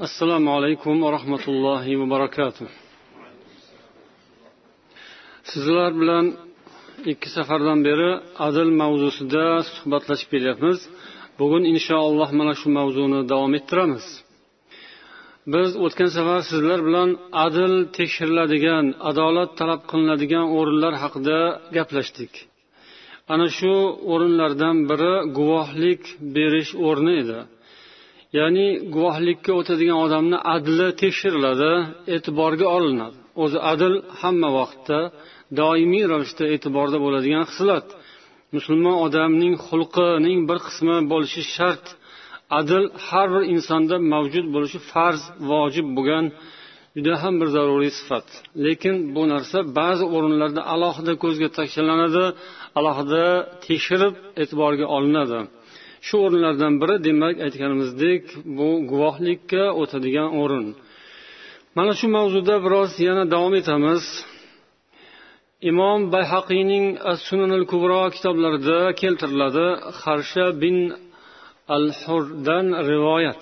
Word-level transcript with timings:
assalomu 0.00 0.50
alaykum 0.58 1.02
va 1.02 1.08
rahmatullohi 1.16 1.92
va 2.00 2.06
barakatuh. 2.14 2.68
Sizlar 5.50 5.90
bilan 6.00 6.26
ikki 7.12 7.28
safardan 7.36 7.78
beri 7.88 8.10
adil 8.46 8.70
mavzusida 8.80 9.46
suhbatlashib 9.74 10.28
kelyapmiz. 10.34 10.78
Bugun 11.38 11.62
inshaalloh 11.72 12.30
mana 12.38 12.54
shu 12.60 12.68
mavzuni 12.78 13.20
davom 13.32 13.52
ettiramiz. 13.58 14.06
Biz 15.54 15.70
o'tgan 15.84 16.10
safar 16.16 16.40
sizlar 16.50 16.80
bilan 16.88 17.10
adil 17.46 17.72
tekshiriladigan 17.96 18.84
adolat 19.10 19.50
talab 19.60 19.80
qilinadigan 19.90 20.46
o'rinlar 20.58 20.94
haqida 21.02 21.38
gaplashdik. 21.76 22.32
Ana 23.32 23.48
shu 23.58 23.74
o'rinlardan 24.12 24.76
biri 24.90 25.14
guvohlik 25.38 26.02
berish 26.36 26.70
o'rni 26.86 27.14
edi. 27.22 27.40
Ya'ni 28.38 28.66
guvohlikka 28.94 29.52
o'tadigan 29.60 29.98
odamni 30.06 30.38
adli 30.56 30.88
tekshiriladi 31.02 31.72
e'tiborga 32.14 32.66
olinadi. 32.76 33.16
O'zi 33.42 33.58
adl 33.72 33.94
hamma 34.20 34.50
vaqtda 34.58 34.98
doimiy 35.60 36.04
ravishda 36.12 36.44
e'tiborda 36.54 36.98
bo'ladigan 37.04 37.44
xislat. 37.50 37.86
Musulmon 38.56 38.96
odamning 39.06 39.54
xulqining 39.66 40.38
bir 40.48 40.58
qismi 40.66 40.96
bo'lishi 41.12 41.42
shart. 41.56 41.84
Adl 42.58 42.84
har 43.06 43.28
bir 43.34 43.42
insonda 43.54 43.96
mavjud 44.12 44.46
bo'lishi 44.54 44.78
farz 44.90 45.22
vojib 45.50 45.86
bo'lgan 45.96 46.24
juda 46.96 47.14
ham 47.22 47.34
bir 47.40 47.48
zaruriy 47.56 47.92
sifat. 47.98 48.26
Lekin 48.64 48.96
bu 49.14 49.22
narsa 49.32 49.58
ba'zi 49.78 50.04
o'rinlarda 50.16 50.62
alohida 50.74 51.12
ko'zga 51.22 51.48
tashlanadi 51.58 52.24
alohida 52.78 53.24
tekshirib 53.66 54.14
e'tiborga 54.42 54.86
olinadi. 54.96 55.38
shu 56.07 56.15
o'rinlardan 56.25 56.73
biri 56.81 56.95
demak 57.07 57.35
aytganimizdek 57.45 58.23
bu 58.57 58.69
guvohlikka 58.91 59.63
o'tadigan 59.81 60.29
o'rin 60.41 60.67
mana 61.77 61.93
shu 61.99 62.07
mavzuda 62.17 62.55
biroz 62.65 62.91
yana 63.07 63.23
davom 63.33 63.53
etamiz 63.61 64.03
imom 65.71 65.99
bayhaqiyning 66.15 66.85
sunanul 67.27 67.65
kubro 67.71 68.01
kitoblarida 68.15 68.79
keltiriladi 69.01 69.67
harsha 70.01 70.47
bin 70.61 70.77
al 71.75 71.87
hurdan 72.03 72.65
rivoyat 72.91 73.41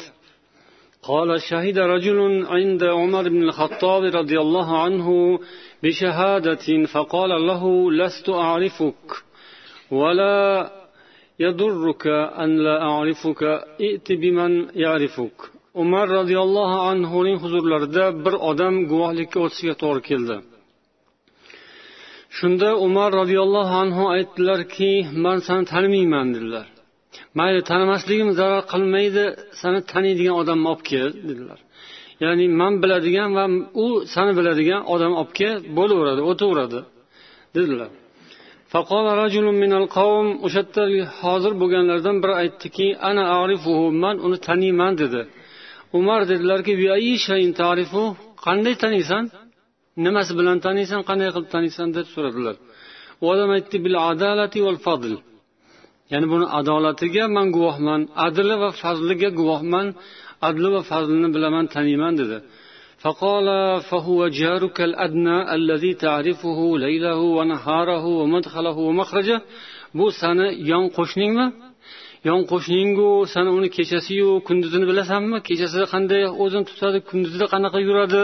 قال 1.11 1.29
شهد 1.49 1.77
رجل 1.93 2.45
عند 2.55 2.83
عمر 2.83 3.29
بن 3.29 3.41
الخطاب 3.43 4.03
رضي 4.19 4.37
الله 4.45 4.69
عنه 4.83 5.07
بشهادة 5.83 6.67
فقال 6.93 7.31
له 7.49 7.91
لست 7.91 8.29
أعرفك 8.29 9.05
ولا 9.91 10.71
يضرك 11.45 12.03
أن 12.43 12.49
لا 12.65 12.75
أعرفك 12.89 13.41
ائت 13.85 14.07
بمن 14.21 14.51
يعرفك 14.83 15.37
umar 15.83 16.05
roziyallohu 16.19 16.77
anhuning 16.91 17.37
huzurlarida 17.43 18.05
bir 18.25 18.35
odam 18.49 18.75
guvohlikka 18.91 19.37
o'tishiga 19.45 19.75
to'g'ri 19.83 20.01
keldi 20.09 20.35
shunda 22.37 22.69
umar 22.87 23.09
roziyallohu 23.19 23.73
anhu 23.83 24.03
aytdilarki 24.15 24.91
man 25.25 25.37
sani 25.47 25.65
tanimayman 25.73 26.27
dedilar 26.35 26.67
mayli 27.39 27.61
tanimasligim 27.71 28.29
zarar 28.39 28.61
qilmaydi 28.73 29.23
sani 29.61 29.79
taniydigan 29.91 30.35
odamni 30.41 30.67
olib 30.71 30.83
kel 30.91 31.09
dedilar 31.29 31.59
ya'ni 32.23 32.45
man 32.61 32.73
biladigan 32.83 33.29
va 33.37 33.45
u 33.83 33.85
sani 34.13 34.33
biladigan 34.39 34.81
odam 34.93 35.11
olib 35.21 35.31
kel 35.39 35.55
bo'laveradi 35.77 36.21
o'taveradi 36.31 36.79
dedilar 37.55 37.89
O'sha 40.46 40.62
yerda 40.62 40.82
hozir 41.22 41.52
bo'lganlardan 41.60 42.16
biri 42.22 42.34
aytdiki 42.42 42.86
ana 43.08 43.24
arifuhu 43.40 43.84
man 44.02 44.16
uni 44.26 44.38
taniyman 44.48 44.92
dedi. 45.02 45.20
Umar 45.98 46.20
dedilarki 46.30 46.72
qanday 48.46 48.74
taniysan? 48.84 49.24
Nimasi 50.06 50.32
bilan 50.38 50.58
taniysan? 50.66 51.00
Qanday 51.08 51.28
qilib 51.34 51.50
taniysan? 51.54 51.86
deb 51.96 52.06
so'radilar. 52.14 52.54
U 53.22 53.24
odam 53.32 53.50
aytdi 53.56 53.76
bil 53.84 53.96
adalati 54.10 54.58
val 54.66 54.78
fadl. 54.86 55.12
Ya'ni 56.12 56.26
buni 56.32 56.46
adolatiga 56.58 57.24
man 57.36 57.46
guvohman 57.56 58.00
adli 58.26 58.54
va 58.62 58.70
fazliga 58.82 59.30
guvohman 59.38 59.86
adli 60.48 60.68
va 60.74 60.80
fazlini 60.90 61.28
bilaman 61.36 61.64
taniyman 61.74 62.12
dedi. 62.20 62.36
فقال 63.03 63.47
فهو 63.81 64.27
جارك 64.27 64.81
الأدنى 64.81 65.37
الذي 65.55 65.93
تعرفه 65.93 66.59
ليله 66.77 67.19
ونهاره 67.37 68.05
ومدخله 68.05 68.77
ومخرجه 68.87 69.41
bu 69.93 70.11
sani 70.21 70.47
yon 70.71 70.85
qo'shningmi 70.97 71.45
yon 72.29 72.41
qo'shningu 72.51 73.09
sani 73.33 73.49
uni 73.57 73.69
kechasiyu 73.77 74.29
kunduzini 74.47 74.85
bilasanmi 74.91 75.37
kechasi 75.47 75.79
qanday 75.93 76.23
o'zini 76.43 76.65
tutadi 76.69 76.97
kunduzida 77.09 77.45
qanaqa 77.53 77.79
yuradi 77.87 78.21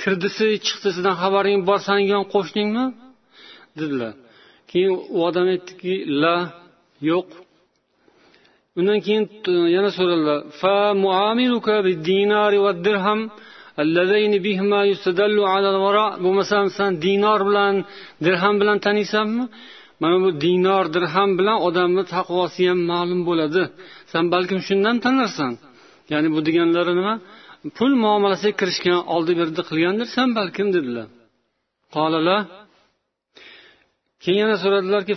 kirdisi 0.00 0.46
chiqdisidan 0.66 1.14
xabaring 1.22 1.60
bor 1.68 1.78
sani 1.88 2.04
yon 2.14 2.24
qo'shningmi 2.34 2.84
dedilar 3.78 4.12
keyin 4.70 4.92
u 5.16 5.18
odam 5.28 5.46
aytdiki 5.54 5.94
la 6.22 6.36
yo'q 7.10 7.28
undan 8.78 8.98
keyin 9.06 9.24
yana 9.76 9.90
so'radilar 9.96 10.38
bo'lmasam 16.23 16.65
san 16.77 16.91
dinor 17.05 17.41
bilan 17.49 17.75
dirham 18.25 18.55
bilan 18.61 18.77
taniysanmi? 18.85 19.43
Mana 20.01 20.17
bu 20.23 20.29
dinor 20.45 20.85
dirham 20.95 21.29
bilan 21.39 21.57
odamni 21.67 22.03
taqvosi 22.15 22.61
ham 22.69 22.79
ma'lum 22.91 23.21
bo'ladi. 23.29 23.63
San 24.11 24.25
balkim 24.33 24.59
shundan 24.67 24.95
tanirsan. 25.05 25.51
Ya'ni 26.11 26.29
bu 26.35 26.39
deganlari 26.47 26.93
nima? 26.99 27.15
Pul 27.77 27.91
muomalasiga 28.03 28.53
kirishgan 28.59 28.99
oldi 29.15 29.33
berdi 29.39 29.61
qilgandirsan 29.69 30.27
balkim 30.39 30.67
dedilar. 30.75 31.07
Keyin 34.23 34.39
yana 34.43 34.57
so'radilarki 34.63 35.15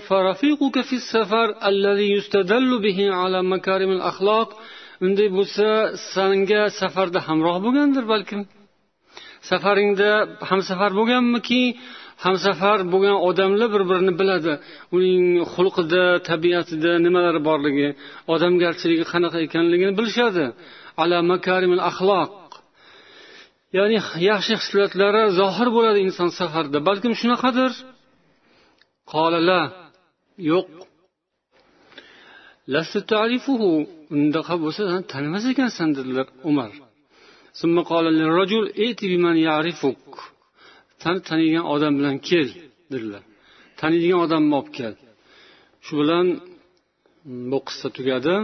unday 5.04 5.28
bo'lsa 5.36 5.66
sanga 6.14 6.62
safarda 6.80 7.20
hamroh 7.28 7.56
bo'lgandir 7.64 8.04
balkim. 8.12 8.40
Safaringda 9.50 10.10
hamsafar 10.50 10.90
bo'lganmiki 10.98 11.62
hamsafar 12.24 12.78
bo'lgan 12.92 13.16
odamlar 13.28 13.68
bir 13.74 13.82
birini 13.90 14.12
biladi. 14.20 14.52
Uning 14.96 15.24
xulqida 15.54 16.04
tabiatida 16.30 16.92
nimalar 17.06 17.36
borligi 17.48 17.88
odamgarchiligi 18.34 19.04
qanaqa 19.12 19.38
ekanligini 19.46 19.92
bilishadi. 19.98 20.44
Ala 21.02 21.18
makarimil 21.32 21.82
axloq. 21.90 22.32
Ya'ni 23.76 23.96
yaxshi 24.30 24.54
hislatlari 24.62 25.22
zohir 25.40 25.68
bo'ladi 25.76 25.98
inson 26.06 26.30
safarda. 26.40 26.78
Balkim 26.88 27.12
shunaqadir. 27.20 27.72
Qolala 29.12 29.60
yo'q. 30.50 30.68
Undaqa 34.14 34.54
bo'lsa 34.62 34.82
san 34.92 35.02
tanimas 35.12 35.44
ekansan 35.52 35.88
dedilar 35.98 36.26
umar 36.50 36.70
sani 41.04 41.20
tanigan 41.30 41.64
odam 41.74 41.92
bilan 41.98 42.16
kel 42.28 42.48
dedilar. 42.92 43.22
Taniydigan 43.80 44.20
odamni 44.26 44.54
olib 44.58 44.70
kel. 44.78 44.94
Shu 45.84 45.92
bilan 46.00 46.26
mm, 46.30 47.50
bu 47.50 47.58
qissa 47.66 47.88
tugadi. 47.96 48.36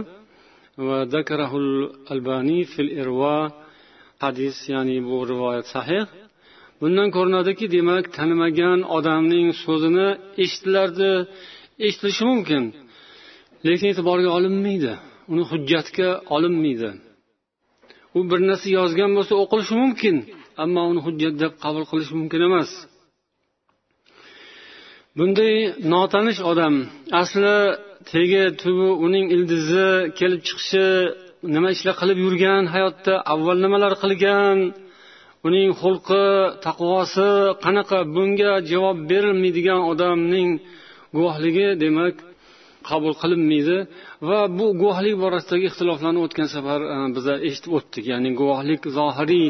Va 0.87 0.97
dakarahul 1.15 1.69
albani 2.11 2.59
fil 2.73 2.89
irva 3.01 3.37
hadis 4.23 4.57
ya'ni 4.73 4.97
bu 5.09 5.17
rivoyat 5.31 5.67
sahih. 5.75 6.03
Bundan 6.81 7.09
ko'rinadiki 7.15 7.65
demak 7.75 8.03
tanimagan 8.17 8.79
odamning 8.97 9.47
so'zini 9.63 10.07
eshitilardi 10.43 11.11
eshitilishi 11.85 12.23
mumkin. 12.31 12.63
Lekin 13.65 13.87
e'tiborga 13.91 14.29
olinmaydi. 14.37 14.93
Uni 15.31 15.43
hujjatga 15.51 16.09
olinmaydi. 16.35 16.89
U 18.17 18.19
bir 18.29 18.39
narsa 18.49 18.67
yozgan 18.79 19.11
bo'lsa 19.17 19.33
o'qilishi 19.43 19.75
mumkin 19.83 20.15
ammo 20.63 20.81
uni 20.91 21.01
hujjat 21.05 21.33
deb 21.43 21.53
qabul 21.63 21.83
qilish 21.91 22.11
mumkin 22.19 22.41
emas. 22.49 22.71
Bunday 25.17 25.53
notanish 25.93 26.41
odam 26.51 26.75
asli 27.21 27.57
tegi 28.11 28.43
tubi 28.61 28.87
uning 29.05 29.25
ildizi 29.35 29.87
kelib 30.19 30.41
chiqishi 30.47 30.87
nima 31.53 31.69
ishlar 31.75 31.95
qilib 32.01 32.17
yurgan 32.25 32.63
hayotda 32.73 33.13
avval 33.33 33.57
nimalar 33.65 33.93
qilgan 34.03 34.57
uning 35.47 35.69
xulqi 35.81 36.25
taqvosi 36.65 37.29
qanaqa 37.63 37.99
bunga 38.15 38.51
javob 38.71 38.97
berilmaydigan 39.09 39.81
odamning 39.91 40.49
guvohligi 41.15 41.67
demak 41.83 42.15
qabul 42.89 43.13
qilinmaydi 43.21 43.77
va 44.29 44.39
bu 44.57 44.65
guvohlik 44.81 45.15
borasidagi 45.23 45.65
ixtiloflarni 45.71 46.19
o'tgan 46.25 46.47
safar 46.55 46.79
e, 46.95 46.97
biza 47.15 47.33
eshitib 47.47 47.71
o'tdik. 47.77 48.03
Ya'ni 48.11 48.29
guvohlik 48.39 48.81
zohiriy 48.97 49.47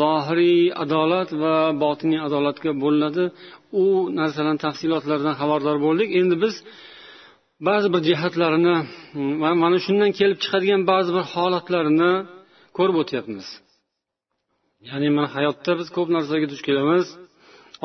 zohiriy 0.00 0.62
adolat 0.84 1.30
va 1.42 1.54
botiniy 1.84 2.20
adolatga 2.28 2.70
bo'linadi. 2.82 3.24
U 3.82 3.84
narsalarni 4.18 4.60
tafsilotlaridan 4.66 5.34
xabardor 5.40 5.76
bo'ldik. 5.86 6.08
Endi 6.20 6.36
biz 6.44 6.54
ba'zi 7.68 7.88
bir 7.94 8.02
jihatlarini 8.08 8.76
mana 9.62 9.78
shundan 9.86 10.10
kelib 10.18 10.38
chiqadigan 10.44 10.82
ba'zi 10.92 11.10
bir 11.16 11.24
holatlarini 11.34 12.12
ko'rib 12.76 12.96
o'tyapmiz. 13.02 13.46
Ya'ni 14.88 15.08
mana 15.16 15.28
hayotda 15.36 15.72
biz 15.80 15.88
ko'p 15.96 16.08
narsalarga 16.16 16.48
duch 16.52 16.62
kelamiz. 16.68 17.06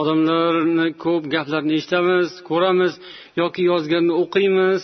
Odamlarni 0.02 0.88
ko'p 1.04 1.24
gaplarini 1.36 1.74
eshitamiz 1.80 2.28
ko'ramiz 2.50 2.94
yoki 3.42 3.62
yozganini 3.72 4.14
o'qiymiz. 4.22 4.82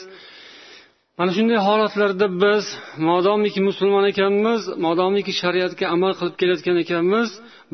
Mana 1.19 1.31
shunday 1.37 1.59
holatlarda 1.67 2.27
biz 2.43 2.65
modomiki 3.09 3.61
musulmon 3.69 4.05
ekanmiz 4.11 4.61
modomiki 4.85 5.33
shariatga 5.41 5.85
amal 5.95 6.11
qilib 6.19 6.35
kelayotgan 6.41 6.77
ekanmiz 6.83 7.29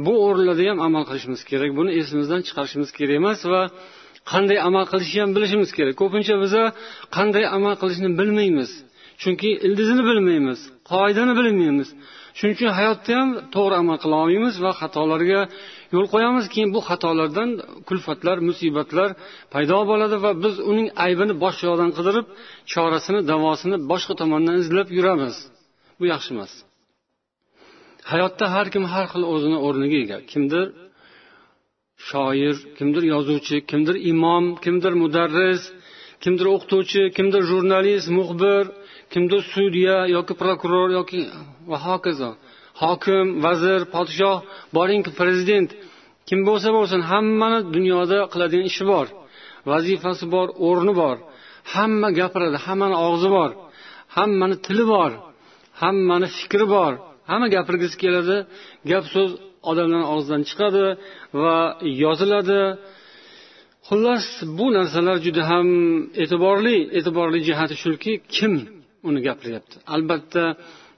bu 0.06 0.14
o'rinlarda 0.26 0.64
ham 0.72 0.80
amal 0.88 1.04
qilishimiz 1.10 1.42
kerak. 1.50 1.70
Buni 1.80 1.92
esimizdan 2.00 2.42
chiqarishimiz 2.48 2.90
kerak 2.98 3.16
emas 3.22 3.40
va 3.54 3.62
qanday 4.32 4.58
amal 4.68 4.86
qilishni 4.92 5.20
ham 5.24 5.32
bilishimiz 5.38 5.70
kerak. 5.78 5.94
Ko'pincha 6.02 6.36
biza 6.44 6.64
qanday 7.18 7.46
amal 7.58 7.74
qilishni 7.82 8.10
bilmaymiz 8.20 8.72
chunki 9.22 9.50
ildizini 9.66 10.04
bilmaymiz 10.10 10.60
qoidani 10.92 11.34
bilmaymiz. 11.40 11.90
Shuning 12.38 12.56
uchun 12.58 12.72
hayotda 12.80 13.12
ham 13.20 13.30
to'g'ri 13.56 13.76
amal 13.82 13.98
qila 14.04 14.16
olmaymiz 14.24 14.56
va 14.66 14.72
xatolarga 14.82 15.42
yo'l 15.94 16.08
qo'yamiz 16.14 16.46
keyin 16.54 16.70
bu 16.76 16.80
xatolardan 16.90 17.50
kulfatlar 17.88 18.38
musibatlar 18.50 19.10
paydo 19.54 19.80
bo'ladi 19.90 20.16
va 20.26 20.32
biz 20.44 20.56
uning 20.72 20.88
aybini 21.06 21.34
boshqa 21.44 21.64
yoqdan 21.70 21.92
qidirib 21.98 22.26
chorasini 22.72 23.20
davosini 23.32 23.78
boshqa 23.92 24.14
tomondan 24.22 24.56
izlab 24.64 24.88
yuramiz. 24.98 25.36
Bu 26.00 26.04
yaxshi 26.14 26.30
emas. 26.36 26.52
Hayotda 28.12 28.46
har 28.56 28.68
kim 28.74 28.84
har 28.94 29.06
xil 29.12 29.24
o'zini 29.34 29.58
o'rniga 29.68 29.98
ega. 30.06 30.18
Kimdir 30.32 30.66
shoir 32.10 32.56
kimdir 32.78 33.04
yozuvchi 33.14 33.58
kimdir 33.70 33.96
imom 34.12 34.46
kimdir 34.64 34.94
mudarris 35.02 35.62
kimdir 36.24 36.48
o'qituvchi 36.56 37.02
kimdir 37.18 37.42
jurnalist 37.52 38.08
muxbir 38.18 38.64
kimdir 39.14 39.42
sudya 39.54 39.98
yoki 40.16 40.34
prokuror 40.42 40.90
yoki 40.98 41.20
va 41.70 41.78
hokazo. 41.88 42.32
Hokim 42.82 43.26
vazir 43.46 43.80
podshoh 43.96 44.38
boringki 44.78 45.12
prezident 45.20 45.70
kim 46.28 46.40
bo'lsa 46.50 46.70
bo'lsin 46.78 47.02
hammani 47.12 47.60
dunyoda 47.76 48.18
qiladigan 48.34 48.68
ishi 48.72 48.84
bor. 48.92 49.08
Vazifasi 49.72 50.26
bor 50.36 50.48
o'rni 50.68 50.94
bor. 51.02 51.18
Hamma 51.74 52.10
gapiradi 52.20 52.58
hammani 52.66 52.98
og'zi 53.08 53.30
bor. 53.38 53.52
Hammani 54.18 54.56
tili 54.66 54.86
bor. 54.94 55.12
Hammani 55.82 56.28
fikri 56.38 56.66
bor. 56.76 56.94
Hamma 57.30 57.48
gapirgisi 57.56 57.96
keladi 58.04 58.38
gap 58.92 59.06
so'z 59.14 59.32
odamlarni 59.70 60.08
og'zidan 60.14 60.42
chiqadi 60.50 60.86
va 61.42 61.58
yoziladi. 62.04 62.62
Xullas 63.88 64.26
bu 64.58 64.66
narsalar 64.78 65.18
juda 65.26 65.44
ham 65.52 65.68
e'tiborli 66.24 66.78
e'tiborli 66.98 67.40
jihati 67.48 67.76
shuki 67.84 68.14
kim 68.36 68.54
uni 69.08 69.20
gapiryapti? 69.28 69.76
Albatta 69.96 70.44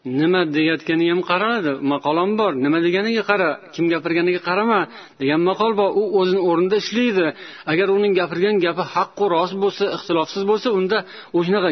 nima 0.06 0.42
deyayotganiga 0.56 1.12
ham 1.14 1.22
qaraladi 1.32 1.72
maqolam 1.94 2.32
bor. 2.40 2.52
Nima 2.66 2.80
deganiga 2.86 3.24
qara 3.30 3.50
kim 3.74 3.86
gapirganiga 3.94 4.42
qarama 4.50 4.80
degan 5.22 5.42
maqol 5.50 5.72
bor. 5.80 5.90
U 6.02 6.04
o'zini 6.20 6.42
o'rnida 6.50 6.78
ishlaydi. 6.84 7.26
Agar 7.72 7.88
uning 7.98 8.14
gapirgan 8.20 8.56
gapi 8.66 8.84
haqqu 8.94 9.24
rost 9.36 9.56
bo'lsa 9.64 9.84
ixtilofsiz 9.96 10.44
bo'lsa 10.52 10.68
unda 10.80 10.98
o'shanaqa 11.38 11.70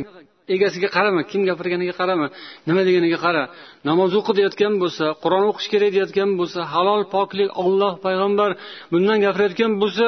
egasiga 0.56 0.90
qarama 0.96 1.22
kim 1.32 1.42
gapirganiga 1.50 1.94
qarama 2.00 2.28
nima 2.68 2.82
deganiga 2.88 3.20
qara. 3.26 3.44
Namoz 3.90 4.12
o'qi 4.20 4.34
deyotgan 4.40 4.74
bo'lsa 4.84 5.06
qur'on 5.24 5.46
o'qish 5.52 5.68
kerak 5.74 5.92
deyotgan 5.98 6.30
bo'lsa 6.40 6.60
halol 6.74 7.02
poklik 7.16 7.50
olloh 7.64 7.94
payg'ambar 8.06 8.52
bundan 8.94 9.18
gapirayotgan 9.26 9.72
bo'lsa 9.82 10.08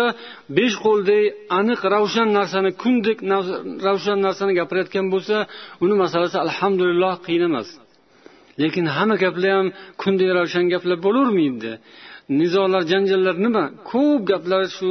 besh 0.58 0.76
qo'lday 0.86 1.24
aniq 1.60 1.80
ravshan 1.94 2.28
narsani 2.38 2.72
kundek 2.82 3.18
ravshan 3.88 4.18
narsani 4.26 4.54
gapirayotgan 4.60 5.06
bo'lsa 5.14 5.36
uni 5.84 5.96
masalasi 6.04 6.38
alhamdulillah 6.46 7.14
qiyin 7.28 7.46
emas. 7.52 7.70
Lekin 8.62 8.86
hamma 8.96 9.16
gaplar 9.24 9.52
ham 9.58 9.68
kunday 10.02 10.30
ravshan 10.38 10.66
gaplar 10.74 10.98
bo'lavermaydi 11.06 11.72
nizolar 12.40 12.84
janjallar 12.92 13.36
nima? 13.46 13.64
Ko'p 13.92 14.22
gaplar 14.32 14.64
shu 14.78 14.90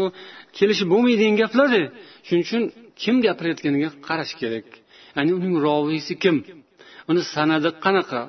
kelishib 0.58 0.88
bo'lmaydigan 0.92 1.36
gaplarda. 1.42 1.82
Shuning 2.26 2.44
uchun 2.46 2.62
kim 3.02 3.16
gapirayotganiga 3.26 3.90
qarash 4.06 4.34
kerak? 4.40 4.66
Ya'ni 5.16 5.30
uning 5.38 5.54
roviysi 5.66 6.14
kim? 6.22 6.36
Uni 7.10 7.22
sanadi 7.34 7.70
qanaqa? 7.84 8.22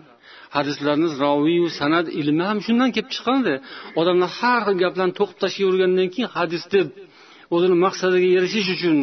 Hadislarni 0.58 1.08
roviyu 1.24 1.68
sanad 1.80 2.06
ilmi 2.20 2.44
ham 2.50 2.60
shundan 2.66 2.90
kelib 2.96 3.10
chiqqandi 3.16 3.54
odamlar 4.00 4.30
har 4.40 4.62
xil 4.68 4.76
gaplarni 4.84 5.14
to'qib 5.20 5.38
tashlayvergandan 5.44 6.08
keyin 6.14 6.30
hadis 6.38 6.64
deb 6.76 6.88
o'zini 7.56 7.76
maqsadiga 7.86 8.30
erishish 8.38 8.70
uchun 8.76 8.98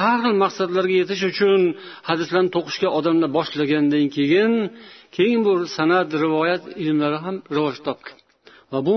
har 0.00 0.18
xil 0.24 0.34
maqsadlarga 0.44 0.94
yetish 1.00 1.22
uchun 1.30 1.60
hadislarni 2.08 2.50
to'qishga 2.56 2.88
odamlar 2.98 3.30
boshlagandan 3.38 4.06
keyin 4.16 4.52
keyin 5.16 5.40
bu 5.46 5.52
san'at 5.76 6.08
rivoyat 6.24 6.62
ilmlari 6.84 7.18
ham 7.24 7.36
rivoj 7.56 7.76
topgan. 7.86 8.18
Va 8.72 8.78
bu 8.88 8.96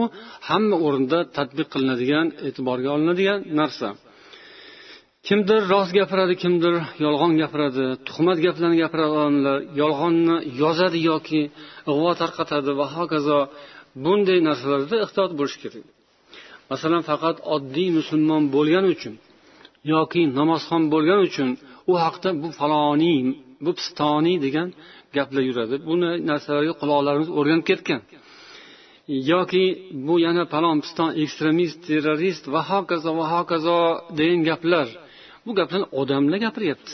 hamma 0.49 0.77
o'rinda 0.85 1.19
tadbiq 1.37 1.67
qilinadigan 1.73 2.27
e'tiborga 2.47 2.89
olinadigan 2.95 3.39
narsa. 3.59 3.87
Kimdir 5.27 5.61
rost 5.73 5.91
gapiradi 5.99 6.33
kimdir 6.43 6.73
yolg'on 7.05 7.31
gapiradi 7.41 7.85
tuhmat 8.07 8.37
gaplarni 8.45 8.77
gapiradi 8.83 9.11
odamlar 9.19 9.57
yolg'onni 9.81 10.35
yozadi 10.61 10.99
yoki 11.09 11.41
ig'vo 11.91 12.11
tarqatadi 12.21 12.71
va 12.79 12.85
hokazo 12.97 13.39
bunday 14.05 14.39
narsalarda 14.47 14.95
ehtiyot 15.05 15.31
bo'lish 15.39 15.57
kerak. 15.63 15.85
Masalan 16.71 17.01
faqat 17.09 17.37
oddiy 17.55 17.89
musulmon 17.99 18.43
bo'lgani 18.55 18.89
uchun 18.95 19.13
yoki 19.93 20.21
namozxon 20.39 20.83
bo'lgani 20.93 21.23
uchun 21.29 21.49
u 21.91 21.93
haqda 22.03 22.29
bu 22.41 22.49
faloniy 22.59 23.19
bu 23.63 23.71
pistoniy 23.79 24.37
degan 24.45 24.67
gaplar 25.17 25.43
yuradi. 25.49 25.75
Buni 25.89 26.09
narsalarga 26.29 26.73
quloqlarimiz 26.81 27.29
o'rganib 27.39 27.65
ketgan. 27.71 28.01
Yoki 29.31 29.65
bu 30.07 30.15
yana 30.25 30.43
palon 30.53 30.77
piston 30.83 31.09
ekstremist 31.23 31.77
terrorist 31.87 32.43
va 32.53 32.61
hokazo 32.71 33.11
va 33.19 33.25
hokazo 33.35 33.77
degan 34.19 34.41
gaplar. 34.49 34.87
Bu 35.45 35.51
gaplarni 35.59 35.87
odamlar 36.01 36.39
gapiryapti. 36.45 36.91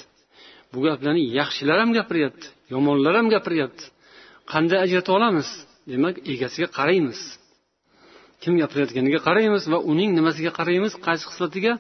Bu 0.74 0.80
gaplarni 0.88 1.24
yaxshilar 1.40 1.78
ham 1.84 1.92
gapiryapti 2.00 2.46
yomonlar 2.74 3.14
ham 3.20 3.28
gapiryapti. 3.36 3.84
Qanday 4.52 4.80
ajratib 4.86 5.14
olamiz? 5.18 5.50
Demak 5.92 6.16
egasiga 6.34 6.68
qaraymiz. 6.78 7.20
Kim 8.42 8.54
gapirayotganiga 8.62 9.20
qaraymiz 9.28 9.64
va 9.74 9.80
uning 9.92 10.12
nimasiga 10.18 10.52
qaraymiz? 10.60 10.94
Qaysi 11.06 11.24
xislatiga? 11.30 11.74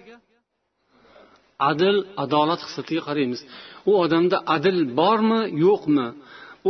Adil 1.70 1.98
adolat 2.24 2.62
xislatiga 2.67 3.01
qaraymiz. 3.10 3.41
U 3.90 3.92
odamda 4.04 4.38
adil 4.56 4.78
bormi 5.00 5.42
yo'qmi? 5.66 6.08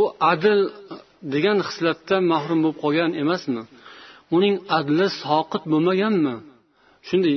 U 0.00 0.02
adil 0.32 0.60
degan 1.34 1.58
xislatdan 1.68 2.22
mahrum 2.32 2.58
bo'lib 2.64 2.78
qolgan 2.84 3.10
emasmi? 3.22 3.62
Uning 4.36 4.54
adli 4.78 5.06
soqit 5.22 5.62
bo'lmaganmi? 5.72 6.34
Shunday 7.08 7.36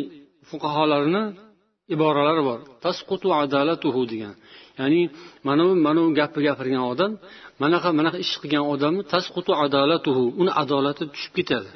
fuqarolarni 0.49 1.23
iboralari 1.93 2.43
bor. 2.49 2.59
Tasqutu 2.85 3.27
adalatuhu 3.41 4.01
degan. 4.11 4.35
Ya'ni 4.79 5.01
mana 5.47 5.63
bu 5.67 5.73
mana 5.85 5.99
bu 6.05 6.09
gapni 6.19 6.41
gapirgan 6.47 6.83
odam 6.93 7.11
manaqa 7.63 7.89
manaqa 7.99 8.17
ish 8.25 8.33
qilgan 8.41 8.65
odamni 8.73 9.03
tasqutu 9.13 9.51
adalatuhu 9.65 10.23
uni 10.41 10.51
adolati 10.61 11.03
tushib 11.13 11.33
ketadi. 11.37 11.71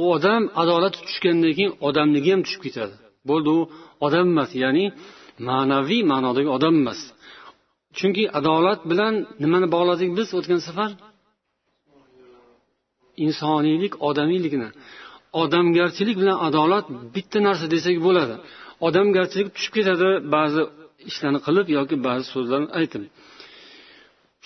U 0.00 0.02
odam 0.16 0.42
adolati 0.62 0.98
tushgandan 1.06 1.52
keyin 1.56 1.72
odamligi 1.88 2.30
ham 2.34 2.42
tushib 2.46 2.62
ketadi. 2.66 2.94
Bo'ldi 3.28 3.50
u 3.58 3.60
odam 4.06 4.26
emas 4.32 4.50
ya'ni 4.64 4.84
ma'naviy 5.48 6.02
ma'nodagi 6.12 6.50
odam 6.56 6.74
emas. 6.82 7.00
Chunki 7.98 8.24
adolat 8.38 8.80
bilan 8.90 9.14
nimani 9.42 9.66
bog'ladik 9.74 10.10
biz 10.18 10.28
o'tgan 10.38 10.60
safar? 10.68 10.90
Insoniylik 13.26 13.92
odamiylikni. 14.08 14.68
Odamgarchilik 15.42 16.16
bilan 16.22 16.38
adolat 16.48 16.86
bitta 17.14 17.38
narsa 17.46 17.66
desak 17.74 17.96
bo'ladi. 18.06 18.34
Odamgarchilik 18.86 19.48
tushib 19.56 19.72
ketadi 19.78 20.08
ba'zi 20.34 20.62
ishlarni 21.10 21.40
qilib 21.46 21.66
yoki 21.76 21.96
ba'zi 22.06 22.24
so'zlarni 22.34 22.68
aytib. 22.80 23.02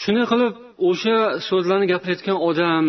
Shunday 0.03 0.27
qilib 0.33 0.53
o'sha 0.89 1.17
so'zlarni 1.49 1.87
gapirayotgan 1.93 2.39
odam 2.49 2.87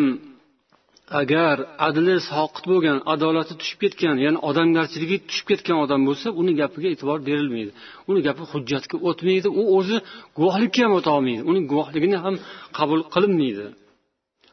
agar 1.21 1.55
adli 1.87 2.15
soqit 2.31 2.65
bo'lgan 2.71 2.97
adolati 3.13 3.53
tushib 3.61 3.79
ketgan 3.83 4.15
ya'ni 4.25 4.39
odamgarchiligi 4.49 5.17
tushib 5.29 5.47
ketgan 5.51 5.77
odam 5.85 6.01
bo'lsa 6.07 6.27
uni 6.41 6.53
gapiga 6.61 6.87
e'tibor 6.93 7.19
berilmaydi. 7.29 7.71
Uni 8.09 8.19
gapi 8.27 8.43
hujjatga 8.51 8.95
o'tmaydi. 9.09 9.47
U 9.59 9.61
o'zi 9.77 9.97
guvohlikka 10.37 10.81
ham 10.85 10.93
o'tolmaydi 10.99 11.41
uning 11.49 11.65
guvohligini 11.71 12.17
ham 12.25 12.35
qabul 12.77 12.99
qilinmaydi. 13.13 13.65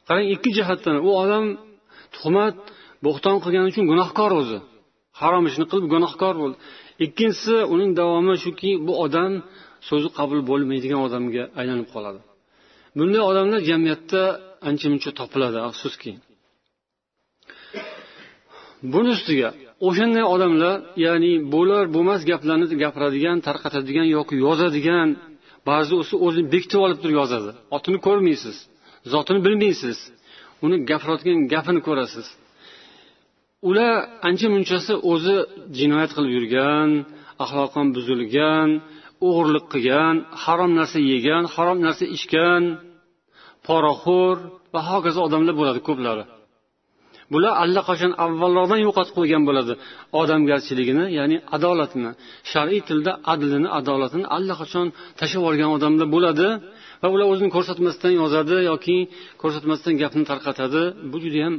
Qarang 0.09 0.27
ikki 0.35 0.51
jihatdan 0.59 0.97
u 1.09 1.11
odam 1.23 1.45
tuhmat 2.15 2.55
bo'xton 3.07 3.37
qilgani 3.45 3.67
uchun 3.73 3.85
gunohkor 3.93 4.31
o'zi. 4.41 4.59
Harom 5.21 5.45
ishni 5.51 5.65
qilib 5.71 5.87
gunohkor 5.95 6.35
bo'ldi. 6.43 6.57
Ikkinchisi 7.05 7.55
uning 7.75 7.91
davomi 8.01 8.35
shuki 8.45 8.71
bu 8.87 8.93
odam 9.05 9.33
so'zi 9.89 10.09
qabul 10.19 10.41
bo'lmaydigan 10.51 11.01
odamga 11.07 11.43
aylanib 11.61 11.89
qoladi. 11.95 12.21
Bunday 12.99 13.23
odamlar 13.31 13.61
jamiyatda 13.71 14.23
ancha 14.69 14.87
muncha 14.93 15.11
topiladi 15.21 15.59
afsuski. 15.71 16.13
Buni 18.95 19.11
ustiga 19.17 19.49
o'shanday 19.89 20.25
odamlar 20.35 20.77
ya'ni 21.07 21.33
bo'lar 21.55 21.85
bo'lmas 21.95 22.21
gaplarni 22.31 22.67
gapiradigan 22.85 23.37
tarqatadigan 23.47 24.07
yoki 24.17 24.35
yozadigan 24.47 25.09
ba'zi 25.69 25.93
o'zini 26.27 26.47
bekitib 26.55 26.81
olib 26.87 26.99
turib 27.03 27.17
yozadi. 27.21 27.51
Otini 27.77 27.99
ko'rmaysiz 28.07 28.57
zotini 29.13 29.41
bilmaysiz 29.47 29.99
uni 30.65 30.77
gapirayotgan 30.91 31.39
gapini 31.55 31.81
ko'rasiz. 31.89 32.27
Ular 33.69 33.93
ancha 34.29 34.47
munchasi 34.55 34.93
o'zi 35.13 35.37
jinoyat 35.79 36.11
qilib 36.17 36.33
yurgan 36.37 36.89
axloqan 37.45 37.87
buzilgan 37.97 38.69
o'g'irlik 39.27 39.67
qilgan 39.73 40.15
harom 40.43 40.71
narsa 40.79 40.99
yegan 41.13 41.45
harom 41.55 41.79
narsa 41.87 42.05
ichgan 42.17 42.63
poraxo'r 43.67 44.37
va 44.75 44.81
hokazo 44.91 45.21
odamlar 45.29 45.55
bo'ladi 45.61 45.81
ko'plari. 45.89 46.25
Bular 47.33 47.53
allaqachon 47.65 48.13
avvalroqdan 48.25 48.81
yo'qotib 48.87 49.15
qo'ygan 49.19 49.43
bo'ladi. 49.49 49.73
Odamgarchiligini 50.21 51.05
ya'ni 51.19 51.37
adolatini. 51.57 52.11
Shar'iy 52.53 52.81
tilda 52.89 53.13
adlini 53.33 53.69
adolatini 53.79 54.27
allaqachon 54.37 54.87
tashlab 55.19 55.39
yuborgan 55.41 55.71
odamlar 55.77 56.07
bo'ladi 56.15 56.49
va 57.03 57.09
ular 57.15 57.27
o'zini 57.33 57.51
ko'rsatmasdan 57.57 58.13
yozadi 58.21 58.57
yoki 58.71 58.97
ko'rsatmasdan 59.43 59.95
gapni 60.03 60.25
tarqatadi. 60.31 60.83
Bu 61.13 61.17
judayam 61.25 61.55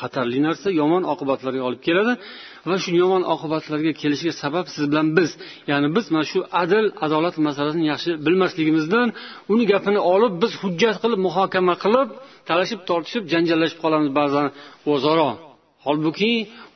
xatarli 0.00 0.38
narsa 0.46 0.68
yomon 0.80 1.02
oqibatlarga 1.12 1.62
olib 1.68 1.82
keladi 1.86 2.12
va 2.68 2.76
shu 2.82 2.90
yomon 3.02 3.22
oqibatlarga 3.34 3.92
kelishiga 4.00 4.34
sabab 4.42 4.66
siz 4.74 4.84
bilan 4.90 5.08
biz. 5.18 5.30
Ya'ni 5.70 5.88
biz 5.96 6.06
mana 6.14 6.24
shu 6.32 6.38
adil 6.62 6.86
adolat 7.04 7.34
masalasini 7.48 7.84
yaxshi 7.92 8.10
bilmasligimizdan 8.26 9.08
uni 9.52 9.64
gapini 9.72 10.00
olib 10.14 10.32
biz 10.42 10.52
hujjat 10.62 10.96
qilib 11.02 11.20
muhokama 11.26 11.74
qilib 11.84 12.08
talashib 12.48 12.80
tortishib 12.88 13.24
janjallashib 13.32 13.78
qolamiz 13.84 14.10
ba'zan 14.20 14.46
o'zaro. 14.92 15.30
Holbuki 15.86 16.32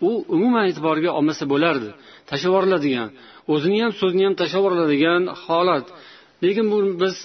u 0.09 0.11
umuman 0.35 0.65
e'tiborga 0.71 1.11
olmasa 1.19 1.45
bo'lardi. 1.53 1.91
Tashlab 2.29 2.49
yuboriladigan 2.51 3.09
o'zini 3.53 3.79
ham 3.85 3.93
so'zini 4.01 4.25
ham 4.27 4.35
tashlab 4.41 4.61
yuboriladigan 4.61 5.23
holat. 5.45 5.87
Lekin 6.45 6.67
bu 6.73 6.79
biz 7.03 7.17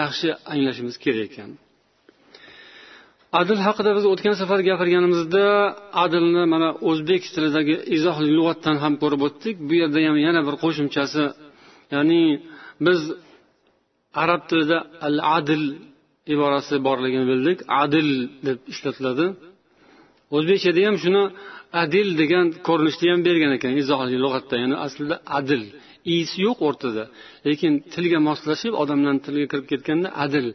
yaxshi 0.00 0.28
anglashimiz 0.52 0.94
kerak 1.04 1.24
ekan. 1.28 1.50
Adl 3.40 3.58
haqida 3.66 3.90
biz 3.98 4.04
o'tgan 4.12 4.34
safar 4.40 4.60
gapirganimizda 4.68 5.44
adlni 6.04 6.44
mana 6.54 6.68
o'zbek 6.90 7.22
tilidagi 7.34 7.74
izohli 7.96 8.30
lug'atdan 8.38 8.76
ham 8.84 8.94
ko'rib 9.02 9.20
o'tdik. 9.28 9.56
Bu 9.68 9.74
yerda 9.80 9.98
ham 10.08 10.16
yana 10.26 10.40
bir 10.48 10.54
qo'shimchasi 10.64 11.24
ya'ni 11.94 12.22
biz 12.86 13.00
arab 14.22 14.42
tilida 14.50 14.78
al 15.08 15.16
adl 15.38 15.62
iborasi 16.34 16.74
borligini 16.86 17.26
bildik. 17.32 17.58
Adil 17.82 18.08
deb 18.46 18.58
ishlatiladi. 18.72 19.26
O'zbekchada 20.36 20.80
ham 20.88 20.96
shuni 21.04 21.22
adil 21.82 22.08
degan 22.20 22.46
ko'rinishda 22.68 23.04
ham 23.12 23.20
bergan 23.28 23.52
ekan 23.58 23.72
izohli 23.82 24.16
lug'atda. 24.24 24.54
Ya'ni 24.62 24.76
aslida 24.86 25.16
adil. 25.38 25.62
Isi 26.16 26.36
yo'q 26.46 26.58
o'rtada. 26.68 27.04
Lekin 27.48 27.72
tilga 27.94 28.18
moslashib 28.28 28.72
odamlarni 28.82 29.20
tiliga 29.26 29.46
kirib 29.52 29.66
ketganda 29.72 30.08
adil. 30.24 30.46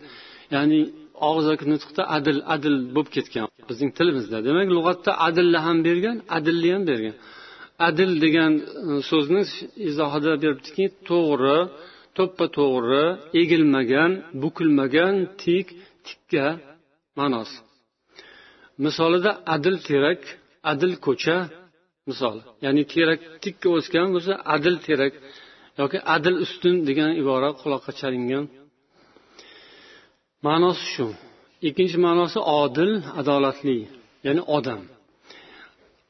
Ya'ni 0.56 0.80
og'zaki 1.30 1.65
nutqda 1.74 2.03
adil 2.18 2.38
adil 2.56 2.75
bo'lib 2.96 3.10
ketgan. 3.15 3.48
Bizning 3.70 3.92
tilimizda. 3.98 4.38
Demak 4.48 4.68
lug'atda 4.77 5.12
adilni 5.27 5.60
ham 5.65 5.77
bergan 5.88 6.18
adilni 6.38 6.70
ham 6.75 6.84
bergan. 6.92 7.15
Adil 7.88 8.12
degan 8.25 8.51
e, 8.60 8.63
so'zni 9.10 9.42
izohida 9.89 10.34
beribdiki 10.44 10.86
to'g'ri 11.10 11.58
to'ppa 12.18 12.46
to'g'ri 12.58 13.06
egilmagan 13.42 14.12
bukilmagan 14.42 15.13
tik 15.44 15.68
tikka 16.08 16.48
ma'nosi. 17.20 17.58
Misolida 18.86 19.32
adil 19.56 19.75
terak 19.88 20.22
adil 20.72 20.94
ko'cha 21.06 21.38
misol. 22.10 22.38
Ya'ni 22.65 22.84
terak 22.94 23.20
tikka 23.44 23.68
o'sgan 23.77 24.08
bo'lsa 24.15 24.34
adil 24.56 24.75
terak 24.88 25.13
yoki 25.82 25.98
adil 26.15 26.36
ustun 26.46 26.75
degan 26.88 27.12
ibora 27.22 27.50
quloqqa 27.62 27.92
chalingan 28.00 28.46
ma'nosi 30.47 30.85
shu. 30.93 31.07
Ikkinchi 31.67 31.97
ma'nosi 32.05 32.39
odil 32.62 32.91
adolatli 33.19 33.79
ya'ni 34.25 34.41
odam. 34.57 34.81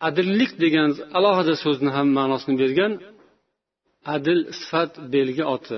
Adillik 0.07 0.51
degan 0.63 0.89
alohida 1.17 1.55
so'zni 1.63 1.89
ham 1.95 2.07
ma'nosini 2.19 2.55
bergan 2.63 2.91
adil 4.15 4.39
sifat 4.59 4.91
belgi 5.13 5.43
oti. 5.55 5.77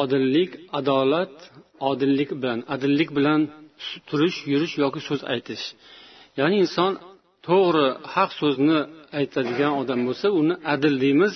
Odillik 0.00 0.50
adolat 0.78 1.34
odillik 1.90 2.30
bilan 2.40 2.58
adillik 2.74 3.10
bilan 3.18 3.40
turish 4.08 4.38
yurish 4.52 4.74
yoki 4.82 5.00
so'z 5.08 5.20
aytish. 5.34 5.64
Ya'ni 6.38 6.56
inson 6.64 6.92
to'g'ri 7.48 7.86
haq 8.14 8.30
so'zni 8.40 8.78
aytadigan 9.18 9.72
odam 9.80 10.00
bo'lsa 10.08 10.26
uni 10.40 10.54
adil 10.74 10.94
deymiz 11.04 11.34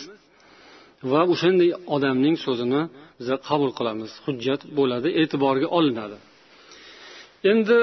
va 1.10 1.20
o'shanday 1.32 1.70
odamning 1.94 2.36
so'zini 2.46 2.82
biz 3.19 3.27
qabul 3.49 3.71
qilamiz 3.77 4.11
hujjat 4.25 4.61
bo'ladi 4.77 5.09
e'tiborga 5.21 5.67
olinadi 5.77 6.17
endi 7.51 7.77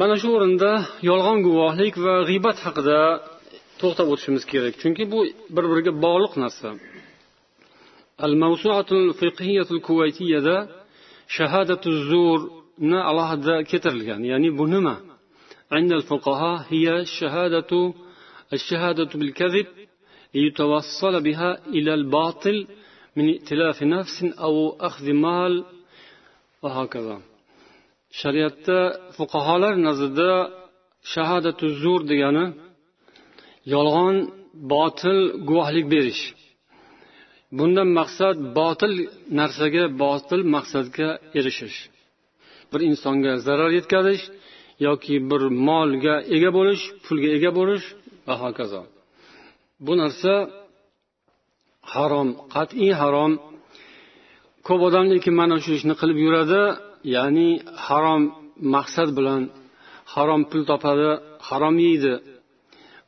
mana 0.00 0.14
shu 0.20 0.28
o'rinda 0.36 0.70
yolg'on 1.10 1.38
guvohlik 1.46 1.94
va 2.04 2.14
g'iybat 2.28 2.58
haqida 2.66 2.98
to'xtab 3.80 4.06
o'tishimiz 4.12 4.44
kerak 4.52 4.74
chunki 4.82 5.02
bu 5.12 5.18
bir 5.54 5.64
biriga 5.70 5.92
bog'liq 6.04 6.32
narsa 6.42 6.68
al 8.26 8.34
mavsuatul 8.44 9.06
fiqhiyatul 9.20 9.80
kuvaytiyada 9.86 10.56
shahadatu 11.36 11.88
zurni 12.10 13.00
alohida 13.10 13.54
keltirilgan 13.70 14.20
ya'ni 14.32 14.50
bu 14.58 14.66
nima 14.74 14.96
عند 15.78 15.92
الفقهاء 15.92 16.56
هي 16.72 16.86
شهادة 17.18 17.72
الشهادة 18.52 19.10
بالكذب 19.14 19.66
ليتوصل 20.34 21.14
بها 21.26 21.50
إلى 21.66 21.94
الباطل 21.94 22.66
من 23.16 23.26
ائتلاف 23.34 23.82
نفس 23.82 24.16
أو 24.46 24.54
أخذ 24.88 25.06
مال 25.12 25.64
وهكذا 26.62 27.16
shariatda 28.20 28.78
fuqarolar 29.16 29.74
nazarida 29.86 30.32
shahadatu 31.12 31.66
zur 31.82 32.00
degani 32.10 32.46
yolg'on 33.74 34.16
botil 34.72 35.18
guvohlik 35.48 35.86
berish 35.94 36.22
bundan 37.58 37.88
maqsad 37.98 38.36
botil 38.58 38.92
narsaga 39.38 39.84
botil 40.02 40.40
maqsadga 40.54 41.08
erishish 41.38 41.78
bir 42.70 42.80
insonga 42.90 43.32
zarar 43.46 43.70
yetkazish 43.78 44.24
yoki 44.86 45.14
bir 45.30 45.42
molga 45.68 46.16
ega 46.36 46.50
bo'lish 46.58 46.82
pulga 47.04 47.28
ega 47.36 47.50
bo'lish 47.58 47.86
va 48.26 48.34
hokazo 48.42 48.82
bu 49.86 49.92
narsa 50.02 50.32
harom 51.93 52.27
qat'iy 52.55 52.93
harom. 53.01 53.31
Ko'p 54.67 54.81
odam 54.87 55.05
lekin 55.13 55.33
mana 55.41 55.55
shu 55.63 55.71
ishni 55.77 55.93
qilib 56.01 56.17
yuradi 56.25 56.61
ya'ni 57.15 57.49
harom 57.85 58.23
maqsad 58.75 59.09
bilan 59.17 59.41
harom 60.13 60.41
pul 60.49 60.61
topadi 60.71 61.09
harom 61.47 61.75
yeydi. 61.85 62.13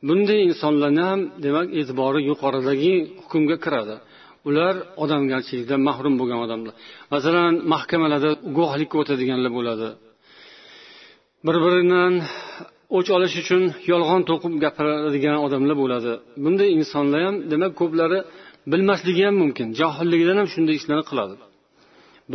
Bunday 0.08 0.40
insonlarni 0.48 1.02
ham 1.10 1.20
demak 1.44 1.66
e'tibori 1.78 2.20
yuqoridagi 2.30 2.94
hukmga 3.22 3.56
kiradi. 3.64 3.96
Ular 4.48 4.74
odamgarchilikdan 5.02 5.80
mahrum 5.88 6.14
bo'lgan 6.20 6.40
odamlar. 6.46 6.74
Masalan 7.14 7.54
mahkamalarda 7.72 8.30
guvohlikka 8.56 8.96
o'tadiganlar 9.02 9.52
bo'ladi. 9.58 9.88
Bir 11.46 11.56
biridan 11.64 12.12
o'ch 12.96 13.08
olish 13.16 13.34
uchun 13.42 13.62
yolg'on 13.90 14.22
to'qib 14.30 14.54
gapiradigan 14.64 15.36
odamlar 15.46 15.76
bo'ladi. 15.82 16.12
Bunday 16.44 16.68
insonlar 16.78 17.20
ham 17.26 17.36
demak 17.52 17.72
ko'plari 17.80 18.18
bilmasligi 18.71 19.23
ham 19.27 19.35
mumkin 19.43 19.67
johilligidan 19.79 20.37
ham 20.41 20.47
shunday 20.53 20.75
ishlarni 20.79 21.05
qiladi 21.11 21.35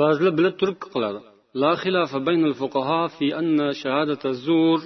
ba'zilar 0.01 0.33
bilib 0.39 0.55
turib 0.61 0.79
qiladi 0.95 1.21
لا 1.63 1.73
خلاف 1.83 2.17
بين 2.29 2.43
الفقهاء 2.51 3.09
في 3.17 3.27
أن 3.41 3.73
شهادة 3.83 4.23
الزور 4.33 4.81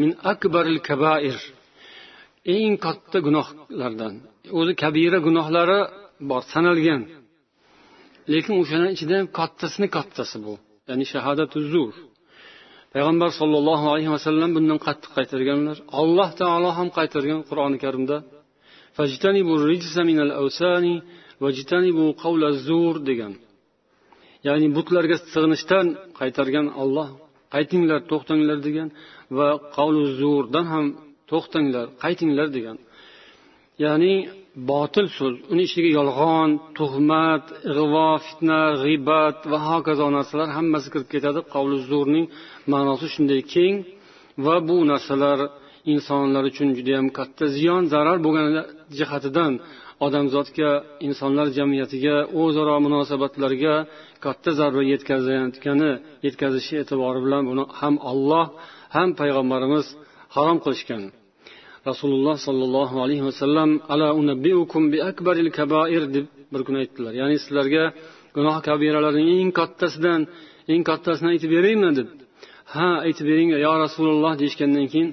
من 0.00 0.10
أكبر 0.32 0.64
الكبائر 0.74 1.36
eng 2.54 2.74
katta 2.86 3.18
gunohlardan 3.26 4.14
o'zi 4.58 4.72
kabira 4.82 5.18
gunohlari 5.26 5.80
bor 6.30 6.42
sanalgan 6.52 7.02
lekin 8.32 8.54
o'shani 8.62 8.88
ichida 8.94 9.14
ham 9.20 9.28
kattasini 9.38 9.88
kattasi 9.96 10.36
bu 10.44 10.54
ya'ni 10.88 11.04
shahadatu 11.12 11.58
zur 11.72 11.92
payg'ambar 12.92 13.30
sollallohu 13.40 13.86
alayhi 13.92 14.10
vasallam 14.16 14.50
bundan 14.56 14.78
qattiq 14.86 15.10
qaytarganlar 15.18 15.76
alloh 16.00 16.28
taolo 16.40 16.70
ham 16.78 16.88
qaytargan 16.98 17.40
qur'oni 17.48 17.78
karimda 17.84 18.16
zur 22.67 22.95
degan 23.09 23.33
ya'ni 24.47 24.67
butlarga 24.77 25.17
sig'inishdan 25.33 25.85
qaytargan 26.19 26.67
olloh 26.81 27.09
qaytinglar 27.53 27.99
to'xtanglar 28.11 28.57
degan 28.67 28.87
va 29.37 29.47
qavlu 29.77 30.03
zurdan 30.19 30.65
ham 30.73 30.85
to'xtanglar 31.31 31.85
qaytinglar 32.03 32.47
degan 32.57 32.77
ya'ni 33.83 34.13
botil 34.71 35.07
so'z 35.17 35.33
uni 35.51 35.63
ichiga 35.67 35.89
yolg'on 35.99 36.49
tuhmat 36.77 37.45
ig'vo 37.71 38.09
fitna 38.25 38.61
g'iybat 38.83 39.37
va 39.51 39.57
hokazo 39.69 40.07
narsalar 40.17 40.49
hammasi 40.57 40.87
kirib 40.93 41.09
ketadi 41.13 41.39
qavlu 41.53 41.77
zurning 41.89 42.25
ma'nosi 42.73 43.07
shunday 43.13 43.41
keng 43.53 43.75
va 44.45 44.55
bu 44.67 44.77
narsalar 44.91 45.39
insonlar 45.93 46.43
uchun 46.51 46.69
judayam 46.77 47.07
katta 47.17 47.45
ziyon 47.55 47.83
zarar 47.93 48.17
bo'lgan 48.25 48.47
jihatidan 48.97 49.53
odamzodga 50.05 50.69
insonlar 51.07 51.47
jamiyatiga 51.57 52.15
o'zaro 52.41 52.75
munosabatlarga 52.85 53.75
katta 54.25 54.51
zarba 54.59 54.81
yetkazayotgani 54.91 55.91
yetkazishi 56.25 56.73
e'tibori 56.81 57.19
bilan 57.25 57.43
buni 57.49 57.63
ham 57.79 57.95
olloh 58.11 58.45
ham 58.95 59.09
payg'ambarimiz 59.19 59.85
harom 60.35 60.57
qilishgan. 60.65 61.03
Rasululloh 61.89 62.35
sollallohu 62.47 62.95
alayhi 63.03 63.23
vasallam 63.29 63.69
ala 63.93 64.07
unabbiukum 64.21 64.83
bi 64.93 64.97
akbaril 65.09 65.49
kabair 65.59 66.03
deb 66.15 66.25
bir 66.53 66.61
kun 66.67 66.75
aytdilar. 66.81 67.13
Ya'ni 67.21 67.37
sizlarga 67.43 67.83
gunoh 68.35 68.57
kabiralarning 68.67 69.27
eng 69.41 69.51
kattasidan 69.59 70.21
eng 70.73 70.81
kattasini 70.89 71.27
aytib 71.33 71.49
beraymi 71.55 71.89
deb. 71.99 72.09
Ha 72.73 72.87
aytib 73.05 73.25
bering 73.29 73.49
yo 73.65 73.73
rasululloh 73.85 74.33
deyishgandan 74.41 74.85
keyin 74.93 75.09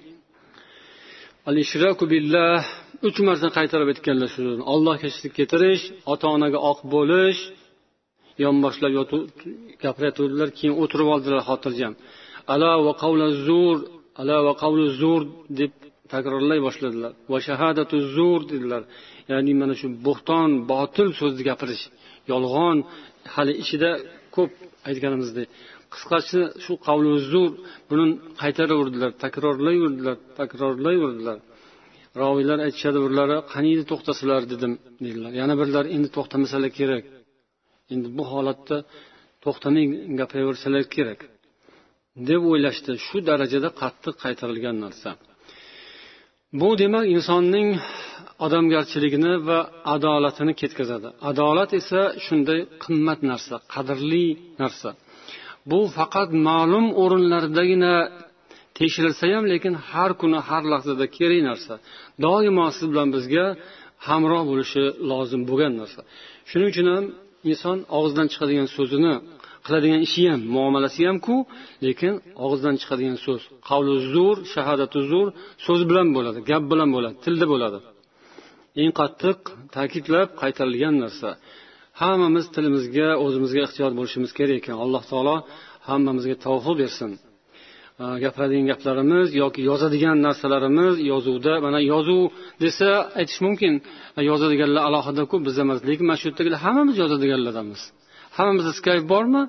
al 1.48 1.56
ishraku 1.64 2.04
billah 2.12 2.60
uch 3.08 3.18
marta 3.28 3.48
qaytarib 3.58 3.88
aytganlar 3.92 4.28
shu 4.34 4.40
so'zni 4.46 4.64
olloh 4.74 4.96
kechirib 5.02 5.32
ketirish 5.38 5.84
ota 6.12 6.26
onaga 6.36 6.58
oq 6.70 6.78
bo'lish 6.94 7.40
yonboshlab 8.44 8.92
gapirayotgandilar 9.84 10.48
keyin 10.58 10.74
o'tirib 10.82 11.08
oldilar 11.14 11.40
xotirjam. 11.48 11.92
Ala 12.52 12.70
va 12.86 12.92
qavla 13.02 13.26
zur 13.46 13.76
ala 14.20 14.36
va 14.46 14.52
qavlu 14.62 14.84
zur 15.00 15.20
deb 15.60 15.72
takrorlay 16.12 16.58
boshladilar. 16.66 17.12
Va 17.32 17.38
shahadatu 17.48 17.96
zur 18.16 18.38
dedilar. 18.52 18.82
Ya'ni 19.30 19.52
mana 19.60 19.74
shu 19.80 19.86
bo'xton 20.06 20.50
botil 20.72 21.08
so'zni 21.20 21.42
gapirish. 21.50 21.84
Yolg'on 22.32 22.76
hali 23.34 23.52
ichida 23.62 23.90
ko'p 24.36 24.52
aytganimizdek. 24.88 25.48
Qisqasi 25.94 26.40
shu 26.64 26.72
qavli 26.86 27.12
zur 27.32 27.50
buni 27.90 28.06
qaytaraverdilar 28.42 29.10
takrorlayverdilar 29.24 30.16
takrorlayverdilar. 30.40 31.38
Roviylar 32.22 32.58
aytishadi 32.66 32.98
birlari 33.04 33.36
qaniydi 33.54 33.82
to'xtasalar 33.90 34.42
dedim 34.52 34.72
deydilar. 35.04 35.32
Yana 35.40 35.54
birlari 35.60 35.88
endi 35.96 36.08
to'xtamasalar 36.16 36.70
kerak. 36.80 37.04
Endi 37.92 38.08
bu 38.18 38.24
holatda 38.32 38.76
to'xtamay 39.44 39.84
gapiraversalar 40.20 40.84
kerak. 40.96 41.20
deb 42.28 42.42
o'ylashdi. 42.50 42.92
Shu 43.06 43.16
darajada 43.28 43.68
qattiq 43.80 44.14
qaytarilgan 44.24 44.76
narsa. 44.84 45.10
Bu 46.60 46.68
demak 46.82 47.04
insonning 47.16 47.68
odamgarchiligini 48.44 49.32
va 49.48 49.58
adolatini 49.94 50.52
ketkazadi. 50.60 51.08
Adolat 51.30 51.70
esa 51.80 52.02
shunday 52.24 52.60
qimmat 52.84 53.20
narsa 53.30 53.56
qadrli 53.74 54.26
narsa. 54.62 54.90
Bu 55.70 55.80
faqat 55.96 56.30
ma'lum 56.48 56.86
o'rinlardagina 57.02 57.94
tekshirilsa 58.78 59.24
ham 59.34 59.44
lekin 59.52 59.74
har 59.90 60.10
kuni 60.20 60.38
har 60.48 60.62
lahzada 60.72 61.06
kerak 61.16 61.40
narsa. 61.48 61.74
Doimo 62.24 62.66
siz 62.76 62.86
bilan 62.92 63.08
bizga 63.16 63.44
hamroh 64.06 64.42
bo'lishi 64.50 64.82
lozim 65.10 65.42
bo'lgan 65.50 65.72
narsa. 65.80 66.00
Shuning 66.50 66.68
uchun 66.72 66.86
ham 66.94 67.04
inson 67.50 67.78
og'zidan 67.98 68.26
chiqadigan 68.32 68.68
so'zini 68.76 69.14
qiladigan 69.66 70.00
ishi 70.06 70.22
ham 70.32 70.40
muomalasi 70.56 71.00
hamku 71.08 71.36
lekin 71.86 72.12
og'izdan 72.44 72.74
chiqadigan 72.80 73.18
so'z 73.26 73.40
qavli 73.68 73.94
zur 74.12 74.36
shahadatu 74.54 74.98
zur 75.10 75.26
so'z 75.66 75.80
bilan 75.90 76.08
bo'ladi 76.16 76.38
gap 76.50 76.62
bilan 76.72 76.88
bo'ladi 76.96 77.16
tilda 77.24 77.46
bo'ladi. 77.52 77.78
Eng 78.82 78.92
qattiq 79.00 79.38
ta'kidlab 79.76 80.28
qaytarilgan 80.42 80.94
narsa. 81.04 81.28
Hammamiz 82.00 82.46
tilimizga 82.54 83.08
o'zimizga 83.24 83.60
ehtiyot 83.66 83.92
bo'lishimiz 83.98 84.30
kerak 84.38 84.56
ekan. 84.60 84.76
Alloh 84.84 85.02
taolo 85.10 85.36
hammamizga 85.88 86.36
tavfiq 86.46 86.76
bersin. 86.82 87.10
Gapiradigan 88.24 88.66
gaplarimiz 88.72 89.28
yoki 89.42 89.60
yozadigan 89.70 90.16
narsalarimiz 90.26 90.94
yozuvda. 91.12 91.52
Mana 91.66 91.80
yozuv 91.92 92.22
desa 92.64 92.88
aytish 93.18 93.40
mumkin. 93.46 93.72
Yozadiganlar 94.30 94.82
alohida-ku 94.88 95.36
biz 95.46 95.54
emas 95.64 95.78
lekin 95.88 96.04
mana 96.08 96.18
shu 96.20 96.26
yerdagilar 96.30 96.58
hammamiz 96.66 96.96
yozadiganlardanmiz 97.02 97.82
hammamizda 98.36 98.72
skype 98.80 99.06
bormi? 99.14 99.42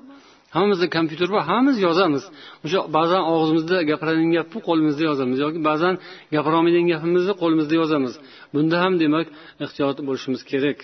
Hammamizda 0.54 0.86
kompyuter 0.96 1.28
bor 1.34 1.42
hammamiz 1.50 1.76
yozamiz. 1.88 2.24
O'sha 2.64 2.78
ba'zan 2.96 3.22
og'zimizda 3.32 3.76
gapiradigan 3.90 4.32
gapni 4.38 4.58
qo'limizda 4.68 5.02
yozamiz. 5.10 5.36
Yoki 5.44 5.58
ba'zan 5.70 5.94
gapirolmaydigan 6.34 6.88
gapimizni 6.94 7.34
qo'limizda 7.42 7.74
yozamiz. 7.80 8.14
Bunda 8.54 8.76
ham 8.84 8.94
demak 9.02 9.26
ehtiyot 9.64 9.98
bo'lishimiz 10.08 10.42
kerak. 10.50 10.78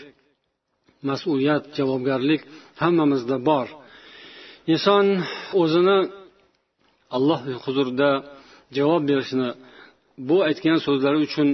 Mas'uliyat 1.09 1.65
javobgarlik 1.79 2.43
hammamizda 2.83 3.37
bor. 3.49 3.67
Inson 4.73 5.07
o'zini 5.63 5.99
alloh 7.17 7.41
huzurida 7.65 8.11
javob 8.77 9.03
berishini 9.11 9.49
bu 10.29 10.37
aytgan 10.49 10.79
so'zlari 10.87 11.19
uchun 11.27 11.49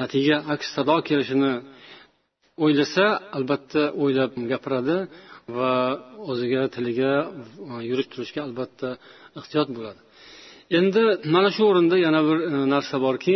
natija 0.00 0.36
aks 0.54 0.66
sado 0.76 0.96
kelishini 1.08 1.52
o'ylasa 2.64 3.06
albatta 3.36 3.82
o'ylab 4.02 4.32
gapiradi 4.52 4.96
va 5.56 5.72
o'ziga 6.30 6.62
tiliga 6.74 7.12
yurib 7.90 8.08
turishga 8.12 8.40
albatta 8.46 8.88
ehtiyot 9.40 9.68
bo'ladi. 9.76 10.00
Endi 10.78 11.02
mana 11.34 11.50
shu 11.56 11.62
o'rinda 11.70 11.96
yana 12.06 12.20
bir 12.28 12.38
e, 12.48 12.50
narsa 12.74 12.96
borki 13.06 13.34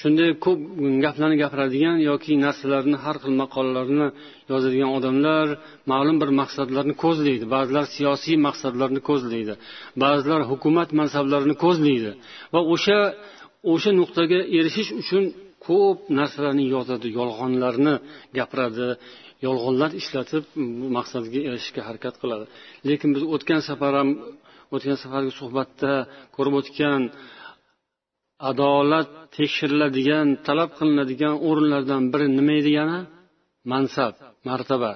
shunday 0.00 0.30
ko'p 0.44 0.58
gaplarni 1.04 1.36
gapiradigan 1.42 1.96
yoki 2.10 2.32
narsalarni 2.44 2.96
har 3.04 3.16
xil 3.22 3.34
maqolalarni 3.42 4.06
yozadigan 4.52 4.90
odamlar 4.98 5.46
ma'lum 5.92 6.16
bir 6.22 6.30
maqsadlarni 6.40 6.94
ko'zlaydi. 7.04 7.44
Ba'zilar 7.54 7.84
siyosiy 7.96 8.36
maqsadlarni 8.46 9.00
ko'zlaydi. 9.08 9.54
Ba'zilar 10.02 10.40
hukumat 10.50 10.88
mansablarini 11.00 11.54
ko'zlaydi. 11.64 12.10
Va 12.54 12.60
o'sha 12.74 12.98
o'sha 13.72 13.90
nuqtaga 14.00 14.38
erishish 14.58 14.90
uchun 15.02 15.24
ko'p 15.66 15.98
narsalarni 16.18 16.64
yozadi 16.74 17.08
yolg'onlarni 17.18 17.94
gapiradi 18.38 18.88
yolg'onlar 19.46 19.90
ishlatib 20.00 20.44
bu 20.80 20.86
maqsadga 20.98 21.40
erishishga 21.48 21.82
harakat 21.88 22.14
qiladi. 22.22 22.44
Lekin 22.88 23.10
biz 23.14 23.22
o'tgan 23.34 23.60
safar 23.68 23.92
ham 24.00 24.10
o'tgan 24.74 24.96
safargi 25.02 25.32
suhbatda 25.40 25.92
ko'rib 26.36 26.54
o'tgan 26.60 27.00
adolat 28.50 29.08
tekshiriladigan 29.36 30.28
talab 30.46 30.70
qilinadigan 30.78 31.34
o'rinlardan 31.48 32.02
biri 32.12 32.26
nima 32.38 32.54
edi 32.60 32.70
yana? 32.80 32.98
Mansab 33.72 34.14
martaba. 34.48 34.90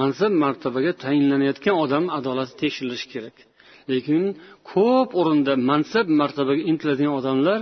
Mansab 0.00 0.32
martabaga 0.44 0.92
tayinlanayotgan 1.04 1.76
odam 1.84 2.04
adolati 2.18 2.54
tekshirilishi 2.62 3.06
kerak. 3.14 3.36
Lekin 3.92 4.22
ko'p 4.72 5.10
o'rinda 5.20 5.52
mansab 5.70 6.06
martabaga 6.20 6.62
intiladigan 6.70 7.14
odamlar 7.20 7.60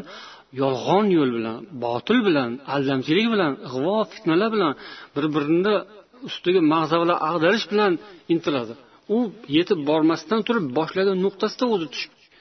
yolg'on 0.63 1.07
yo'l 1.17 1.31
bilan 1.37 1.59
botil 1.85 2.19
bilan 2.29 2.51
aldamchilik 2.75 3.27
bilan 3.35 3.53
ig'vo 3.69 3.97
fitnalar 4.13 4.49
bilan 4.55 4.73
bir 5.15 5.25
birini 5.35 5.75
ustiga 6.29 6.61
mag'zavalar 6.73 7.19
ag'darish 7.31 7.67
bilan 7.73 7.93
intiladi. 8.35 8.75
U 9.17 9.19
yetib 9.57 9.79
bormasdan 9.91 10.41
turib 10.47 10.65
boshlagan 10.79 11.17
nuqtasida 11.25 11.65
o'zi 11.75 11.87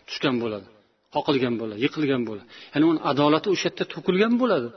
tushgan 0.09 0.35
bo'ladi. 0.43 0.67
Qoqilgan 1.15 1.55
bo'ladi 1.61 1.79
yiqilgan 1.85 2.21
bo'ladi 2.29 2.45
ya'ni 2.73 2.85
uni 2.91 2.99
adolati 3.11 3.47
o'sha 3.53 3.65
yerda 3.69 3.85
to'kilgan 3.93 4.33
bo'ladi. 4.41 4.69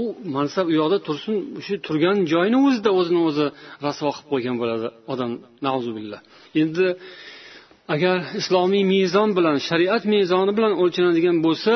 U 0.00 0.02
mansab 0.36 0.66
u 0.72 0.74
yoqda 0.80 0.98
tursin 1.06 1.34
shu 1.66 1.74
turgan 1.86 2.16
joyini 2.32 2.58
o'zida 2.66 2.90
o'zini 3.00 3.20
o'zi 3.28 3.46
rasvo 3.86 4.10
qilib 4.16 4.28
qo'ygan 4.32 4.56
bo'ladi 4.62 4.86
odam 5.12 5.30
billah. 5.98 6.20
Endi 6.62 6.86
agar 7.94 8.16
islomiy 8.40 8.84
mezon 8.94 9.28
bilan 9.38 9.56
shariat 9.68 10.02
mezoni 10.14 10.52
bilan 10.58 10.72
o'lchanadigan 10.82 11.36
bo'lsa 11.46 11.74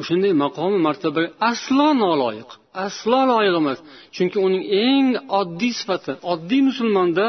o'shanday 0.00 0.32
maqomi 0.44 0.78
martabaga 0.88 1.28
aslo 1.50 1.88
noloyiq 2.04 2.50
aslo 2.86 3.20
loyiq 3.30 3.54
emas. 3.62 3.78
Chunki 4.16 4.38
uning 4.46 4.64
eng 4.86 5.08
oddiy 5.40 5.72
sifati 5.80 6.12
oddiy 6.32 6.62
musulmonda 6.68 7.26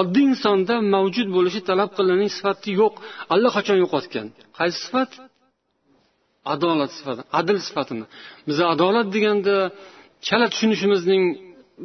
oddiy 0.00 0.24
insonda 0.32 0.74
mavjud 0.94 1.28
bo'lishi 1.36 1.60
talab 1.68 1.90
qilinadigan 1.96 2.32
sifati 2.38 2.70
yo'q. 2.80 2.94
Allaqachon 3.34 3.78
yo'qotgan? 3.84 4.26
Qaysi 4.58 4.78
sifat? 4.86 5.10
Adolat 6.54 6.90
sifati 6.98 7.22
adl 7.40 7.56
sifatini. 7.68 8.04
Biz 8.48 8.56
adolat 8.74 9.08
deganda 9.14 9.56
chala 10.26 10.46
tushunishimizning 10.52 11.24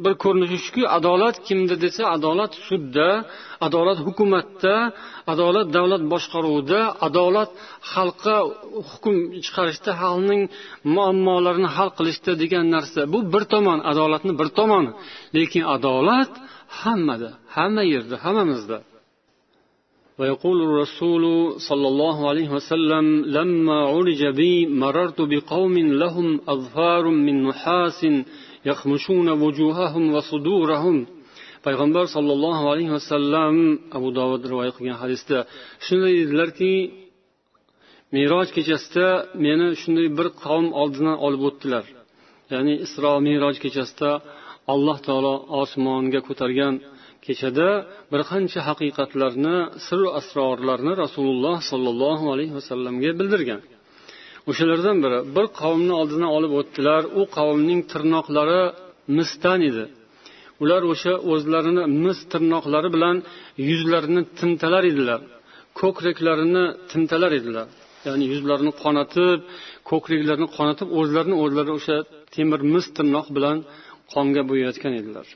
bir 0.03 0.13
ko'rinishi 0.23 0.57
shuki 0.65 0.83
adolat 0.97 1.35
kimda 1.47 1.75
desa 1.85 2.03
adolat 2.15 2.53
sudda 2.67 3.09
adolat 3.67 3.99
hukumatda 4.07 4.75
adolat 5.33 5.67
davlat 5.77 6.03
boshqaruvida 6.13 6.81
adolat 7.07 7.49
xalqqa 7.93 8.35
hukm 8.91 9.15
chiqarishda 9.45 9.91
xalqning 10.01 10.41
muammolarini 10.95 11.69
hal 11.75 11.89
qilishda 11.97 12.31
degan 12.43 12.65
narsa 12.75 13.01
bu 13.13 13.19
bir 13.33 13.43
tomon 13.53 13.79
adolatni 13.91 14.33
bir 14.39 14.49
tomoni 14.59 14.91
lekin 15.37 15.63
adolat 15.75 16.31
hammada 16.81 17.29
hamma 17.55 17.83
yerda 17.93 18.15
hammamizda 18.25 18.77
ويقول 20.19 20.61
الرسول 20.61 21.23
صلى 21.69 21.87
الله 21.87 22.29
عليه 22.29 22.49
وسلم 22.49 23.05
لما 23.25 23.77
عرج 23.93 24.21
بي 24.39 24.67
مررت 24.67 25.19
بقوم 25.21 25.77
لهم 25.77 26.41
أظفار 26.47 27.03
من 27.09 27.43
نحاس 27.43 28.01
يخمشون 28.03 28.13
وجوههم 28.13 28.13
وصدورهم 28.13 28.46
payg'ambar 31.66 32.04
sollallohu 32.14 32.64
alayhi 32.72 32.92
vasallam 32.98 33.54
abu 33.98 34.08
dovud 34.18 34.42
rivoyat 34.50 34.74
qilgan 34.78 34.98
hadisda 35.02 35.38
shunday 35.86 36.12
dedilarki 36.20 36.72
meroj 38.16 38.48
kechasida 38.56 39.06
meni 39.44 39.66
shunday 39.80 40.08
bir 40.18 40.28
qavm 40.44 40.66
oldidan 40.80 41.16
olib 41.26 41.42
o'tdilar. 41.48 41.84
Ya'ni 42.52 42.74
isro 42.86 43.12
meroj 43.28 43.56
kechasida 43.64 44.10
alloh 44.72 44.98
taolo 45.06 45.34
osmonga 45.62 46.20
ko'targan 46.28 46.74
kechada 47.26 47.68
bir 48.12 48.20
qancha 48.30 48.60
haqiqatlarni 48.68 49.56
sir 49.86 50.00
asrorlarni 50.20 50.92
rasululloh 51.02 51.56
sollallohu 51.70 52.24
alayhi 52.34 52.54
vasallamga 52.58 53.10
bildirgan. 53.20 53.60
O'shalardan 54.50 54.96
biri 55.04 55.18
bir 55.36 55.46
qavmni 55.60 55.94
oldidan 56.00 56.30
olib 56.36 56.52
o'tdilar. 56.60 57.02
U 57.20 57.22
qavmning 57.36 57.80
tirnoqlari 57.92 58.62
misdan 59.18 59.60
edi. 59.70 59.84
Ular 60.62 60.82
o'sha 60.92 61.12
o'zlarini 61.32 61.84
mis 62.04 62.18
tirnoqlari 62.32 62.88
bilan 62.96 63.16
yuzlarini 63.70 64.22
timtalar 64.38 64.84
edilar. 64.92 65.20
Ko'kraklarini 65.80 66.64
timtalar 66.90 67.32
edilar. 67.40 67.66
Ya'ni 68.06 68.24
yuzlarini 68.32 68.72
qonatib 68.82 69.38
ko'kraklarini 69.90 70.48
qonatib 70.56 70.88
o'zlarini 70.98 71.36
o'zlari 71.44 71.70
o'sha 71.78 71.96
temir 72.34 72.60
mis 72.74 72.86
tirnoq 72.96 73.26
bilan 73.36 73.56
qonga 74.12 74.42
bo'yayotgan 74.50 74.92
edilar. 75.00 75.26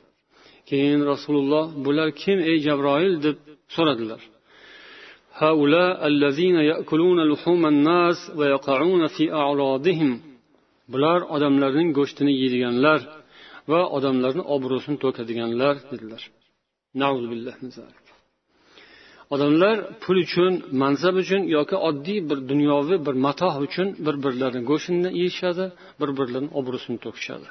Keyin 0.69 0.99
rasululloh 1.11 1.65
bular 1.85 2.07
kim 2.21 2.37
ey 2.49 2.57
jabroil? 2.67 3.13
deb 3.25 3.37
so'radilar. 3.75 4.21
Bular 10.93 11.19
odamlarning 11.35 11.89
go'shtini 11.97 12.33
yeydiganlar 12.41 12.99
va 13.71 13.81
odamlarni 13.97 14.43
obro'sini 14.55 14.97
to'kadiganlar 15.03 15.75
dedilar. 15.91 16.21
Odamlar 19.33 19.75
pul 20.03 20.17
uchun 20.25 20.53
mansab 20.81 21.15
uchun 21.23 21.41
yoki 21.55 21.75
oddiy 21.89 22.19
bir 22.29 22.39
dunyoviy 22.51 22.97
bir 23.07 23.15
matoh 23.25 23.55
uchun 23.67 23.87
bir 24.05 24.15
birlarini 24.23 24.63
go'shtini 24.69 25.09
yeyishadi 25.19 25.65
bir 26.01 26.09
birlarini 26.17 26.51
obro'sini 26.59 26.97
to'kishadi. 27.05 27.47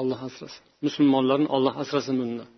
Alloh 0.00 0.20
asrasin. 0.28 0.62
Musulmonlarni 0.86 1.48
olloh 1.56 1.74
asrasin 1.82 2.14
bundan. 2.20 2.48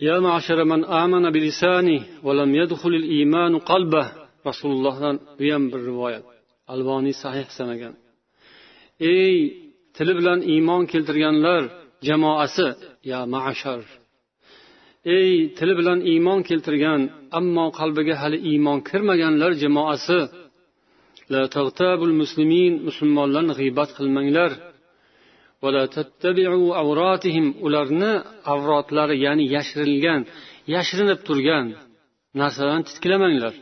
يا 0.00 0.16
معشر 0.26 0.64
من 0.64 0.80
آمن 0.84 1.30
بلسانه 1.30 2.00
ولم 2.26 2.50
يدخل 2.54 2.92
الإيمان 3.02 3.52
قلبه 3.58 4.04
rasulullohdan 4.48 5.16
bu 5.38 5.44
ham 5.52 5.64
bir 5.72 5.80
rivoyat 5.88 6.24
alboniy 6.72 7.14
sahih 7.22 7.46
sanagan 7.58 7.94
ey 9.14 9.36
tili 9.96 10.12
bilan 10.18 10.40
iymon 10.52 10.82
keltirganlar 10.92 11.62
jamoasi 12.08 12.68
ya 13.10 13.20
mashar 13.34 13.80
ey 15.16 15.32
tili 15.58 15.74
bilan 15.80 15.98
iymon 16.12 16.40
keltirgan 16.48 17.00
ammo 17.38 17.66
qalbiga 17.78 18.14
hali 18.22 18.38
iymon 18.50 18.78
kirmaganlar 18.88 19.52
jamoasi 19.62 20.20
musulmonlarni 22.88 23.54
g'iybat 23.60 23.90
qilmanglar 23.98 24.50
ularni 27.65 28.11
avrotlari 28.53 29.15
ya'ni 29.25 29.45
yashirilgan 29.55 30.21
yashirinib 30.75 31.19
turgan 31.27 31.65
narsalarni 32.41 32.85
titkilamanglar. 32.89 33.53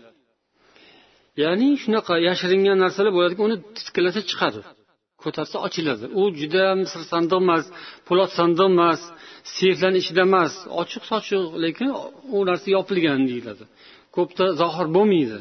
Ya'ni 1.44 1.70
shunaqa 1.84 2.14
yashiringan 2.30 2.78
narsalar 2.84 3.12
bo'ladiki 3.18 3.42
uni 3.48 3.58
titkilasa 3.78 4.22
chiqadi 4.30 4.62
ko'tarsa 5.24 5.58
ochiladi. 5.68 6.06
U 6.22 6.24
juda 6.40 6.66
sir 6.92 7.02
sandiq 7.12 7.40
emas 7.46 7.64
po'lat 8.08 8.32
sandiq 8.40 8.68
emas 8.74 9.02
seyflarni 9.58 10.00
ichida 10.04 10.22
emas 10.30 10.54
ochiq 10.82 11.04
sochiq 11.12 11.42
lekin 11.64 11.90
u 12.36 12.38
narsa 12.50 12.68
yopilgan 12.78 13.22
deyiladi. 13.30 13.64
Ko'pda 14.16 14.46
zohir 14.62 14.88
bo'lmaydi. 14.96 15.40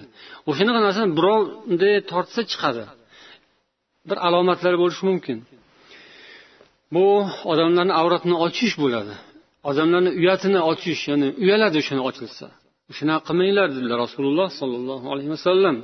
O'shanaqa 0.51 0.81
narsani 0.87 1.11
birov 1.19 1.41
bunday 1.69 1.95
tortsa 2.13 2.41
chiqadi. 2.51 2.85
Bir 4.09 4.19
alomatlari 4.27 4.77
bo'lishi 4.83 5.03
mumkin. 5.11 5.39
Bu 6.95 7.07
odamlarni 7.53 7.95
avratini 8.01 8.37
ochish 8.47 8.75
bo'ladi. 8.83 9.15
Odamlarni 9.71 10.11
uyatini 10.21 10.61
ochish 10.73 11.01
ya'ni 11.11 11.29
uyaladi 11.43 11.77
o'shani 11.83 12.03
ochilsa. 12.09 12.47
Shunaqa 12.99 13.23
qilmanglar 13.29 13.69
dedilar 13.77 13.99
rasululloh 14.07 14.49
sollallohu 14.61 15.07
alayhi 15.13 15.31
vasallam. 15.37 15.77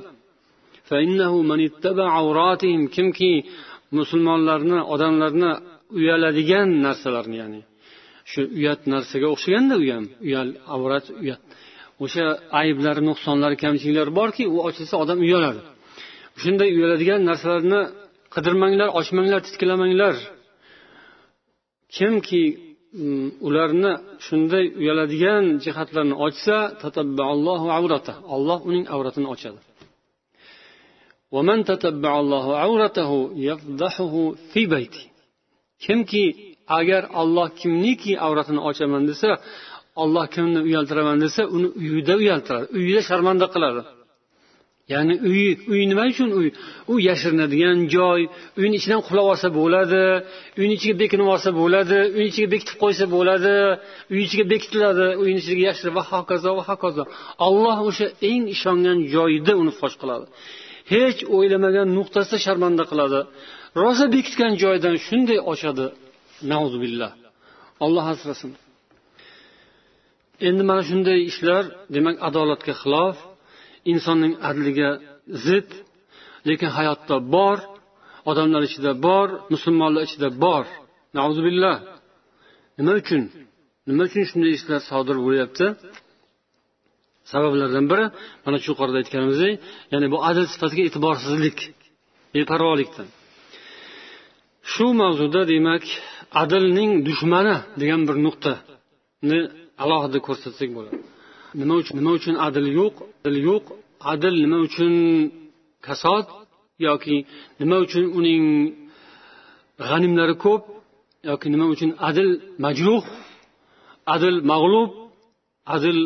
Kimki 2.95 3.31
musulmonlarni 3.97 4.79
odamlarni 4.93 5.51
uyaladigan 5.99 6.67
narsalarni 6.85 7.37
ya'ni 7.41 7.61
shu 8.31 8.41
uyat 8.59 8.81
narsaga 8.93 9.27
o'xshaganda 9.33 9.75
u 9.83 9.85
ham 9.95 10.05
uyal 10.27 10.49
avrat 10.75 11.05
uyat. 11.23 11.41
O'sha 12.03 12.25
ayblar 12.61 12.95
nuqsonlari 13.09 13.55
kamchiliklari 13.63 14.11
borki 14.19 14.43
u 14.55 14.57
ochilsa 14.67 14.95
odam 15.03 15.19
uyaladi. 15.25 15.61
Shunday 16.41 16.69
uyaladigan 16.77 17.21
narsalarni 17.29 17.81
qidirmanglar 18.35 18.89
ochmanglar 18.99 19.39
titkilamanglar. 19.47 20.15
Kimki 21.97 22.43
mm, 22.93 23.27
ularni 23.47 23.91
shunday 24.25 24.65
uyaladigan 24.81 25.43
jihatlarni 25.63 26.15
ochsa 26.25 26.57
olloh 28.35 28.59
uning 28.69 28.85
avratini 28.95 29.27
ochadi. 29.33 29.59
Kimki 35.85 36.23
agar 36.79 37.03
olloh 37.21 37.47
kimniki 37.59 38.11
avratini 38.25 38.61
ochaman 38.69 39.03
desa 39.09 39.29
olloh 40.03 40.25
kimni 40.35 40.59
uyaltiraman 40.67 41.17
desa 41.23 41.41
uni 41.55 41.67
uyida 41.81 42.13
uyaltiradi 42.21 42.67
uyida 42.77 43.01
sharmanda 43.09 43.45
qiladi. 43.53 43.81
Ya'ni 44.91 45.13
uy 45.29 45.43
uy 45.71 45.81
nima 45.91 46.03
uchun 46.11 46.29
uy? 46.39 46.47
U 46.91 46.93
yashirinadigan 47.09 47.79
joy 47.95 48.21
uyni 48.59 48.75
ichidan 48.79 49.01
qulab 49.07 49.25
olsa 49.31 49.47
bo'ladi 49.59 50.03
uyni 50.59 50.73
ichiga 50.77 50.95
bekinib 51.03 51.27
olsa 51.33 51.49
bo'ladi 51.61 51.97
uyni 52.15 52.29
ichiga 52.31 52.49
bekitib 52.53 52.77
qo'ysa 52.83 53.05
bo'ladi 53.15 53.53
uy 54.13 54.21
ichiga 54.27 54.45
bekitiladi 54.53 55.05
uyni 55.23 55.39
ichiga 55.43 55.63
yashirib 55.69 55.93
va 55.99 56.03
hokazo 56.11 56.49
va 56.57 56.63
hokazo. 56.69 57.03
Alloh 57.47 57.77
o'sha 57.89 58.07
eng 58.31 58.43
ishongan 58.55 58.97
joyida 59.13 59.53
uni 59.61 59.73
fosh 59.79 59.95
qiladi. 60.01 60.25
Hech 60.93 61.19
o'ylamagan 61.35 61.87
nuqtasida 61.97 62.37
sharmanda 62.45 62.83
qiladi. 62.91 63.19
Rosa 63.81 64.05
bekitgan 64.15 64.53
joydan 64.63 64.95
shunday 65.07 65.39
ochadi. 65.51 65.87
Billah 66.83 67.11
olloh 67.85 68.05
asrasin. 68.13 68.51
Endi 70.47 70.63
mana 70.69 70.83
shunday 70.89 71.19
ishlar 71.31 71.63
demak 71.95 72.15
adolatga 72.27 72.73
xilof. 72.81 73.15
Insonning 73.91 74.33
adliga 74.49 74.89
zid 75.45 75.69
lekin 76.49 76.69
hayotda 76.77 77.15
bor 77.35 77.57
odamlar 78.29 78.61
ichida 78.69 78.91
bor 79.05 79.27
musulmonlar 79.53 80.03
ichida 80.07 80.29
bor. 80.43 80.65
Nauzubillah 81.17 81.75
nima 82.77 82.93
uchun? 83.01 83.23
Nima 83.89 84.03
uchun 84.09 84.23
shunday 84.29 84.51
ishlar 84.57 84.81
sodir 84.89 85.17
bo'lyapti? 85.25 85.65
Sabablardan 87.31 87.85
biri 87.91 88.05
mana 88.45 88.57
shu 88.63 88.67
yuqorida 88.71 88.97
aytganimizdek 89.01 89.53
ya'ni 89.93 90.07
bu 90.13 90.17
adl 90.29 90.45
sifatiga 90.53 90.83
e'tiborsizlik 90.87 91.57
beparvolikdan 92.35 93.07
shu 94.71 94.85
mavzuda 95.01 95.41
demak 95.53 95.83
adlning 96.41 96.91
dushmani 97.07 97.55
degan 97.81 98.01
bir 98.07 98.15
nuqtani 98.25 99.39
alohida 99.83 100.19
ko'rsatsak 100.27 100.69
bo'ladi. 100.77 100.97
Nima 101.61 101.73
uchun 101.81 101.95
nima 101.99 102.11
uchun 102.17 102.35
adil 102.47 102.67
yo'q? 102.79 102.95
Adil 103.25 103.37
yo'q. 103.49 103.65
Adil 104.11 104.35
nima 104.43 104.57
uchun 104.67 104.93
kasod 105.87 106.25
yoki 106.87 107.17
nima 107.61 107.77
uchun 107.85 108.05
uning 108.19 108.45
g'animlari 109.87 110.35
ko'p 110.45 110.63
yoki 111.29 111.47
nima 111.53 111.65
uchun 111.73 111.89
adil 112.07 112.29
majruh 112.65 113.03
adil 114.13 114.35
mag'lub 114.51 114.91
adil 115.75 115.97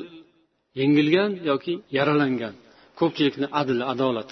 yengilgan 0.79 1.31
yoki 1.49 1.73
yaralangan? 1.97 2.53
Ko'pchilikni 2.99 3.47
adil 3.59 3.79
adolat. 3.91 4.29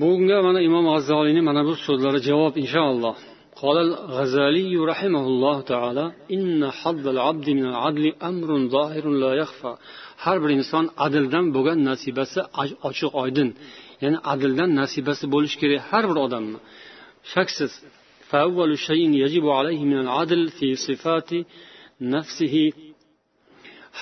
Bunga 0.00 0.38
mana 0.46 0.60
imom 0.68 0.84
g'azzoliyni 0.92 1.42
mana 1.48 1.62
bu 1.68 1.72
so'zlari 1.86 2.20
javob 2.28 2.54
inshaalloh 2.62 3.16
قال 3.61 3.77
الغزالي 3.87 4.73
رحمه 4.91 5.23
الله 5.31 5.57
تعالى 5.73 6.05
إن 6.35 6.71
حظ 6.79 7.03
العبد 7.15 7.47
من 7.57 7.65
العدل 7.71 8.05
أمر 8.29 8.49
ظاهر 8.75 9.05
لا 9.23 9.31
يخفى 9.41 9.73
har 10.25 10.37
bir 10.43 10.49
inson 10.59 10.85
adildan 11.05 11.45
bo'lgan 11.55 11.79
nasibasi 11.89 12.39
ochiq 12.89 13.11
oydin 13.23 13.49
ya'ni 14.03 14.19
adildan 14.33 14.69
nasibasi 14.81 15.25
bo'lishi 15.33 15.57
kerak 15.61 15.81
har 15.89 16.03
bir 16.09 16.17
odamni 16.25 16.59
shaksiz 17.33 17.71
فأول 18.31 18.71
شيء 18.87 19.03
يجب 19.23 19.45
عليه 19.57 19.81
من 19.91 19.99
العدل 20.05 20.41
في 20.57 20.67
صفات 20.87 21.29
نفسه 22.15 22.55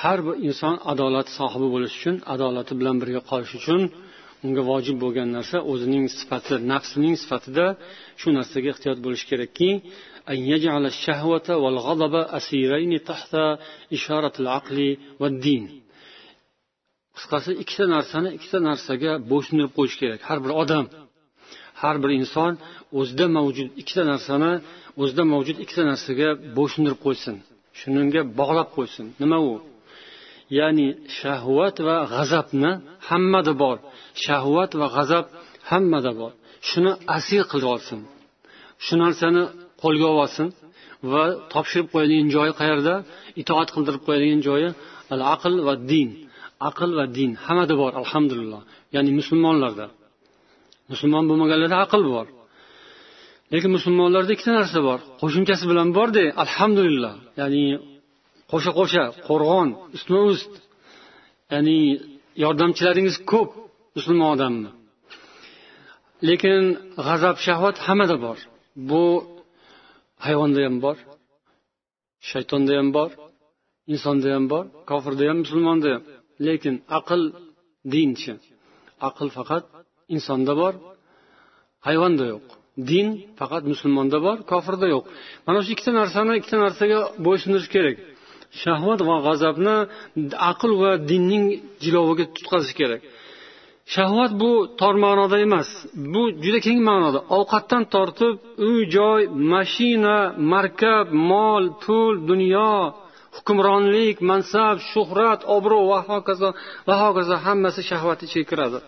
har 0.02 0.20
bir 0.26 0.36
inson 0.48 0.76
adolat 0.92 1.28
sohibi 1.38 1.68
bo'lish 1.74 1.96
uchun 2.00 2.16
adolati 2.34 2.74
bilan 2.80 2.96
birga 3.02 3.22
qolish 3.30 3.54
uchun 3.60 3.82
unga 4.47 4.63
vojib 4.71 4.97
bo'lgan 5.05 5.29
narsa 5.37 5.59
o'zining 5.73 6.05
sifati 6.19 6.55
nafsining 6.73 7.15
sifatida 7.23 7.67
shu 8.21 8.29
narsaga 8.39 8.69
ehtiyot 8.75 8.99
bo'lish 9.05 9.25
kerakki 9.31 9.71
qisqasi 17.17 17.51
ikkita 17.63 17.87
narsani 17.95 18.29
ikkita 18.37 18.59
narsaga 18.69 19.13
bo'ysundirib 19.31 19.73
qo'yish 19.79 19.97
kerak. 20.03 20.21
Har 20.29 20.39
bir 20.45 20.53
odam 20.63 20.87
har 21.83 21.97
bir 22.03 22.11
inson 22.21 22.53
o'zida 23.01 23.27
mavjud 23.37 23.69
ikkita 23.81 24.03
narsani 24.13 24.53
o'zida 25.03 25.25
mavjud 25.33 25.59
ikkita 25.65 25.85
narsaga 25.91 26.29
bo'ysundirib 26.57 27.01
qo'ysin. 27.07 27.37
Shunga 27.81 28.23
bog'lab 28.39 28.69
qo'ysin. 28.77 29.07
Nima 29.23 29.39
u? 29.51 29.53
Ya'ni 30.59 30.89
shahvat 31.19 31.77
va 31.87 31.97
g'azabni 32.13 32.71
hammada 33.09 33.53
bor. 33.63 33.77
Shahvat 34.25 34.71
va 34.81 34.87
g'azab 34.97 35.25
hammada 35.71 36.13
bor. 36.21 36.33
Shuni 36.69 36.93
asir 37.17 37.43
qilib 37.51 37.69
olsin. 37.75 38.01
Shu 38.85 38.95
narsani 39.03 39.43
qo'lga 39.83 40.09
olsin 40.23 40.47
va 41.13 41.23
topshirib 41.53 41.89
qo'yadigan 41.95 42.29
joyi 42.37 42.53
qayerda? 42.61 42.95
Itoat 43.41 43.69
qildirib 43.75 44.03
qo'yadigan 44.07 44.41
joyi 44.49 44.69
al 45.15 45.23
aql 45.35 45.55
va 45.67 45.75
din. 45.91 46.09
Aql 46.69 46.91
va 46.99 47.05
din 47.19 47.31
hammada 47.45 47.75
bor 47.83 47.93
alhamdulillah. 48.01 48.61
Ya'ni 48.95 49.11
musulmonlarda. 49.21 49.87
Musulmon 50.93 51.25
bo'lmaganlarda 51.31 51.77
aql 51.85 52.03
bor. 52.15 52.27
Lekin 53.53 53.71
musulmonlarda 53.77 54.31
ikkita 54.37 54.53
narsa 54.61 54.79
bor. 54.89 54.99
Qo'shimchasi 55.23 55.65
bilan 55.71 55.89
borda 55.99 56.23
alhamdulillah. 56.45 57.15
Ya'ni 57.41 57.65
qo'sha 58.51 58.71
qo'sha 58.79 59.05
qo'rg'on 59.29 59.69
ustma 59.97 60.21
ust. 60.33 60.53
Ya'ni 61.53 61.79
yordamchilaringiz 62.45 63.17
ko'p 63.33 63.51
musulmon 63.97 64.31
odamni. 64.37 64.71
Lekin 66.29 66.63
g'azab 67.07 67.37
shahvat 67.47 67.77
hammada 67.87 68.17
bor. 68.25 68.39
Bu 68.89 69.05
hayvonda 70.27 70.61
ham 70.67 70.77
bor 70.85 70.97
shaytonda 72.31 72.73
ham 72.79 72.89
bor 72.97 73.11
insonda 73.93 74.29
ham 74.37 74.45
bor 74.53 74.65
kofirda 74.91 75.25
ham 75.31 75.39
musulmonda 75.45 75.89
ham. 75.95 76.03
Lekin 76.47 76.75
aql 76.99 77.23
dinchi 77.93 78.33
aql 79.09 79.29
faqat 79.37 79.65
insonda 80.15 80.53
bor 80.61 80.75
hayvonda 81.87 82.25
yo'q. 82.33 82.47
Din 82.91 83.09
faqat 83.41 83.63
musulmonda 83.73 84.19
bor 84.27 84.37
kofirda 84.53 84.87
yo'q. 84.95 85.05
Mana 85.47 85.59
shu 85.65 85.71
ikkita 85.75 85.93
narsani 86.01 86.33
ikkita 86.41 86.57
narsaga 86.65 86.99
bo'ysunish 87.27 87.69
kerak. 87.75 87.97
Shahvat 88.63 89.01
va 89.09 89.17
g'azabni 89.27 89.77
aql 90.51 90.71
va 90.83 90.91
dinning 91.11 91.47
jiloviga 91.83 92.25
tutqazish 92.37 92.75
kerak. 92.81 93.01
Shahvat 93.95 94.33
bu 94.43 94.51
tor 94.81 94.95
ma'noda 95.05 95.37
emas. 95.47 95.69
Bu 96.13 96.23
juda 96.45 96.59
keng 96.67 96.81
ma'noda. 96.89 97.21
Ovqatdan 97.39 97.83
tortib 97.95 98.35
uy 98.69 98.81
joy 98.97 99.21
mashina 99.53 100.19
markab 100.53 101.07
mol 101.31 101.65
pul 101.85 102.15
dunyo 102.31 102.75
hukmronlik 103.37 104.17
mansab 104.31 104.77
shuhrat 104.91 105.41
obro' 105.57 105.85
va 105.91 105.99
hokazo 106.09 106.49
va 106.89 106.95
hokazo 107.03 107.35
hammasi 107.45 107.81
shahvat 107.91 108.19
ichiga 108.27 108.47
kiradi. 108.51 108.81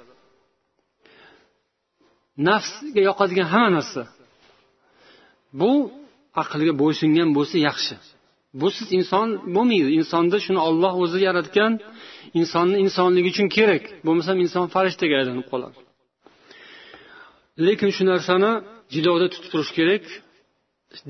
Nafsga 2.48 3.00
yoqadigan 3.08 3.48
hamma 3.54 3.70
narsa. 3.76 4.02
Bu 5.60 5.72
aqlga 6.42 6.72
bo'ysungan 6.82 7.28
bo'lsa 7.36 7.56
yaxshi. 7.68 7.94
Busiz 8.62 8.88
inson 8.98 9.28
bo'lmaydi 9.56 9.90
insonda 10.00 10.38
shuni 10.46 10.60
olloh 10.68 10.92
o'zi 11.04 11.18
yaratgan 11.28 11.72
insonni 12.40 12.76
insonligi 12.84 13.28
uchun 13.34 13.48
kerak. 13.56 13.82
Bo'lmasam 14.06 14.36
inson 14.44 14.66
farishtaga 14.74 15.14
aylanib 15.20 15.46
qoladi. 15.52 15.78
Lekin 17.66 17.90
shu 17.96 18.02
narsani 18.12 18.52
jilovda 18.94 19.26
tutib 19.32 19.48
turish 19.52 19.72
kerak. 19.78 20.04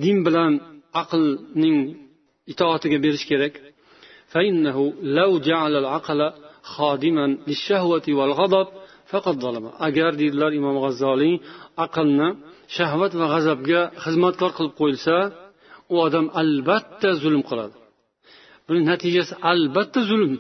Din 0.03 0.19
bilan 0.27 0.53
aqlning 1.03 1.79
itoatiga 2.53 2.99
berish 3.05 3.27
kerak. 3.31 3.55
Agar 9.87 10.13
deydilar 10.21 10.53
imom 10.61 10.77
g'azzoliy 10.85 11.35
aqlni 11.85 12.29
shahvat 12.77 13.13
va 13.21 13.27
g'azabga 13.33 13.81
xizmatkor 14.05 14.51
qilib 14.57 14.75
qo'yilsa 14.81 15.17
u 15.94 15.96
odam 16.06 16.26
albatta 16.42 17.10
zulm 17.22 17.42
qiladi 17.50 17.78
buni 18.68 18.82
natijasi 18.92 19.34
albatta 19.52 20.02
zulm 20.12 20.34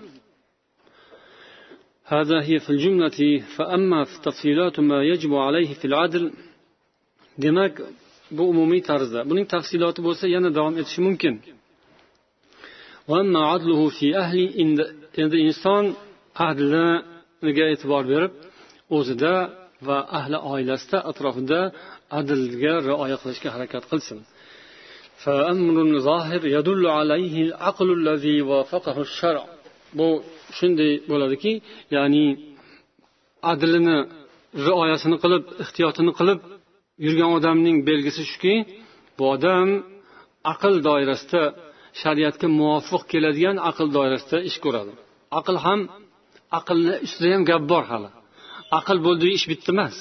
هذا 2.16 2.38
هي 2.48 2.56
في 2.66 2.70
الجملة 2.76 3.20
فأما 3.56 4.00
في 4.10 4.16
تفصيلات 4.28 4.76
ما 4.80 5.00
يجب 5.12 5.34
عليه 5.46 5.74
في 5.80 5.86
العدل 5.86 6.26
demak 7.44 7.74
bu 8.38 8.44
umumiy 8.52 8.82
tarzda 8.90 9.20
buning 9.30 9.46
tafsiloti 9.56 10.00
bo'lsa 10.08 10.26
yana 10.36 10.50
davom 10.58 10.76
etishi 10.82 11.02
mumkin 11.08 11.34
endi 15.22 15.38
inson 15.48 15.84
adliga 16.48 17.66
e'tibor 17.74 18.04
berib 18.12 18.34
o'zida 18.98 19.34
va 19.88 19.98
ahli 20.20 20.38
oilasida 20.54 20.98
atrofida 21.10 21.60
adlga 22.20 22.74
rioya 22.88 23.18
qilishga 23.22 23.50
harakat 23.56 23.84
qilsin 23.92 24.20
فأمر 25.26 26.00
ظاهر 26.10 26.42
يدل 26.58 26.84
عليه 26.88 27.36
العقل 27.48 27.88
الذي 28.00 28.38
وافقه 28.42 28.98
الشرع 29.02 29.46
bu 30.00 30.10
shunday 30.58 30.92
bo'ladiki 31.12 31.52
ya'ni 31.96 32.26
adlini 33.52 33.98
rioyasini 34.68 35.18
qilib 35.24 35.44
ehtiyotini 35.64 36.12
qilib 36.20 36.40
yurgan 37.06 37.32
odamning 37.38 37.78
belgisi 37.90 38.22
shuki 38.32 38.56
bu 39.18 39.24
odam 39.36 39.68
aql 40.54 40.74
doirasida 40.88 41.44
shariatga 42.02 42.48
muvofiq 42.60 43.04
keladigan 43.12 43.58
aql 43.70 43.88
doirasida 43.98 44.38
ish 44.50 44.58
ko'radi 44.66 44.94
aql 45.40 45.56
ham 45.66 45.80
aqlni 46.60 46.94
ustida 47.06 47.28
ham 47.34 47.44
gap 47.50 47.64
bor 47.72 47.84
hali 47.92 48.10
aql 48.80 48.98
bo'ldi 49.08 49.26
ish 49.38 49.46
bitdi 49.52 49.70
emas 49.76 49.98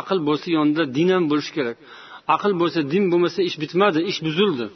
aql 0.00 0.18
bo'lsa 0.28 0.48
yonida 0.56 0.82
din 0.96 1.08
ham 1.14 1.24
bo'lishi 1.30 1.52
kerak 1.58 1.76
Aql 2.35 2.51
bo'lsa 2.61 2.79
din 2.93 3.03
bo'lmasa 3.11 3.39
ish 3.49 3.57
bitmadi 3.63 3.99
ish 4.11 4.19
buzildi. 4.27 4.67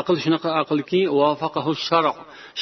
Aql 0.00 0.14
shunaqa 0.24 0.50
aqlki 0.62 1.00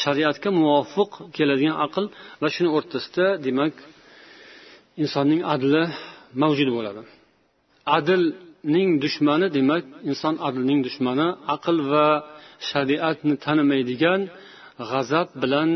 shariatga 0.03 0.49
muvofiq 0.59 1.11
keladigan 1.37 1.77
aql 1.87 2.05
va 2.41 2.49
shuni 2.55 2.71
o'rtasida 2.77 3.27
demak 3.47 3.75
insonning 5.03 5.41
adli 5.55 5.83
mavjud 6.43 6.69
bo'ladi. 6.77 7.03
Adlning 7.97 8.91
dushmani 9.05 9.47
demak 9.57 9.85
inson 10.11 10.35
adlning 10.49 10.81
dushmani 10.87 11.29
aql 11.55 11.77
va 11.93 12.07
shariatni 12.71 13.35
tanimaydigan 13.45 14.21
g'azab 14.91 15.29
bilan 15.43 15.71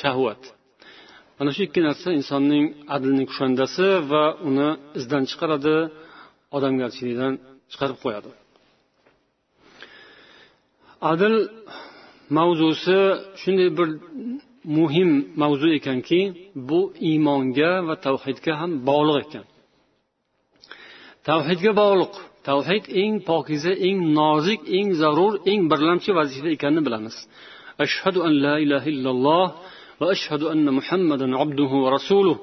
shahvat. 0.00 0.42
Mana 1.38 1.50
shu 1.54 1.60
ikki 1.68 1.80
narsa 1.88 2.08
insonning 2.20 2.64
adlining 2.94 3.26
kushandasi 3.30 3.86
va 4.10 4.24
uni 4.48 4.68
izdan 4.98 5.22
chiqaradi. 5.30 5.76
Odamgarchilikdan 6.56 7.34
chiqarib 7.70 7.98
qo'yadi. 8.04 8.30
Adl 11.12 11.34
mavzusi 12.38 12.98
shunday 13.42 13.68
bir 13.78 13.88
muhim 14.78 15.10
mavzu 15.42 15.68
ekanki 15.78 16.20
bu 16.68 16.80
iymonga 17.08 17.72
va 17.88 17.94
tavhidga 18.06 18.52
ham 18.60 18.70
bog'liq 18.88 19.16
ekan. 19.26 19.46
Tavhidga 21.28 21.72
bog'liq. 21.82 22.14
Tavhid 22.48 22.84
eng 23.02 23.14
pokiza 23.30 23.72
eng 23.88 23.98
nozik 24.18 24.60
eng 24.78 24.88
zarur 25.00 25.32
eng 25.50 25.62
birlamchi 25.72 26.10
vazifa 26.18 26.48
ekanini 26.56 26.82
bilamiz. 26.86 27.16
Ashhadu 27.84 28.18
an 28.28 28.32
la 28.44 28.54
ilaha 28.64 28.88
illalloh 28.94 29.46
va 30.00 30.06
ashhadu 30.14 30.44
anna 30.54 30.70
muhammadan 30.78 31.32
abduhu 31.42 31.76
va 31.84 31.88
rasuluh. 31.98 32.36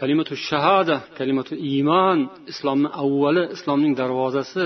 Kalimatu 0.00 0.32
shahada 0.48 0.96
kalimatu 1.18 1.52
iymon 1.70 2.18
islomni 2.52 2.88
avvali 3.02 3.42
islomning 3.56 3.94
darvozasi 4.00 4.64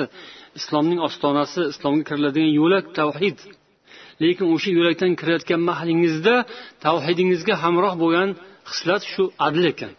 islomning 0.58 1.00
ostonasi 1.08 1.62
islomga 1.72 2.02
kiriladigan 2.08 2.52
yo'lak 2.60 2.84
tavhid. 2.98 3.38
Lekin 4.22 4.46
o'sha 4.54 4.70
yo'lakdan 4.78 5.12
kirayotgan 5.20 5.60
mahlingizda 5.70 6.34
tavhidingizga 6.84 7.54
hamroh 7.64 7.94
bo'lgan 8.02 8.28
xislat 8.70 9.02
shu 9.12 9.24
adl 9.46 9.64
ekan. 9.72 9.92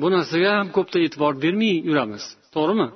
Bu 0.00 0.06
narsaga 0.14 0.50
ham 0.58 0.68
ko'pda 0.76 0.98
e'tibor 1.06 1.32
bermay 1.44 1.74
yuramiz 1.88 2.24
to'g'rimi? 2.54 2.88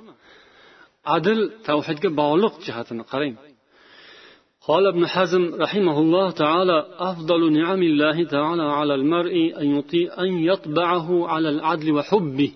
Adl 1.15 1.39
tavhidga 1.67 2.09
bog'liq 2.21 2.53
jihatini 2.65 3.03
qarang. 3.11 3.35
قال 4.68 4.86
ابن 4.86 5.06
حزم 5.06 5.54
رحمه 5.54 5.96
الله 6.04 6.30
تعالى 6.30 6.86
أفضل 6.98 7.52
نعم 7.52 7.82
الله 7.82 8.24
تعالى 8.24 8.62
على 8.62 8.94
المرء 8.94 9.34
أن 9.60 9.66
يطيع 9.78 10.06
أن 10.24 10.30
يطبعه 10.50 11.28
على 11.28 11.48
العدل 11.48 11.92
وحبه 11.92 12.50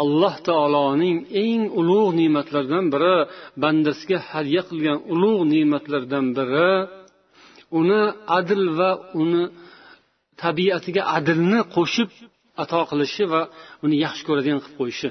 alloh 0.00 0.34
taoloning 0.48 1.18
eng 1.44 1.62
ulug' 1.80 2.14
ne'matlaridan 2.20 2.86
biri 2.94 3.16
bandasiga 3.62 4.18
hadya 4.30 4.62
qilgan 4.68 4.98
ulug' 5.12 5.42
ne'matlardan 5.52 6.26
biri 6.36 6.72
uni 7.78 8.02
adl 8.38 8.62
va 8.78 8.90
uni 9.22 9.42
tabiatiga 10.42 11.02
adlni 11.16 11.60
qo'shib 11.76 12.10
ato 12.62 12.80
qilishi 12.90 13.24
va 13.32 13.42
uni 13.84 13.96
yaxshi 14.04 14.22
ko'radigan 14.28 14.60
qilib 14.64 14.76
qo'yishi 14.80 15.08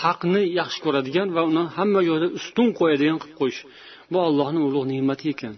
Haqni 0.00 0.42
yaxshi 0.58 0.80
ko'radigan 0.84 1.28
va 1.36 1.42
uni 1.50 1.62
hamma 1.76 2.00
joyda 2.08 2.26
ustun 2.38 2.68
qo'yadigan 2.78 3.18
qilib 3.22 3.36
qo'yish. 3.40 3.60
Bu 4.12 4.18
allohni 4.28 4.60
ulug' 4.68 4.86
ne'mati 4.92 5.26
ekan. 5.34 5.54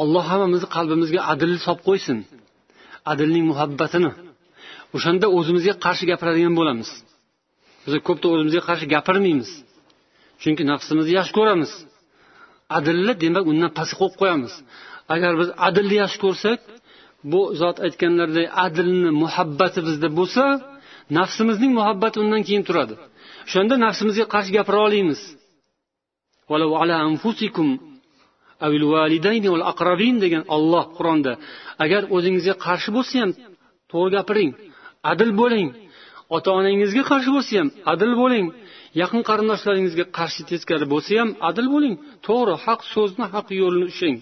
Alloh 0.00 0.24
hammamizni 0.30 0.68
qalbimizga 0.76 1.20
adlni 1.32 1.58
solib 1.66 1.82
qo'ysin. 1.88 2.18
Adlning 3.12 3.44
muhabbatini. 3.50 4.12
O'shanda 4.96 5.26
o'zimizga 5.38 5.74
qarshi 5.84 6.04
gapiradigan 6.10 6.54
bo'lamiz. 6.58 6.88
Biz 7.84 7.92
ko'pda 8.08 8.26
o'zimizga 8.34 8.62
qarshi 8.68 8.86
gapirmaymiz. 8.94 9.50
Chunki 10.42 10.62
nafsimizni 10.70 11.12
yaxshi 11.18 11.34
ko'ramiz. 11.38 11.70
Adilni 12.78 13.14
demak 13.24 13.44
undan 13.52 13.70
pastga 13.78 13.96
qo'yib 14.00 14.16
qo'yamiz. 14.20 14.52
Agar 15.14 15.32
biz 15.40 15.48
adilni 15.68 15.96
yaxshi 16.02 16.18
ko'rsak 16.24 16.58
bu 17.32 17.40
zot 17.60 17.76
aytganlaridek 17.86 18.46
adlni 18.66 19.10
muhabbati 19.22 19.80
bizda 19.88 20.08
bo'lsa 20.18 20.44
nafsimizning 21.18 21.72
muhabbati 21.78 22.16
undan 22.24 22.42
keyin 22.48 22.64
turadi. 22.68 22.94
O'shanda 23.46 23.74
nafsimizga 23.86 24.24
qarshi 24.34 24.50
gapira 24.56 24.78
olamiz 24.88 25.20
degan 30.24 30.42
olloh 30.56 30.84
qur'onda 30.96 31.32
agar 31.84 32.02
o'zingizga 32.16 32.54
qarshi 32.66 32.90
bo'lsa 32.96 33.14
ham 33.22 33.30
to'g'ri 33.90 34.10
gapiring 34.16 34.50
adil 35.12 35.30
bo'ling. 35.40 35.68
Ota 36.36 36.50
onangizga 36.58 37.02
qarshi 37.10 37.30
bo'lsa 37.36 37.52
ham 37.60 37.68
adil 37.92 38.12
bo'ling. 38.22 38.46
Yaqin 39.00 39.20
qarindoshlaringizga 39.28 40.04
qarshi 40.18 40.42
teskari 40.50 40.86
bo'lsa 40.92 41.12
ham 41.20 41.30
adil 41.48 41.66
bo'ling. 41.74 41.94
To'g'ri 42.26 42.54
haq 42.64 42.80
so'zni 42.94 43.24
haq 43.34 43.46
yo'lni 43.62 43.86
ushlang. 43.92 44.18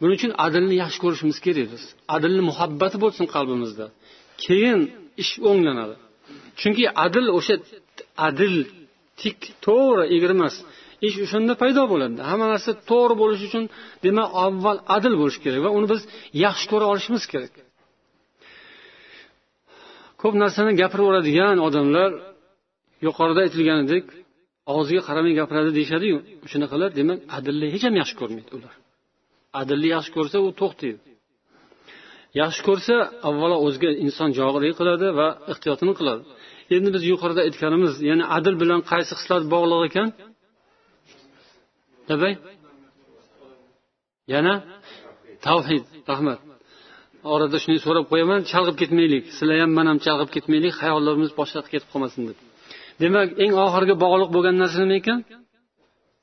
Buning 0.00 0.16
uchun 0.18 0.32
adilni 0.46 0.74
yaxshi 0.82 0.98
ko'rishimiz 1.04 1.38
kerak. 1.46 1.66
Biz 1.72 1.82
adilni 2.16 2.42
muhabbati 2.50 2.96
bo'lsin 3.04 3.24
qalbimizda. 3.34 3.86
Keyin 4.44 4.80
ish 5.22 5.32
o'nglanadi. 5.50 5.94
Chunki 6.60 6.84
adil 7.04 7.26
o'sha 7.38 7.54
adil 8.28 8.54
tik 9.20 9.38
to'g'ri 9.66 10.04
egri 10.16 10.32
emas. 10.38 10.54
Ish 11.06 11.16
o'shanda 11.24 11.52
paydo 11.62 11.82
bo'ladi. 11.92 12.18
Hamma 12.30 12.46
narsa 12.52 12.70
to'g'ri 12.90 13.14
bo'lishi 13.22 13.44
uchun 13.50 13.64
demak 14.04 14.28
avval 14.44 14.78
adil 14.96 15.14
bo'lishi 15.20 15.40
kerak 15.44 15.60
va 15.66 15.70
uni 15.78 15.86
biz 15.92 16.00
yaxshi 16.44 16.66
ko'ra 16.72 16.84
olishimiz 16.92 17.24
kerak. 17.32 17.52
Ko'p 20.20 20.34
narsani 20.42 20.72
gapiraveradigan 20.82 21.56
odamlar 21.66 22.10
yuqorida 23.06 23.40
aytilganidek 23.46 24.04
og'ziga 24.76 25.02
qaramay 25.08 25.32
gapiradi 25.40 25.70
deyishadiyu. 25.78 26.16
Shunaqalar 26.52 26.90
demak 26.98 27.18
adilni 27.36 27.66
hech 27.74 27.84
ham 27.86 27.94
yaxshi 28.00 28.14
ko'rmaydi 28.20 28.50
ular. 28.58 28.74
Adilni 29.60 29.88
yaxshi 29.94 30.10
ko'rsa 30.16 30.36
u 30.46 30.48
to'xtaydi 30.60 31.00
yaxshi 32.40 32.62
ko'rsa 32.68 32.94
avvalo 33.28 33.56
o'ziga 33.66 33.90
inson 34.04 34.28
jog'lik 34.38 34.74
qiladi 34.80 35.06
va 35.18 35.28
ehtiyotini 35.52 35.92
qiladi. 35.98 36.22
Endi 36.76 36.88
biz 36.94 37.02
yuqorida 37.12 37.40
aytganimiz 37.48 37.92
ya'ni 38.08 38.24
adil 38.36 38.54
bilan 38.62 38.80
qaysi 38.90 39.12
hislat 39.18 39.42
bog'liq 39.54 39.82
ekan? 39.88 40.08
Yana? 44.34 44.54
Tavhid 45.46 45.84
rahmat. 46.10 46.38
Orada 47.34 47.56
shuni 47.62 47.78
so'rab 47.84 48.04
qo'yaman 48.12 48.40
chalg'ib 48.52 48.76
ketmaylik. 48.82 49.24
Sizlar 49.36 49.56
ham 49.62 49.72
man 49.78 49.86
ham 49.90 49.98
chalg'ib 50.06 50.30
ketmaylik 50.36 50.72
xayollarimiz 50.80 51.30
boshqa 51.38 51.56
yoqqa 51.58 51.70
ketib 51.74 51.88
qolmasin 51.92 52.22
deb. 52.28 52.38
Demak 53.02 53.28
eng 53.42 53.52
oxirgi 53.64 53.94
bog'liq 54.04 54.30
bo'lgan 54.34 54.54
narsa 54.62 54.78
nima 54.82 54.96
ekan? 55.02 55.18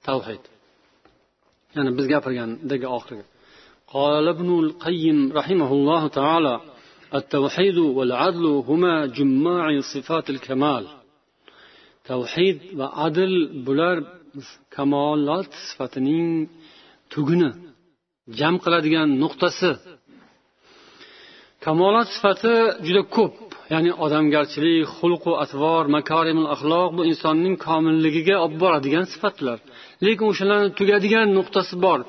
Tavhid. 0.08 0.44
ya'ni 1.77 1.91
biz 1.99 2.07
gapirgandagi 2.13 2.89
oxirgi 2.99 3.25
قال 3.99 4.27
ابن 4.37 4.51
القيم 4.65 5.19
رحمه 5.41 5.71
الله 5.79 6.03
تعالى 6.21 6.55
التوحيد 7.19 7.79
والعدل 7.79 8.45
هما 8.69 8.95
جماع 9.07 9.81
صفات 9.95 10.27
الكمال 10.35 10.85
tavhid 12.09 12.59
va 12.79 12.87
adl 13.07 13.33
bular 13.67 13.97
kamolot 14.75 15.51
sifatining 15.69 16.29
tuguni 17.13 17.51
jam 18.39 18.55
qiladigan 18.65 19.09
nuqtasi 19.23 19.71
kamolot 21.65 22.09
sifati 22.15 22.55
juda 22.87 23.03
ko'p 23.17 23.35
Ya'ni 23.74 23.92
odamgarchilik 24.06 24.86
xulqu 24.98 25.32
atvor 25.44 25.84
makarimul 25.98 26.48
axloq 26.56 26.90
bu 26.98 27.02
insonning 27.12 27.56
komilligiga 27.68 28.36
olib 28.46 28.58
boradigan 28.64 29.06
sifatlar. 29.14 29.58
Lekin 30.06 30.26
o'shalarni 30.32 30.70
tugadigan 30.80 31.28
nuqtasi 31.38 31.76
bor. 31.86 32.00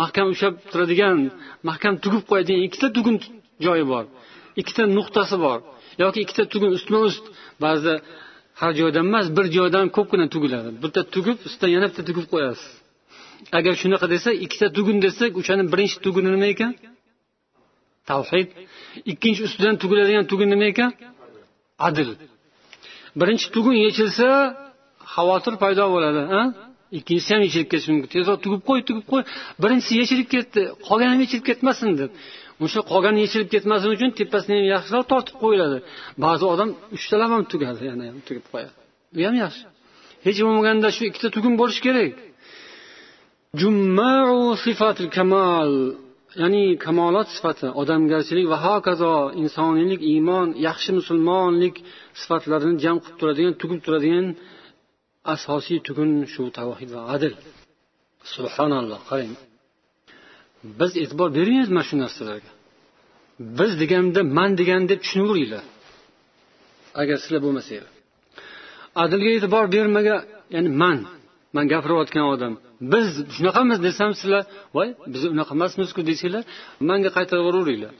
Mahkam 0.00 0.26
ushlab 0.34 0.54
turadigan 0.70 1.18
mahkam 1.68 1.94
tugib 2.04 2.22
qo'yadigan 2.30 2.62
ikkita 2.68 2.88
tugun 2.96 3.16
joyi 3.66 3.84
bor. 3.92 4.04
Ikkita 4.60 4.82
nuqtasi 4.98 5.36
bor. 5.44 5.58
Yoki 6.02 6.18
ikkita 6.24 6.44
tugun 6.52 6.70
ustma 6.78 6.98
ust. 7.08 7.24
Ba'zida 7.64 7.94
har 8.60 8.72
joydan 8.80 9.04
emas 9.10 9.26
bir 9.36 9.46
joydan 9.56 9.86
ko'pgina 9.96 10.26
tugiladi. 10.34 10.68
Bitta 10.82 11.00
tugib 11.14 11.38
ustidan 11.46 11.70
yana 11.76 11.86
bitta 11.90 12.02
tugib 12.08 12.26
qo'yasiz. 12.32 12.70
Agar 13.58 13.74
shunaqa 13.82 14.06
desa 14.14 14.30
ikkita 14.44 14.66
tugun 14.76 14.98
desak 15.06 15.32
o'shani 15.40 15.64
birinchi 15.72 15.96
tuguni 16.04 16.28
nima 16.34 16.48
ekan? 16.54 16.72
Tavhid. 18.10 18.48
Ikkinchi 19.12 19.40
ustidan 19.48 19.74
tugiladigan 19.82 20.24
tugun 20.30 20.48
nima 20.52 20.66
ekan? 20.72 20.90
Adl 21.88 22.08
birinchi 23.20 23.46
tugun 23.54 23.76
yechilsa 23.86 24.28
xavotir 25.14 25.54
paydo 25.62 25.84
bo'ladi 25.94 26.22
ikkinchisi 26.98 27.30
ham 27.34 27.42
yechilib 27.46 27.68
ketishi 27.72 27.90
mumkin. 27.92 28.10
Tezroq 28.16 28.38
tugib 28.44 28.62
qo'y 28.68 28.80
tugib 28.88 29.06
qo'y. 29.12 29.22
Birinchisi 29.62 29.92
yechilib 30.00 30.28
ketdi 30.34 30.60
qolgani 30.86 31.10
ham 31.14 31.20
yechilib 31.24 31.44
ketmasin 31.50 31.90
deb. 32.00 32.10
O'sha 32.64 32.80
qolgani 32.92 33.18
yechilib 33.24 33.48
ketmasligi 33.54 33.94
uchun 33.98 34.10
tepasini 34.20 34.54
ham 34.58 34.66
yaxshiroq 34.74 35.04
tortib 35.12 35.36
qo'yiladi. 35.42 35.78
Ba'zi 36.24 36.44
odam 36.52 36.70
uchtalab 36.96 37.30
ham 37.34 37.42
tugadi 37.52 37.82
yana 37.90 38.04
ham 38.10 38.18
tugib 38.28 38.46
qo'yadi. 38.52 38.74
Bu 39.14 39.20
ham 39.28 39.36
yaxshi. 39.44 39.64
Hech 40.26 40.38
bo'lmaganda 40.46 40.88
shu 40.96 41.02
ikkita 41.10 41.28
tugun 41.36 41.54
bo'lishi 41.60 41.80
kerak. 41.86 42.12
Kamal. 45.16 45.72
Ya'ni 46.42 46.64
kamolot 46.84 47.28
sifati 47.36 47.66
odamgarchilik 47.80 48.46
va 48.52 48.58
hokazo 48.66 49.12
insoniylik 49.42 50.00
iymon 50.12 50.48
yaxshi 50.66 50.90
musulmonlik 50.98 51.76
sifatlarini 52.20 52.76
jam 52.84 52.96
qilib 53.02 53.16
turadigan 53.20 53.54
tugib 53.62 53.80
turadigan 53.86 54.26
asosiy 55.34 55.78
tugun 55.86 56.10
shu 56.32 56.42
tavhid 56.58 56.90
va 56.96 57.02
adl 57.14 57.32
subhanalloh 58.34 59.00
qarang. 59.10 59.34
Biz 60.78 60.92
e'tibor 61.02 61.28
bermaymiz 61.38 61.70
mana 61.76 61.84
shu 61.88 61.96
narsalarga? 62.04 62.50
Biz 63.58 63.72
deganda 63.82 64.20
man 64.38 64.50
degan 64.60 64.82
deb 64.90 64.98
tushunaveringlar 65.04 65.64
agar 67.00 67.16
sizlar 67.22 67.40
bo'lmasanglar. 67.46 67.92
Adlga 69.02 69.30
e'tibor 69.36 69.64
bermagan 69.74 70.20
ya'ni 70.54 70.70
man. 70.82 70.98
Man 71.58 71.66
gapirayotgan 71.72 72.26
odam. 72.34 72.52
Biz 72.92 73.08
shunaqamiz 73.36 73.78
desam 73.86 74.10
sizlar 74.20 74.44
voy 74.76 74.88
biz 75.12 75.22
unaqa 75.34 75.52
emasmizku 75.58 76.00
desanglar 76.10 76.44
manga 76.88 77.10
qaytaraveringlar 77.16 77.94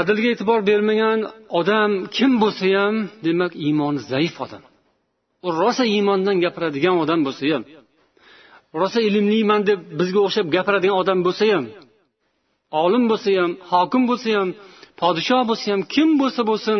adilga 0.00 0.28
e'tibor 0.34 0.60
bermagan 0.70 1.18
odam 1.60 1.90
kim 2.16 2.32
bo'lsa 2.42 2.66
ham 2.78 2.94
demak 3.26 3.52
iymoni 3.66 4.00
zaif 4.12 4.34
odam. 4.44 4.62
U 5.46 5.48
rosa 5.62 5.84
iymondan 5.94 6.36
gapiradigan 6.44 6.96
odam 7.04 7.20
bo'lsa 7.26 7.44
ham 7.54 7.64
rosa 8.80 9.00
ilmliman 9.08 9.60
deb 9.68 9.80
bizga 9.98 10.20
o'xshab 10.26 10.46
gapiradigan 10.56 10.96
odam 11.02 11.18
bo'lsa 11.26 11.44
ham 11.54 11.64
olim 12.82 13.04
bo'lsa 13.10 13.30
ham 13.40 13.52
hokim 13.70 14.02
bo'lsa 14.10 14.28
ham 14.38 14.48
podshoh 15.00 15.42
bo'lsa 15.50 15.66
ham 15.72 15.80
kim 15.94 16.08
bo'lsa 16.20 16.40
bo'lsin 16.50 16.78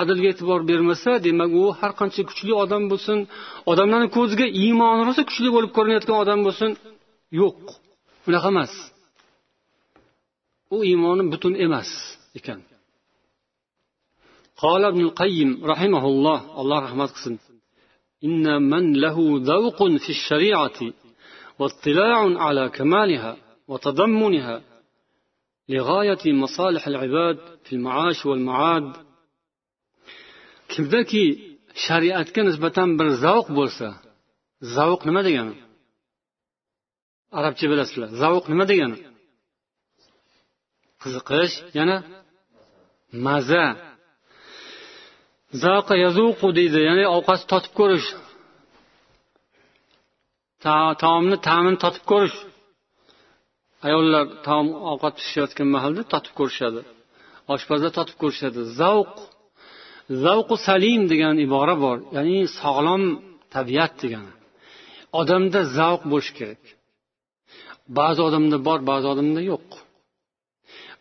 adlga 0.00 0.28
e'tibor 0.32 0.60
bermasa 0.70 1.12
demak 1.26 1.50
u 1.62 1.64
har 1.78 1.92
qancha 2.00 2.22
kuchli 2.28 2.52
odam 2.62 2.82
bo'lsin 2.92 3.18
odamlarni 3.70 4.08
ko'ziga 4.16 4.46
iymoni 4.62 5.02
rosa 5.08 5.22
kuchli 5.28 5.48
bo'lib 5.54 5.70
ko'rinayotgan 5.76 6.16
odam 6.22 6.40
bo'lsin 6.46 6.70
yo'q 7.40 7.60
unaqa 8.28 8.48
emas 8.54 8.72
u 10.74 10.76
iymoni 10.90 11.22
butun 11.32 11.52
emas 11.66 11.90
ekan 12.40 12.60
قال 14.64 14.82
ابن 14.84 15.00
القيم 15.08 15.50
رحمه 15.72 16.04
الله 16.12 16.38
الله 16.60 16.78
رحمة 16.86 17.06
قسم 17.16 17.34
إن 18.26 18.62
من 18.72 18.84
له 19.04 19.16
ذوق 19.52 19.78
في 20.04 20.10
الشريعة 20.16 20.78
واطلاع 21.58 22.18
على 22.44 22.64
كمالها 22.76 23.36
وتضمنها 23.68 24.56
لغاية 25.68 26.24
مصالح 26.42 26.86
العباد 26.86 27.38
في 27.64 27.72
المعاش 27.76 28.26
والمعاد 28.26 28.92
kimdaki 30.72 31.24
shariatga 31.84 32.40
nisbatan 32.48 32.88
bir 32.98 33.08
zavq 33.24 33.48
bo'lsa 33.58 33.86
zavq 34.76 35.00
nima 35.08 35.22
degani? 35.28 35.56
Arabcha 37.38 37.66
bilasizlar 37.72 38.10
zavq 38.22 38.44
nima 38.52 38.64
degani? 38.70 38.98
Qiziqish 41.02 41.54
yana 41.78 41.96
maza. 43.26 43.64
Zaqa 45.64 45.94
yazuqu 46.04 46.48
deydi 46.58 46.78
ya'ni 46.88 47.04
ovqatni 47.16 47.46
totib 47.52 47.72
ko'rish. 47.80 48.08
Taomni 51.02 51.36
ta'mini 51.48 51.78
totib 51.84 52.04
ko'rish. 52.10 52.38
Ayollar 53.86 54.24
taom 54.46 54.66
ovqat 54.92 55.14
pishirayotgan 55.18 55.68
mahalda 55.74 56.02
totib 56.12 56.32
ko'rishadi. 56.38 56.80
Oshpazlar 57.54 57.92
totib 57.98 58.16
ko'rishadi. 58.22 58.60
Zavq 58.80 59.12
zavqu 60.24 60.56
salim 60.68 61.02
degan 61.12 61.34
ibora 61.46 61.74
bor. 61.84 61.96
Ya'ni 62.16 62.38
sog'lom 62.60 63.02
tabiat 63.54 63.92
degani. 64.02 64.32
Odamda 65.20 65.60
zavq 65.78 66.02
bo'lishi 66.12 66.32
kerak. 66.38 66.62
Ba'zi 67.98 68.20
odamda 68.28 68.56
bor 68.66 68.78
ba'zi 68.90 69.06
odamda 69.12 69.40
yo'q. 69.50 69.66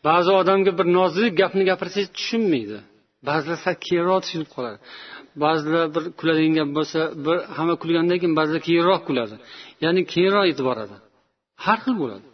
Ba'zi 0.08 0.32
odamga 0.42 0.72
bir 0.80 0.88
nozik 0.98 1.32
gapni 1.42 1.64
gapirsangiz 1.70 2.10
tushunmaydi. 2.18 2.78
Ba'zilar 3.28 3.58
sal 3.66 3.76
keyinroq 3.86 4.20
tushunib 4.26 4.50
qoladi. 4.56 4.78
Ba'zilar 5.44 5.84
bir 5.96 6.04
kuladigan 6.20 6.54
gap 6.60 6.70
bo'lsa 6.78 7.00
bir 7.26 7.38
hamma 7.58 7.76
kulgandan 7.82 8.18
keyin 8.22 8.36
ba'zilar 8.40 8.62
keyinroq 8.70 9.02
kuladi. 9.10 9.36
Ya'ni 9.84 10.02
keyinroq 10.14 10.46
yetib 10.52 10.66
boradi 10.70 10.96
har 11.66 11.78
xil 11.84 11.96
bo'ladi. 12.02 12.28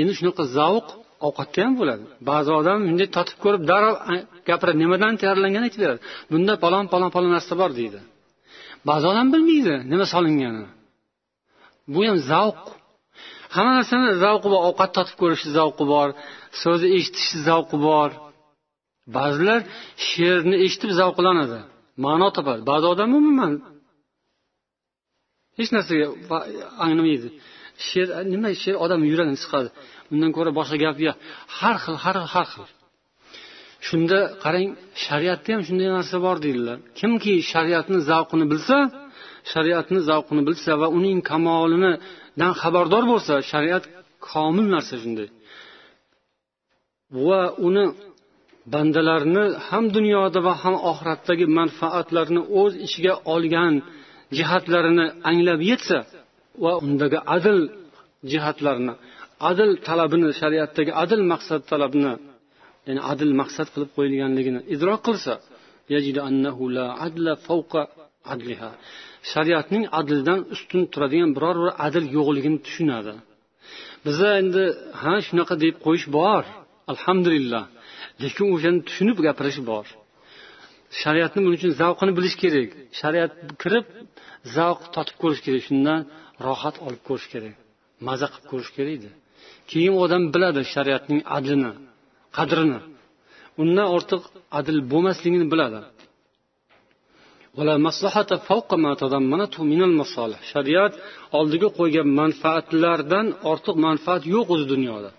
Endi 0.00 0.12
shunaqa 0.18 0.42
zavq 0.58 0.86
ovqatda 1.26 1.60
ham 1.64 1.74
bo'ladi. 1.80 2.04
Ba'zi 2.30 2.50
odam 2.60 2.78
bunday 2.88 3.08
totib 3.16 3.38
ko'rib 3.44 3.62
darrov 3.70 3.94
gapiradi 4.48 4.78
nimadan 4.84 5.12
tayyorlanganini 5.20 5.66
aytib 5.68 5.80
beradi. 5.84 6.00
Bunda 6.32 6.52
palon 6.64 6.84
palon 6.92 7.10
palon 7.16 7.30
narsa 7.36 7.54
bor 7.62 7.70
deydi. 7.80 8.00
Ba'zi 8.88 9.04
odam 9.12 9.26
bilmaydi 9.34 9.74
nima 9.92 10.06
solinganini 10.14 10.68
bu 11.94 12.00
ham 12.08 12.18
zavq. 12.32 12.62
Hamma 13.54 13.72
narsani 13.78 14.06
zavqi 14.24 14.48
bor. 14.52 14.60
Ovqat 14.68 14.90
totib 14.96 15.16
ko'rishni 15.22 15.50
zavqi 15.58 15.84
bor. 15.92 16.08
So'zni 16.62 16.88
eshitishni 16.96 17.40
zavqi 17.48 17.76
bor. 17.88 18.10
Ba'zilar 19.16 19.60
she'rni 20.08 20.56
eshitib 20.64 20.90
zavqlanadi. 21.00 21.58
Ma'no 22.04 22.28
topadi. 22.36 22.60
Ba'zi 22.70 22.86
odam 22.94 23.10
umuman 23.20 23.52
hech 25.58 25.70
narsaga 25.76 26.06
anglamaydi 26.84 27.28
she'r 27.88 28.08
nima 28.32 28.50
she'r 28.62 28.76
odam 28.84 29.00
yuragini 29.10 29.38
siqadi. 29.44 29.68
Undan 30.12 30.30
ko'ra 30.36 30.50
boshqa 30.58 30.76
gap 30.84 30.96
yo'q. 31.06 31.16
Har 31.58 31.76
xil 31.84 31.96
har 32.04 32.16
xil 32.20 32.28
har 32.34 32.46
xil. 32.52 32.66
Shunda 33.86 34.18
qarang 34.44 34.68
shariatda 35.04 35.48
ham 35.54 35.62
shunday 35.68 35.88
narsa 35.96 36.16
bor 36.26 36.36
deydilar. 36.44 36.78
Kimki 36.98 37.34
shariatni 37.52 37.98
zavqini 38.10 38.46
bilsa 38.52 38.76
shariatni 39.52 40.00
zavqini 40.10 40.42
bilsa 40.48 40.70
va 40.80 40.88
uning 40.98 41.18
kamolidan 41.30 42.52
xabardor 42.60 43.04
bo'lsa 43.12 43.34
shariat 43.50 43.84
komil 44.28 44.66
narsa 44.74 44.94
shunday. 45.02 45.28
Va 47.26 47.42
uni 47.68 47.84
bandalarni 48.72 49.44
ham 49.68 49.84
dunyoda 49.96 50.38
va 50.46 50.52
ham 50.62 50.74
oxiratdagi 50.90 51.46
manfaatlarni 51.58 52.42
o'z 52.60 52.72
ichiga 52.86 53.14
olgan 53.34 53.74
jihatlarini 54.36 55.06
anglab 55.30 55.60
yetsa 55.70 55.98
va 56.62 56.72
undagi 56.84 57.18
adl 57.36 57.58
jihatlarni 58.30 58.94
adl 59.50 59.70
talabini 59.88 60.28
shariatdagi 60.40 60.92
adl 61.02 61.20
maqsad 61.32 61.62
talabini 61.72 62.14
ya'ni 62.86 63.00
adl 63.12 63.30
maqsad 63.40 63.68
qilib 63.74 63.90
qo'yilganligini 63.96 64.60
idrok 64.74 65.00
qilsa 65.08 65.34
shariatning 69.32 69.84
adldan 70.00 70.40
ustun 70.54 70.82
turadigan 70.92 71.30
biror 71.36 71.56
bir 71.62 71.70
adl 71.86 72.04
yo'qligini 72.16 72.58
tushunadi. 72.66 73.14
Biza 74.06 74.28
endi 74.40 74.64
ha 75.00 75.14
shunaqa 75.26 75.54
deb 75.64 75.74
qo'yish 75.86 76.06
bor 76.16 76.42
alhamdulillah. 76.92 77.64
Lekin 78.22 78.46
o'shani 78.54 78.80
tushunib 78.88 79.18
gapirish 79.26 79.60
bor. 79.70 79.86
Shariatni 81.02 81.40
buning 81.44 81.58
uchun 81.60 81.72
zavqini 81.82 82.12
bilish 82.18 82.36
kerak. 82.42 82.70
Shariat 83.00 83.32
kirib 83.62 83.86
zavq 84.56 84.80
totib 84.94 85.16
ko'rish 85.22 85.42
kerak 85.46 85.62
shundan 85.68 86.00
rohat 86.46 86.76
olib 86.86 87.02
ko'rish 87.08 87.28
kerak 87.34 87.56
maza 88.08 88.26
qilib 88.32 88.46
ko'rish 88.52 88.70
kerakda 88.76 89.10
keyin 89.70 89.94
odam 90.04 90.22
biladi 90.34 90.60
shariatning 90.74 91.20
adlini 91.36 91.72
qadrini. 92.36 92.80
Undan 93.62 93.86
ortiq 93.96 94.22
adil 94.58 94.78
bo'lmasligini 94.92 95.46
biladi. 95.52 95.80
Shariat 100.52 100.92
oldiga 101.38 101.68
qo'ygan 101.78 102.08
manfaatlardan 102.20 103.26
ortiq 103.50 103.76
manfaat 103.86 104.22
yo'q 104.34 104.46
o'zi 104.54 104.66
dunyoda. 104.74 105.10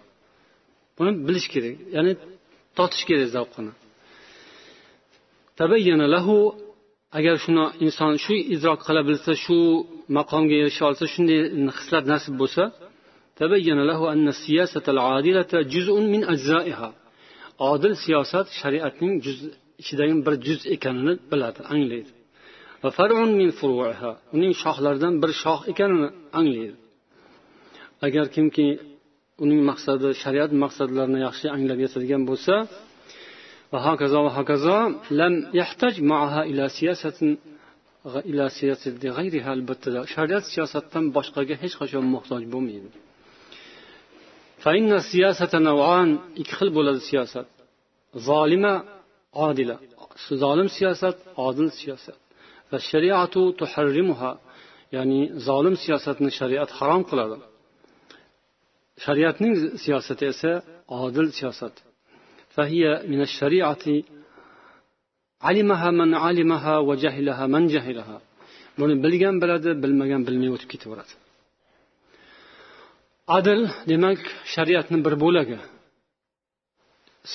Buni 0.98 1.12
bilish 1.28 1.48
kerak 1.54 1.76
ya'ni 1.96 2.12
totish 2.78 3.04
kerak 3.10 3.30
zavqini. 3.36 3.74
Agar 7.18 7.36
shuni 7.44 7.66
inson 7.86 8.14
shu 8.24 8.34
idrok 8.56 8.80
qila 8.88 9.02
bilsa 9.10 9.32
shu 9.44 9.58
maqomga 10.18 10.56
erisha 10.62 10.84
olsa 10.90 11.06
shunday 11.14 11.40
hislat 11.78 12.06
nasib 12.14 12.34
bo'lsa 12.42 12.64
odil 17.72 17.94
siyosat 18.04 18.48
shariatning 18.60 19.14
juz 19.26 19.40
ichidagi 19.82 20.14
bir 20.26 20.36
juz 20.48 20.62
ekanini 20.76 21.14
biladi 21.32 21.62
anglaydi 21.74 22.12
va 22.84 22.90
farun 22.98 23.32
min 23.42 23.50
furuiha 23.60 24.12
uning 24.36 24.54
shoxlaridan 24.64 25.14
bir 25.22 25.32
shox 25.44 25.60
ekanini 25.72 26.10
anglaydi 26.40 26.78
agar 28.06 28.26
kimki 28.36 28.68
uning 29.44 29.62
maqsadi 29.70 30.08
shariat 30.24 30.52
maqsadlarini 30.64 31.20
yaxshi 31.28 31.46
anglab 31.56 31.80
yetadigan 31.86 32.24
bo'lsa 32.30 32.54
va 33.72 33.80
hokazo 33.88 34.18
va 34.28 34.32
hokazo 34.38 34.78
lam 35.20 35.34
yahtaj 35.62 35.96
maaha 36.12 36.42
ila 36.52 36.66
siyasatin 36.78 37.30
ila 38.32 38.46
siyasati 38.58 39.08
g'ayriha 39.16 39.50
albatta 39.58 39.90
shariat 40.16 40.44
siyosatdan 40.54 41.04
boshqaga 41.16 41.56
hech 41.64 41.76
qachon 41.82 42.04
muhtoj 42.16 42.44
bo'lmaydi 42.54 42.90
فإن 44.58 44.94
السياسة 44.94 45.60
نوعان 45.60 46.20
إكخل 46.38 46.70
بولا 46.70 46.92
السياسة 46.92 47.46
ظالمة 48.18 48.84
عادلة. 49.36 49.80
ظالم 50.34 50.68
سياسة 50.68 51.16
عادل 51.38 51.72
سياسة 51.72 52.14
فالشريعة 52.70 53.52
تحرمها. 53.52 54.40
يعني 54.92 55.40
ظالم 55.40 55.76
سياسة 55.76 56.16
الشريعة 56.22 56.74
حرام 56.74 57.04
قلالا 57.04 57.38
شريعة 58.98 59.36
سياسة 59.76 60.30
إساء 60.30 60.64
عادل 60.90 61.32
سياسة 61.32 61.72
فهي 62.50 63.04
من 63.08 63.22
الشريعة 63.22 63.86
علمها 65.42 65.92
من 65.92 66.16
علمها 66.16 66.78
وجهلها 66.78 67.48
من 67.48 67.68
جهلها. 67.68 68.22
بلغان 68.78 69.40
بلد 69.40 69.68
بلمغان 69.68 70.24
بلمي 70.24 70.50
وتبكي 70.50 70.78
توراتها 70.78 71.27
adl 73.36 73.62
demak 73.90 74.20
shariatni 74.54 75.00
bir 75.06 75.16
bo'lagi 75.24 75.58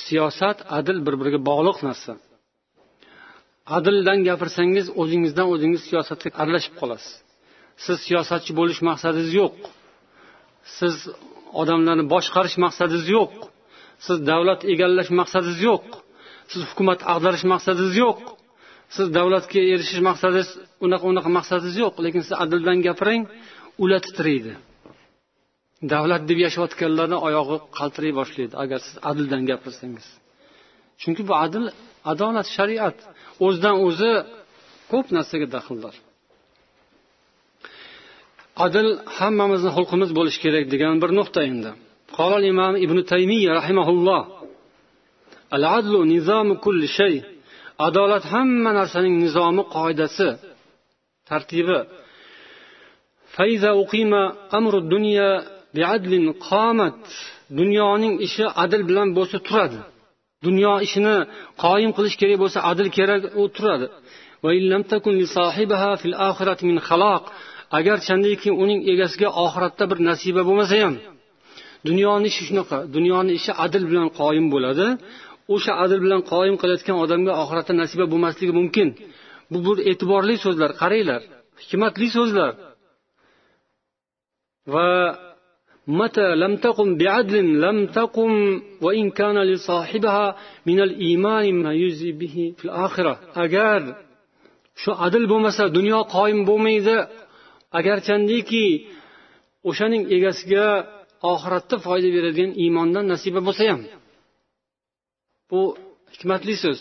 siyosat 0.05 0.59
adl 0.79 0.99
bir 1.07 1.15
biriga 1.21 1.41
bog'liq 1.51 1.79
narsa. 1.89 2.13
Adldan 3.77 4.19
gapirsangiz 4.29 4.87
o'zingizdan 5.03 5.47
o'zingiz 5.55 5.83
siyosatga 5.89 6.29
aralashib 6.43 6.75
qolasiz. 6.81 7.13
Siz 7.85 7.97
siyosatchi 8.07 8.53
bo'lish 8.59 8.81
maqsadingiz 8.89 9.33
yo'q. 9.41 9.55
Siz 10.79 10.95
odamlarni 11.61 12.05
boshqarish 12.15 12.57
maqsadingiz 12.65 13.07
yo'q. 13.17 13.33
Siz 14.07 14.17
davlat 14.31 14.61
egallash 14.73 15.11
maqsadingiz 15.21 15.61
yo'q. 15.69 15.85
Siz 16.53 16.63
hukumat 16.71 17.01
ag'darish 17.15 17.45
maqsadingiz 17.53 17.95
yo'q. 18.05 18.19
Siz 18.95 19.07
davlatga 19.19 19.61
erishish 19.73 20.03
maqsadingiz 20.09 20.49
unaqa 20.85 21.05
unaqa 21.13 21.31
maqsadingiz 21.39 21.77
yo'q. 21.83 21.95
Lekin 22.05 22.23
siz 22.27 22.35
adldan 22.45 22.79
gapiring 22.87 23.23
ular 23.83 24.01
titraydi 24.07 24.55
davlat 25.94 26.24
deb 26.30 26.40
yashayotganlarni 26.46 27.18
oyog'i 27.28 27.58
qaltiray 27.78 28.14
boshlaydi 28.20 28.56
agar 28.64 28.80
siz 28.86 28.96
adldan 29.10 29.44
gapirsangiz 29.50 30.08
chunki 31.02 31.24
bu 31.30 31.34
adl 31.46 31.64
adolat 32.12 32.48
shariat 32.58 32.98
o'zidan 33.46 33.76
o'zi 33.88 34.12
ko'p 34.92 35.08
narsaga 35.18 35.48
daxldor 35.56 35.96
adl 38.66 38.88
hammamizni 39.18 39.72
xulqimiz 39.78 40.10
bo'lishi 40.18 40.40
kerak 40.46 40.66
degan 40.74 40.96
bir 41.04 41.12
nuqta 41.20 41.42
endi 41.52 41.72
قال 42.20 42.32
الإمام 42.42 42.74
ابن 42.86 42.98
تيمية 43.14 43.50
رحمه 43.60 43.88
الله 43.96 44.22
العدل 45.58 45.94
نظام 46.16 46.48
كل 46.66 46.82
شيء 47.00 47.22
adolat 47.88 48.24
hamma 48.34 48.72
narsaning 48.80 49.16
nizomi 49.24 49.64
qoidasi 49.76 50.30
tartibi 51.30 51.80
فإذا 53.36 53.72
أقيم 53.82 54.14
أمر 54.60 54.74
الدنيا 54.84 55.30
biadlin 55.77 56.25
qomat 56.49 56.95
dunyoning 57.59 58.15
ishi 58.27 58.45
adl 58.63 58.83
bilan 58.89 59.09
bo'lsa 59.19 59.37
turadi. 59.49 59.79
Dunyo 60.47 60.73
ishini 60.87 61.17
qoyim 61.65 61.91
qilish 61.97 62.17
kerak 62.21 62.39
bo'lsa 62.43 62.59
adl 62.71 62.87
kerak 62.97 63.23
u 63.41 63.43
turadi. 63.57 63.87
Agar 67.79 67.99
uning 68.63 68.81
egasiga 68.93 69.29
oxiratda 69.45 69.85
bir 69.91 69.99
nasiba 70.09 70.43
bo'lmasa 70.49 70.75
ham 70.83 70.95
dunyoni 71.89 72.27
ishi 72.33 72.43
shunaqa 72.49 72.79
dunyoni 72.97 73.33
ishi 73.39 73.53
adl 73.65 73.83
bilan 73.91 74.09
qoyim 74.21 74.47
bo'ladi. 74.55 74.87
O'sha 75.55 75.73
adl 75.85 75.99
bilan 76.05 76.21
qoyim 76.33 76.57
qilayotgan 76.61 76.97
odamga 77.05 77.33
oxiratda 77.43 77.73
nasiba 77.83 78.05
bo'lmasligi 78.13 78.53
mumkin. 78.61 78.89
Bu 79.53 79.59
bir 79.67 79.77
e'tiborli 79.91 80.35
so'zlar 80.45 80.71
qaranglar 80.83 81.21
hikmatli 81.63 82.09
so'zlar. 82.17 82.53
Va 84.75 84.89
متى 85.88 86.36
لم 86.36 86.54
تقم 86.58 86.98
بعدل 86.98 87.62
لم 87.62 87.88
تقم 87.88 88.62
وإن 88.82 89.06
كان 89.20 89.38
لصاحبها 89.52 90.36
من 90.66 90.80
الإيمان 90.88 91.46
ما 91.64 91.74
يجزي 91.74 92.12
به 92.12 92.54
في 92.58 92.66
الآخرة 92.66 93.14
agar 93.36 93.80
shu 94.82 94.92
adl 95.06 95.24
bo'lmasa 95.32 95.64
dunyo 95.78 96.00
qoyim 96.16 96.40
bo'lmaydi 96.50 96.96
agarchandiki 97.80 98.66
o'shaning 99.70 100.04
egasiga 100.16 100.68
oxiratda 101.32 101.76
foyda 101.86 102.10
beradigan 102.16 102.52
iymondan 102.64 103.06
nasiba 103.14 103.40
bo'lsa 103.48 103.64
ham 103.72 103.82
bu 105.50 105.62
hikmatli 106.14 106.56
so'z 106.64 106.80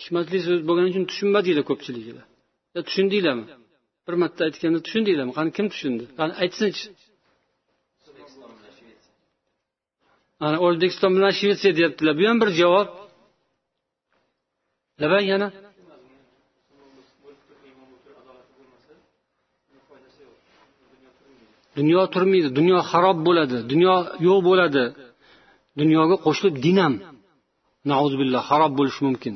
hikmatli 0.00 0.38
so'z 0.46 0.60
bo'lgani 0.68 0.88
uchun 0.92 1.04
tushunmadinglar 1.10 1.64
ko'pchiliginglar 1.70 2.26
tushundinglarmi 2.88 3.44
bir 4.06 4.14
marta 4.22 4.40
aytganda 4.48 4.78
tushundinglarmi 4.86 5.32
qani 5.38 5.50
kim 5.56 5.66
tushundi 5.72 6.04
qani 6.18 6.32
aytsinchi 6.42 6.84
ana 10.45 10.57
o'zbekiston 10.65 11.11
bilan 11.17 11.31
shvetsiya 11.39 11.71
deyaptilar. 11.77 12.13
Bu 12.19 12.23
ham 12.29 12.37
bir 12.41 12.49
javob. 12.61 12.87
Labang 15.01 15.25
yana 15.33 15.47
dunyo 21.77 22.01
turmaydi. 22.13 22.49
Dunyo 22.59 22.77
harob 22.91 23.17
bo'ladi. 23.27 23.57
Dunyo 23.71 23.95
yo'q 24.27 24.39
bo'ladi. 24.49 24.83
Dunyoga 25.79 26.15
qo'shilib 26.25 26.55
din 26.65 26.77
ham 26.83 26.93
nauzubillah 27.91 28.41
harob 28.49 28.71
bo'lishi 28.79 29.01
mumkin. 29.07 29.33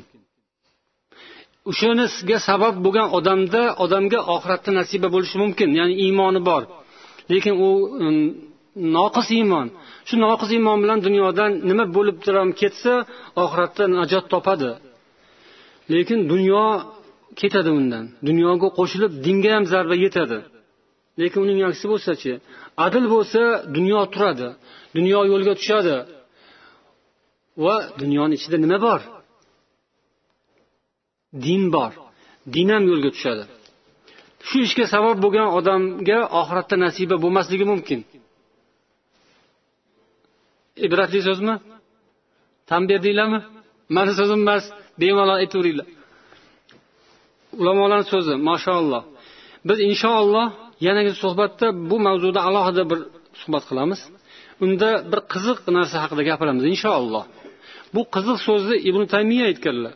O'shanisiga 1.70 2.38
sabab 2.48 2.74
bo'lgan 2.84 3.08
odamda 3.18 3.62
odamga 3.84 4.18
oxiratda 4.34 4.70
nasiba 4.80 5.08
bo'lishi 5.14 5.36
mumkin. 5.42 5.68
Ya'ni 5.78 5.94
iymoni 6.04 6.40
bor. 6.48 6.62
Lekin 7.32 7.54
u 7.66 7.68
um, 8.04 8.18
noqis 8.96 9.28
iymon. 9.38 9.66
Shu 10.08 10.14
noqis 10.24 10.50
iymon 10.56 10.78
bilan 10.82 10.98
dunyodan 11.06 11.50
nima 11.68 11.84
bo'lib 11.96 12.16
ham 12.38 12.50
ketsa 12.60 12.92
oxiratda 13.42 13.84
najot 13.96 14.24
topadi. 14.32 14.70
Lekin 15.92 16.18
dunyo 16.32 16.64
ketadi 17.40 17.70
undan. 17.78 18.04
Dunyoga 18.28 18.68
qo'shilib 18.78 19.12
dinga 19.26 19.50
ham 19.56 19.64
zarba 19.72 19.96
yetadi. 20.04 20.38
Lekin 21.20 21.40
uning 21.44 21.60
aksi 21.70 21.86
bo'lsachi? 21.92 22.32
Adil 22.84 23.04
bo'lsa 23.14 23.40
dunyo 23.76 24.00
turadi. 24.14 24.48
Dunyo 24.96 25.20
yo'lga 25.32 25.52
tushadi. 25.60 25.96
Va 27.64 27.76
dunyoni 28.00 28.34
ichida 28.38 28.56
nima 28.64 28.78
bor? 28.86 29.00
Din 31.44 31.62
bor. 31.74 31.92
Din 32.54 32.68
ham 32.74 32.84
yo'lga 32.90 33.10
tushadi. 33.16 33.44
Shu 34.48 34.56
ishga 34.66 34.84
sabab 34.94 35.16
bo'lgan 35.24 35.48
odamga 35.58 36.18
oxiratda 36.40 36.76
nasiba 36.84 37.16
bo'lmasligi 37.24 37.66
mumkin. 37.72 38.00
E, 40.78 40.86
ibratli 40.86 41.20
so'zmi? 41.28 41.54
Tan 42.68 42.82
berdinglarmi? 42.90 43.40
Mani 43.96 44.12
so'zim 44.18 44.40
emas 44.44 44.64
bemalol 45.00 45.38
aytaveringlar 45.42 45.88
ulamolarni 47.60 48.06
so'zi 48.12 48.34
mashaalloh 48.50 49.02
biz 49.68 49.78
inshaalloh 49.88 50.46
yanagi 50.86 51.12
suhbatda 51.22 51.66
bu 51.90 51.96
mavzuda 52.06 52.40
alohida 52.48 52.82
bir 52.90 52.98
suhbat 53.40 53.64
qilamiz. 53.70 54.00
Unda 54.64 54.88
bir 55.10 55.20
qiziq 55.32 55.58
narsa 55.76 55.96
haqida 56.04 56.22
gapiramiz 56.30 56.64
inshaalloh 56.72 57.24
bu 57.94 58.02
qiziq 58.14 58.38
so'zni 58.48 58.76
ibn 58.88 59.02
taymiya 59.14 59.44
aytganlar. 59.50 59.94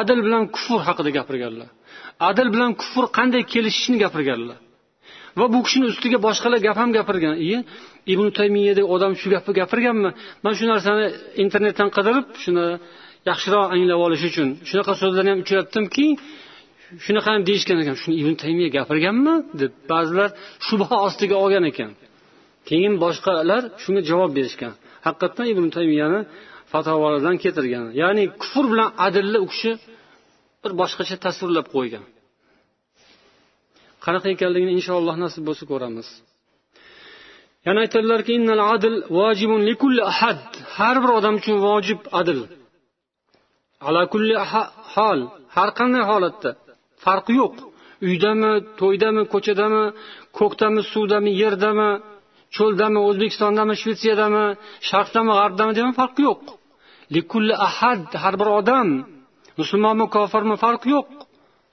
Adl 0.00 0.18
bilan 0.26 0.44
kufr 0.56 0.80
haqida 0.88 1.10
gapirganlar. 1.18 1.68
Adl 2.28 2.48
bilan 2.54 2.72
kufr 2.82 3.04
qanday 3.16 3.42
kelishishini 3.52 3.96
gapirganlar. 4.04 4.58
Va 5.38 5.46
bu 5.54 5.58
kishini 5.66 5.86
ustiga 5.92 6.18
boshqalar 6.26 6.60
gap 6.66 6.76
ham 6.82 6.90
gapirgan. 6.98 7.34
Iye 7.46 7.58
ibn 8.12 8.26
taymiyadek 8.38 8.86
odam 8.94 9.12
shu 9.20 9.26
gapni 9.34 9.52
gapirganmi? 9.60 10.10
Man 10.44 10.52
shu 10.58 10.64
narsani 10.72 11.04
internetdan 11.44 11.88
qidirib 11.96 12.26
shuni 12.44 12.66
yaxshiroq 13.30 13.66
anglab 13.74 14.00
olish 14.06 14.24
uchun 14.30 14.48
shunaqa 14.68 14.92
so'zlarni 15.00 15.30
ham 15.32 15.40
uchratdimki 15.44 16.06
shunaqa 17.04 17.28
ham 17.34 17.42
deyishgan 17.48 17.78
ekan. 17.82 17.96
Shuni 18.02 18.14
ibn 18.22 18.32
taymiya 18.42 18.70
gapirganmi? 18.78 19.34
deb 19.60 19.72
ba'zilar 19.92 20.30
shubha 20.66 20.96
ostiga 21.06 21.36
olgan 21.44 21.64
ekan. 21.72 21.90
Keyin 22.68 22.94
boshqalar 23.04 23.62
shunga 23.82 24.02
javob 24.10 24.30
berishgan. 24.38 24.72
Haqiqatdan 25.06 25.46
ibn 25.52 25.66
taymiyani 25.76 26.20
fatvolaridan 26.72 27.36
keltirgan. 27.42 27.84
Ya'ni 28.02 28.24
kufr 28.42 28.64
bilan 28.72 28.88
adilni 29.06 29.38
u 29.44 29.46
kishi 29.52 29.72
bir 30.62 30.72
boshqacha 30.80 31.16
tasvirlab 31.26 31.66
qo'ygan. 31.76 32.04
Qanaqa 34.04 34.28
ekanligini 34.34 34.72
inshaalloh 34.78 35.16
nasib 35.24 35.42
bo'lsa 35.48 35.64
ko'ramiz. 35.72 36.08
Yana 37.66 37.78
aytadilarki 37.84 38.32
har 40.76 40.96
bir 41.02 41.10
odam 41.18 41.34
uchun 41.40 41.56
vojib 41.66 42.00
adl. 42.20 42.38
Ala 43.86 44.02
kulli 44.12 44.34
hol 44.94 45.20
har 45.56 45.70
qanday 45.78 46.04
holatda 46.10 46.50
farqi 47.04 47.32
yo'q. 47.40 47.54
Uydami 48.08 48.52
to'ydami 48.80 49.22
ko'chadami 49.32 49.82
ko'kdami 50.38 50.80
suvdami 50.92 51.30
yerdami 51.42 51.90
cho'ldami 52.56 53.00
o'zbekistondami 53.08 53.74
shvetsiyadami 53.82 54.44
sharqdami 54.88 55.32
g'arbdami 55.38 55.72
degan 55.78 55.94
farqi 56.00 56.22
yo'q. 56.28 56.42
Likulli 57.14 57.54
ahad 57.68 58.02
har 58.22 58.34
bir 58.40 58.48
odam 58.58 58.88
musulmonmi 59.60 60.06
kofirmi 60.16 60.56
farqi 60.64 60.88
yo'q 60.96 61.08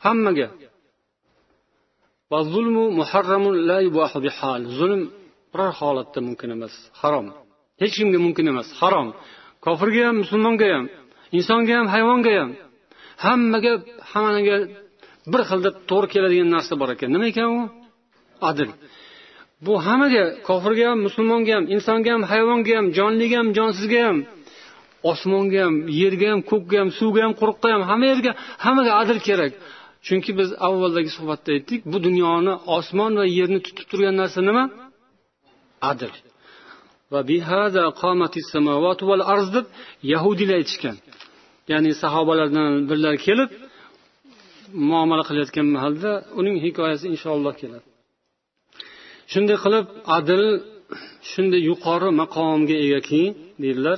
hammaga. 0.05 0.47
Zulm 4.79 5.01
biror 5.51 5.71
holatda 5.79 6.19
mumkin 6.27 6.49
emas 6.55 6.73
harom. 7.01 7.27
Hech 7.81 7.93
kimga 7.97 8.19
mumkin 8.25 8.45
emas 8.51 8.69
harom. 8.79 9.07
Kofirga 9.65 10.01
ham 10.07 10.15
musulmonga 10.23 10.67
ham 10.75 10.85
insonga 11.37 11.73
ham 11.79 11.87
hayvonga 11.93 12.33
ham. 12.39 12.49
Hammaga 13.25 13.73
hammaga 14.11 14.57
bir 15.31 15.41
xilda 15.49 15.69
to'g'ri 15.89 16.07
keladigan 16.13 16.49
narsa 16.55 16.73
bor 16.81 16.89
ekan. 16.95 17.09
Nima 17.15 17.25
ekan 17.31 17.47
u? 17.57 17.61
Adl 18.49 18.69
bu 19.65 19.73
hammaga 19.85 20.23
kofirga 20.47 20.85
ham 20.91 20.99
musulmonga 21.07 21.51
ham 21.57 21.65
insonga 21.75 22.09
ham 22.15 22.23
hayvonga 22.31 22.73
ham 22.77 22.87
jonliga 22.97 23.35
ham 23.41 23.49
jonsizga 23.57 24.01
ham 24.07 24.17
osmonga 25.11 25.59
ham 25.65 25.75
yerga 26.01 26.27
ham 26.33 26.41
ko'kka 26.51 26.75
ham 26.81 26.89
suvga 26.99 27.21
ham 27.25 27.33
quruqqa 27.41 27.67
ham 27.73 27.83
hamma 27.89 28.05
yerga 28.11 28.31
hammaga 28.63 28.91
adl 29.01 29.19
kerak. 29.27 29.53
Chunki 30.05 30.31
biz 30.39 30.49
avvaldagi 30.67 31.09
suhbatda 31.17 31.49
aytdik 31.55 31.81
bu 31.91 31.97
dunyoni 32.07 32.53
osmon 32.77 33.11
va 33.19 33.25
yerni 33.37 33.59
tutib 33.67 33.85
turgan 33.91 34.15
narsa 34.21 34.39
nima? 34.49 34.63
Adl 35.91 36.11
va 37.11 37.19
deb 39.55 39.65
yahudiylar 40.13 40.55
aytishgan. 40.61 40.97
Ya'ni 41.71 41.91
sahobalardan 42.03 42.69
birlari 42.89 43.19
kelib 43.27 43.49
muomala 44.89 45.23
qilayotgan 45.29 45.67
mahalda 45.75 46.11
uning 46.39 46.55
hikoyasi 46.65 47.05
inshaalloh 47.13 47.53
keladi. 47.61 47.87
Shunday 49.31 49.57
qilib 49.63 49.85
adl 50.17 50.43
shunday 51.31 51.61
yuqori 51.69 52.09
maqomga 52.21 52.75
egaki 52.85 53.23
deydilar 53.63 53.97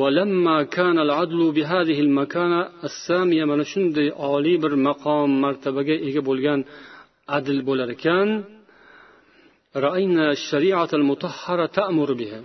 ولما 0.00 0.58
كان 0.76 0.96
العدل 1.06 1.40
بهذه 1.56 1.98
المكانة 2.06 2.60
السامية 2.88 3.44
mana 3.50 3.64
shunday 3.72 4.08
oliy 4.34 4.56
bir 4.62 4.72
maqom 4.88 5.30
martabaga 5.44 5.94
ega 6.08 6.22
bo'lgan 6.28 6.60
adl 7.36 7.58
bo'lar 7.68 7.88
ekan 7.96 8.28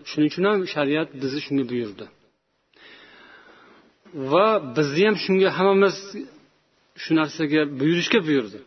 shuning 0.10 0.30
uchun 0.32 0.46
ham 0.50 0.60
shariat 0.74 1.10
bizni 1.22 1.42
shunga 1.46 1.66
buyurdi 1.72 2.06
va 4.32 4.48
bizni 4.78 5.04
ham 5.08 5.18
shunga 5.26 5.50
hammamiz 5.58 5.96
shu 7.04 7.12
narsaga 7.20 7.62
buyurishga 7.80 8.20
buyurdi 8.28 8.60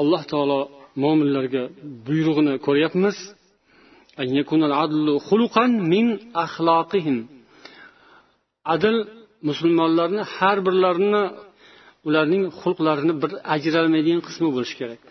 alloh 0.00 0.22
taolo 0.32 0.60
mo'minlarga 1.02 1.62
buyrug'ini 2.06 2.54
ko'ryapmiz 2.66 3.16
adl 8.75 8.95
musulmonlarni 9.49 10.21
har 10.35 10.57
birlarini 10.67 11.23
ularning 12.07 12.43
xulqlarini 12.61 13.13
bir 13.21 13.31
ajralmaydigan 13.55 14.21
qismi 14.27 14.49
bo'lishi 14.55 14.75
kerak. 14.81 15.01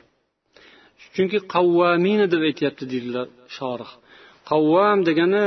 Chunki 1.14 1.38
qavvamina 1.54 2.26
deb 2.32 2.42
aytyapti 2.48 2.84
deydilar 2.92 3.26
shorih. 3.56 3.90
Qavvam 4.50 4.98
degani 5.08 5.46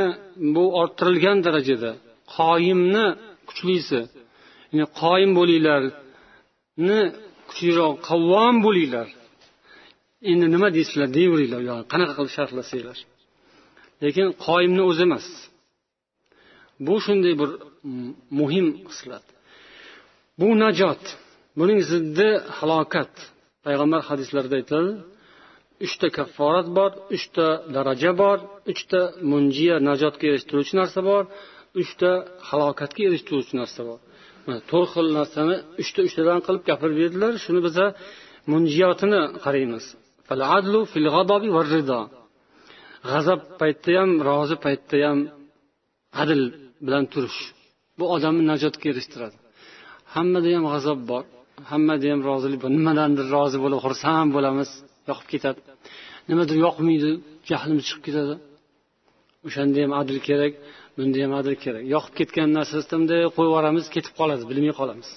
bu 0.56 0.64
orttirilgan 0.82 1.38
darajada 1.46 1.92
qoyimni 2.38 3.06
kuchlisi 3.50 4.00
ya'ni 4.72 4.86
qoyim 5.02 5.32
bo'linglarni 5.40 7.00
kuchliroq 7.50 7.96
qavvom 8.10 8.56
bo'linglar. 8.66 9.08
Endi 10.32 10.46
nima 10.56 10.68
deysizlar 10.78 11.10
deyaveringlar 11.18 11.80
qanaqa 11.92 12.14
qilib 12.18 12.34
sharhlasanglar 12.38 12.98
lekin 14.04 14.28
qoyimni 14.46 14.84
o'zi 14.90 15.04
emas. 15.08 15.26
Bu 16.88 16.96
shunday 17.06 17.34
bir 17.42 17.50
muhim 18.40 18.68
xislat. 18.90 19.26
Bu 20.40 20.48
najot 20.64 21.04
buning 21.60 21.80
ziddi 21.92 22.30
halokat. 22.58 23.14
Payg'ambar 23.66 24.02
hadislarida 24.10 24.56
aytiladi. 24.60 24.94
Uchta 25.86 26.08
kafforat 26.18 26.68
bor 26.78 26.92
uchta 27.16 27.48
daraja 27.76 28.12
bor 28.22 28.38
uchta 28.72 29.02
munjiya 29.32 29.76
najotga 29.90 30.26
erishtiruvchi 30.32 30.74
narsa 30.82 31.00
bor 31.10 31.24
uchta 31.82 32.10
halokatga 32.50 33.02
erishtiruvchi 33.10 33.54
narsa 33.62 33.82
bor. 33.90 34.00
To'rt 34.70 34.90
xil 34.94 35.08
narsani 35.20 35.56
uchta 35.82 36.00
uchtadan 36.08 36.40
qilib 36.46 36.64
gapirib 36.70 36.98
berdilar. 37.02 37.34
Shuni 37.44 37.62
biza 37.68 37.86
munjiyotini 38.52 39.22
qaraymiz. 39.46 39.86
G'azab 43.10 43.42
paytida 43.62 44.00
ham 44.02 44.12
rozi 44.28 44.56
paytda 44.66 44.98
ham 45.06 45.20
adl 46.22 46.42
bilan 46.86 47.04
turish. 47.14 47.40
Bu 48.00 48.06
odamni 48.16 48.44
najotga 48.52 48.86
erishtiradi. 48.94 49.38
Hammada 50.16 50.50
ham 50.56 50.66
g'azab 50.74 51.00
bor. 51.12 51.24
Hammada 51.72 52.08
ham 52.12 52.22
rozilik 52.30 52.60
bor. 52.64 52.72
Nimadandir 52.80 53.26
rozi 53.36 53.58
bo'lib 53.64 53.80
xursand 53.86 54.30
bo'lamiz 54.36 54.70
yoqib 55.10 55.28
ketadi. 55.34 55.60
Nimadir 56.30 56.58
yoqmaydi 56.66 57.12
jahlimiz 57.50 57.84
chiqib 57.90 58.04
ketadi. 58.08 58.36
O'shanda 59.48 59.78
ham 59.84 59.92
adl 60.02 60.18
kerak 60.28 60.54
bunda 60.98 61.18
ham 61.24 61.34
adl 61.40 61.54
kerak. 61.64 61.84
Yoqib 61.96 62.14
ketgan 62.20 62.50
narsasida 62.58 62.96
bunday 63.00 63.22
qo'yib 63.36 63.50
yuboramiz 63.52 63.86
ketib 63.96 64.14
qoladi 64.20 64.44
bilmay 64.52 64.74
qolamiz. 64.80 65.10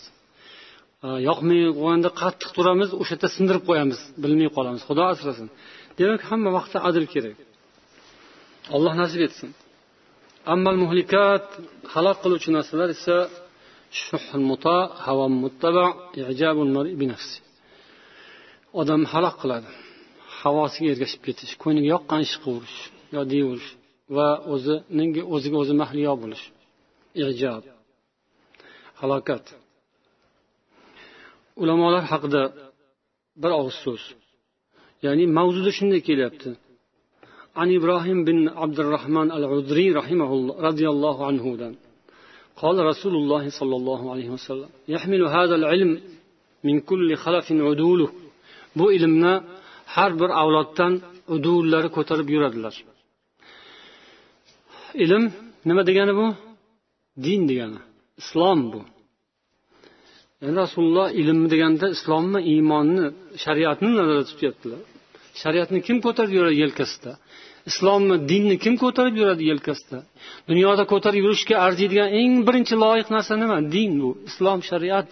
Yoqmay 1.28 1.60
qo'yganda 1.78 2.10
qattiq 2.22 2.50
turamiz 2.56 2.90
o'sha 3.00 3.12
yerda 3.14 3.28
sindirib 3.36 3.64
qo'yamiz 3.68 4.00
bilmay 4.22 4.48
qolamiz. 4.56 4.82
Xudo 4.88 5.02
asrasin. 5.12 5.48
Demak 5.98 6.22
hamma 6.30 6.50
vaqtda 6.58 6.78
adl 6.88 7.04
kerak. 7.14 7.36
Alloh 8.74 8.94
nasib 9.02 9.20
etsin. 9.26 9.48
Ammal 10.52 10.76
muhlikat 10.84 11.46
halok 11.94 12.18
qiluvchi 12.22 12.50
narsalar 12.56 12.88
esa 12.96 13.16
odam 18.80 19.02
halok 19.12 19.36
qiladi. 19.42 19.68
Havosiga 20.40 20.88
ergashib 20.94 21.20
ketish 21.26 21.52
ko'ngliga 21.62 21.88
yoqqan 21.94 22.20
ishni 22.26 22.38
qilaverish 22.44 22.78
yo 23.14 23.20
deyaverish 23.32 23.70
va 24.16 24.28
o'zining 24.52 25.10
o'ziga 25.34 25.56
o'zi 25.62 25.74
mahliyo 25.82 26.12
bo'lish. 26.22 26.44
Ijob 27.20 27.62
halokat. 29.00 29.44
Ulamolar 31.62 32.04
haqida 32.12 32.42
bir 33.42 33.52
og'iz 33.60 33.76
so'z. 33.84 34.02
Ya'ni 35.04 35.24
mavzuda 35.38 35.70
shunday 35.78 36.00
kelyapti. 36.08 36.50
عن 37.59 37.67
إبراهيم 37.79 38.19
بن 38.29 38.37
عبد 38.61 38.79
الرحمن 38.79 39.27
العذري 39.37 39.87
رحمه 39.99 40.29
الله 40.37 40.53
رضي 40.67 40.85
الله 40.93 41.17
عنه 41.27 41.45
دان. 41.61 41.75
قال 42.61 42.77
رسول 42.91 43.15
الله 43.21 43.43
صلى 43.59 43.75
الله 43.79 44.01
عليه 44.11 44.29
وسلم 44.35 44.69
يحمل 44.87 45.21
هذا 45.37 45.55
العلم 45.61 45.91
من 46.67 46.75
كل 46.89 47.09
خلف 47.15 47.47
عدوله 47.51 48.09
bu 48.75 48.93
ilmni 48.97 49.33
har 49.95 50.11
bir 50.19 50.29
avloddan 50.41 50.93
udullari 51.35 51.89
ko'tarib 51.97 52.27
yuradilar 52.35 52.75
ilm 55.03 55.23
nima 55.67 55.81
degani 55.89 56.13
bu 56.19 56.27
din 57.25 57.41
degani 57.49 57.79
islom 58.21 58.59
bu 58.73 58.81
yani 60.41 60.55
rasululloh 60.63 61.07
ilm 61.21 61.39
deganda 61.53 61.85
islomni 61.95 62.39
iymonni 62.51 63.05
shariatni 63.43 63.89
nazarda 63.99 64.23
tutyaptilar 64.31 64.81
Shariatni 65.42 65.78
kim 65.86 65.98
ko'tarib 66.06 66.32
yuradi 66.38 66.56
yelkasida 66.64 67.12
islomni 67.70 68.16
dinni 68.30 68.56
kim 68.64 68.74
ko'tarib 68.82 69.14
yuradi 69.20 69.44
yelkasida 69.52 69.98
dunyoda 70.50 70.84
ko'tarib 70.92 71.20
yurishga 71.24 71.56
arziydigan 71.66 72.08
eng 72.20 72.32
birinchi 72.46 72.74
loyiq 72.84 73.08
narsa 73.14 73.32
nima? 73.42 73.56
Din 73.74 73.90
bu 74.02 74.10
islom 74.28 74.60
shariat. 74.70 75.10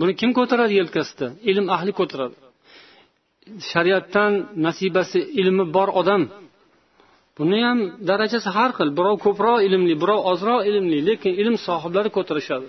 Buni 0.00 0.12
kim 0.20 0.30
ko'taradi 0.38 0.74
yelkasida 0.80 1.26
ilm 1.50 1.66
ahli 1.76 1.92
ko'taradi. 2.00 2.36
Shariatdan 3.70 4.32
nasibasi 4.66 5.20
ilmi 5.40 5.64
bor 5.76 5.88
odam. 6.00 6.22
Buni 7.38 7.58
ham 7.66 7.78
darajasi 8.08 8.48
har 8.56 8.70
xil. 8.78 8.88
Birov 8.98 9.16
ko'proq 9.26 9.58
ilmli 9.66 9.94
birov 10.02 10.20
ozroq 10.32 10.60
ilmli 10.70 10.98
lekin 11.08 11.32
ilm 11.42 11.56
sohiblari 11.66 12.10
ko'tarishadi 12.16 12.68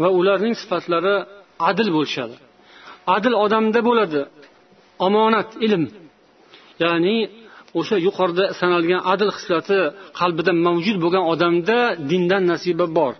va 0.00 0.08
ularning 0.18 0.54
sifatlari 0.62 1.14
adil 1.70 1.88
bo'lishadi. 1.96 2.36
Adil 3.16 3.34
odamda 3.44 3.80
bo'ladi. 3.88 4.20
Omonat 5.06 5.50
ilm. 5.66 5.84
Ya'ni 6.84 7.16
o'sha 7.78 7.96
yuqorida 8.06 8.44
sanalgan 8.60 9.00
adl 9.12 9.30
xislati 9.36 9.78
qalbida 10.20 10.52
mavjud 10.66 10.96
bo'lgan 11.04 11.24
odamda 11.32 11.78
dindan 12.10 12.42
nasiba 12.52 12.86
bor. 12.98 13.14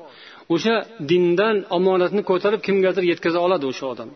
O'sha 0.54 0.74
dindan 1.10 1.56
omonatni 1.76 2.22
ko'tarib 2.30 2.60
kimgadir 2.66 3.04
yetkaza 3.12 3.38
oladi 3.46 3.64
o'sha 3.72 3.86
odam. 3.92 4.10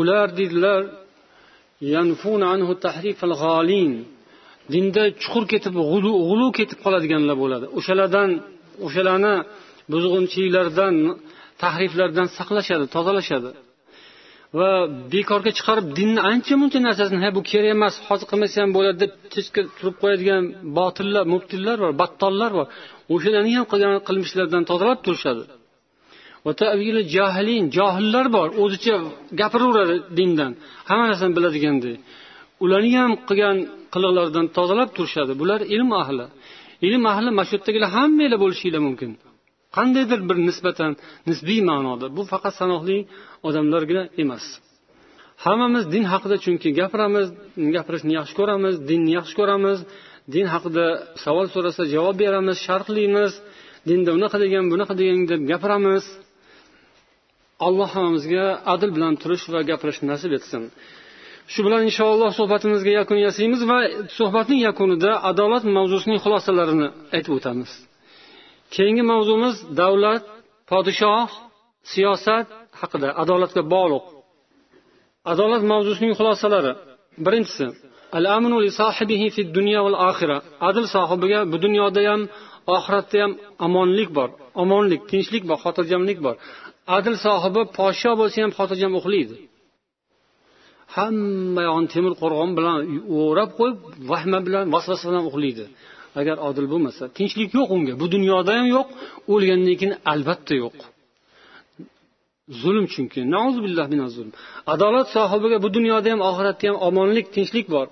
Ular 0.00 0.26
deydilar 0.38 0.80
dinda 4.72 5.02
chuqur 5.22 5.44
ketib 5.52 5.74
g'ulu 6.28 6.46
ketib 6.58 6.78
qoladiganlar 6.84 7.36
bo'ladi. 7.42 7.66
O'shalardan 7.78 8.30
o'shalarni 8.86 9.34
buzg'unchiliklardan 9.92 10.94
tahriflardan 11.62 12.26
saqlashadi 12.38 12.86
tozalashadi. 12.94 13.50
Va 14.58 14.70
bekorga 15.12 15.50
chiqarib 15.58 15.86
dinni 15.98 16.20
ancha 16.32 16.54
muncha 16.60 16.78
narsasini 16.86 17.20
ha 17.24 17.28
bu 17.36 17.40
kerak 17.50 17.70
emas 17.76 17.94
hozir 18.06 18.26
qilmasa 18.30 18.56
ham 18.62 18.70
bo'ladi 18.76 18.96
deb 19.04 19.12
teskari 19.34 19.68
turib 19.78 19.96
qo'yadigan 20.02 20.42
botillar 20.78 21.24
mubtillar 21.34 21.76
bor 21.82 21.92
battollar 22.02 22.50
bor. 22.58 22.66
O'shalarni 23.14 23.52
ham 23.58 23.66
qilgan 23.72 23.92
qilmishlaridan 24.08 24.62
tozalab 24.70 24.98
turishadi. 25.06 25.44
Johillar 27.76 28.26
bor 28.36 28.48
o'zicha 28.62 28.94
gapiraveradi 29.40 29.96
dindan. 30.18 30.52
Hamma 30.88 31.04
narsani 31.10 31.32
biladigandek 31.38 31.96
ularni 32.64 32.92
ham 33.02 33.12
qilgan 33.28 33.56
qiliqlaridan 33.94 34.46
tozalab 34.56 34.88
turishadi. 34.96 35.32
Bular 35.40 35.60
ilm 35.74 35.90
ahli. 36.02 36.26
Ilm 36.88 37.02
ahli 37.12 37.30
mana 37.38 37.46
shu 37.48 37.52
yerdagilar 37.56 37.90
hammanglar 37.96 38.38
bo'lishinglar 38.44 38.82
mumkin. 38.88 39.10
Qandaydir 39.76 40.20
bir 40.28 40.38
nisbatan 40.48 40.92
nisbiy 41.30 41.60
ma'noda. 41.70 42.06
Bu 42.16 42.22
faqat 42.32 42.54
sanoqli 42.60 42.98
odamlargina 43.48 44.04
emas. 44.22 44.44
Hammamiz 45.44 45.84
din 45.94 46.04
haqida 46.12 46.36
chunki 46.44 46.68
gapiramiz 46.80 47.26
gapirishni 47.74 48.12
yaxshi 48.18 48.34
ko'ramiz 48.40 48.74
dinni 48.88 49.10
yaxshi 49.18 49.34
ko'ramiz. 49.40 49.78
Din 50.34 50.46
haqida 50.52 50.86
savol 51.24 51.46
so'rasa 51.54 51.82
javob 51.94 52.16
beramiz 52.22 52.56
sharhlaymiz 52.66 53.32
dinda 53.88 54.10
unaqa 54.18 54.36
degan 54.44 54.64
bunaqa 54.72 54.94
degan 55.00 55.20
deb 55.30 55.40
gapiramiz. 55.50 56.04
Alloh 57.66 57.88
hammamizga 57.94 58.44
adil 58.72 58.90
bilan 58.96 59.14
turish 59.22 59.44
va 59.54 59.60
gapirishni 59.70 60.06
nasib 60.12 60.32
etsin. 60.38 60.62
Shu 61.52 61.60
bilan 61.66 61.82
inshaalloh 61.88 62.30
suhbatimizga 62.38 62.92
yakun 63.00 63.18
yasaymiz 63.26 63.62
va 63.70 63.78
suhbatning 64.18 64.60
yakunida 64.68 65.10
adolat 65.30 65.64
mavzusining 65.76 66.18
xulosalarini 66.24 66.88
aytib 67.16 67.32
o'tamiz. 67.38 67.70
Keyingi 68.74 69.04
mavzumiz 69.12 69.56
davlat 69.80 70.22
podshoh 70.70 71.28
siyosat 71.92 72.46
haqida 72.80 73.08
adolatga 73.22 73.62
bog'liq. 73.74 74.04
Adolat 75.32 75.62
mavzusining 75.72 76.12
xulosalari. 76.18 76.72
Birinchisi 77.24 77.66
al 78.18 78.24
amnu 78.36 78.56
li 78.64 78.70
sohibihi 78.80 79.26
fi 79.34 79.42
dunya 79.56 79.80
val 79.86 79.96
oxira 80.10 80.38
adl 80.68 80.84
sohibiga 80.94 81.40
bu 81.50 81.56
dunyoda 81.64 82.00
ham 82.10 82.20
oxiratda 82.76 83.16
ham 83.22 83.32
omonlik 83.66 84.10
bor. 84.18 84.28
Omonlik 84.62 85.00
tinchlik 85.10 85.44
bor 85.48 85.58
xotirjamlik 85.64 86.18
bor. 86.26 86.34
Adl 86.96 87.14
sohibi 87.26 87.62
podsho 87.78 88.12
bo'lsa 88.20 88.38
ham 88.44 88.52
xotirjam 88.58 88.92
uxlaydi 89.00 89.36
hamma 90.96 91.62
yog'ini 91.68 91.88
temir 91.94 92.12
qo'rg'on 92.22 92.50
bilan 92.58 92.76
o'rab 93.20 93.50
qo'yib 93.58 93.78
vahma 94.10 94.38
bilan 94.46 94.64
vasvasa 94.74 95.04
bilan 95.10 95.24
uxlaydi 95.30 95.64
agar 96.20 96.36
odil 96.48 96.66
bo'lmasa. 96.72 97.04
Tinchlik 97.18 97.50
yo'q 97.58 97.68
unga. 97.76 97.94
Bu 98.02 98.06
dunyoda 98.14 98.50
ham 98.58 98.66
yo'q 98.76 98.88
o'lgandan 99.32 99.74
keyin 99.80 99.94
albatta 100.12 100.54
yo'q. 100.62 100.76
Zulm 102.62 102.86
chunki. 102.94 103.20
Adolat 104.74 105.08
sohibiga 105.16 105.58
bu 105.64 105.68
dunyoda 105.76 106.08
ham 106.12 106.20
oxiratda 106.30 106.64
ham 106.68 106.76
omonlik 106.88 107.26
tinchlik 107.36 107.66
bor. 107.74 107.86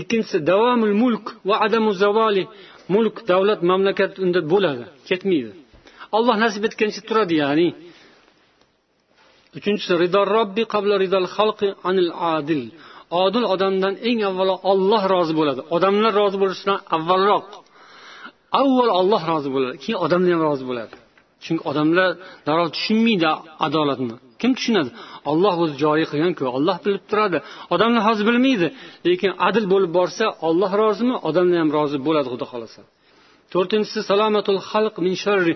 Ikkinchisi 0.00 0.38
davomul 0.50 0.94
mulk 1.02 1.24
va 1.48 1.54
adamu 1.66 1.90
zavoli 2.02 2.44
mulk 2.94 3.16
davlat 3.30 3.60
mamlakat 3.70 4.12
unda 4.24 4.40
bo'ladi 4.52 4.84
ketmaydi. 5.08 5.52
Alloh 6.16 6.36
nasib 6.44 6.62
etgancha 6.68 7.00
turadi 7.08 7.34
ya'ni. 7.42 7.68
Uchinchisi 9.58 9.92
rido 10.02 10.22
robbi 10.36 10.62
qabla 10.74 10.94
ridol 11.04 11.26
xalqi 11.36 11.68
anil 11.88 12.10
adil. 12.36 12.62
Odil 13.22 13.44
odamdan 13.54 13.94
eng 14.08 14.20
avvalo 14.30 14.54
olloh 14.70 15.02
rozi 15.14 15.34
bo'ladi. 15.38 15.60
Odamlar 15.76 16.12
rozi 16.20 16.36
bo'lishidan 16.42 16.78
avvalroq 16.96 17.46
avval 18.60 18.90
olloh 19.00 19.22
rozi 19.30 19.48
bo'ladi 19.54 19.76
keyin 19.82 19.98
odamlar 20.04 20.30
ham 20.34 20.42
rozi 20.48 20.64
bo'ladi. 20.70 20.94
Chunki 21.44 21.62
odamlar 21.70 22.10
darrov 22.46 22.68
tushunmaydi 22.76 23.26
adolatni. 23.66 24.14
Kim 24.40 24.50
tushunadi? 24.58 24.90
Olloh 25.30 25.54
o'zi 25.62 25.74
joriy 25.82 26.06
qilganku 26.12 26.42
olloh 26.56 26.76
bilib 26.84 27.04
turadi. 27.10 27.38
Odamlar 27.74 28.02
hozir 28.08 28.24
bilmaydi 28.30 28.66
lekin 29.08 29.30
adil 29.48 29.64
bo'lib 29.72 29.90
borsa 29.98 30.24
olloh 30.48 30.70
rozimi? 30.82 31.16
Odamlar 31.28 31.58
ham 31.62 31.70
rozi 31.76 31.98
bo'ladi 32.06 32.28
xudo 32.32 32.46
xohlasa. 32.52 32.80
To'rtinchisi 33.52 34.00
salomatul 34.10 34.60
xalq 34.70 34.94
min 35.06 35.14
sharri. 35.24 35.54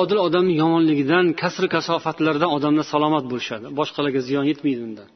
Odil 0.00 0.18
odamni 0.26 0.54
yomonligidan 0.62 1.26
kasri 1.42 1.68
kasofatlardan 1.74 2.50
odamlar 2.56 2.84
salomat 2.94 3.24
bo'lishadi. 3.32 3.66
Boshqalarga 3.78 4.20
ziyon 4.28 4.44
yetmaydi 4.50 4.82
undan 4.88 5.08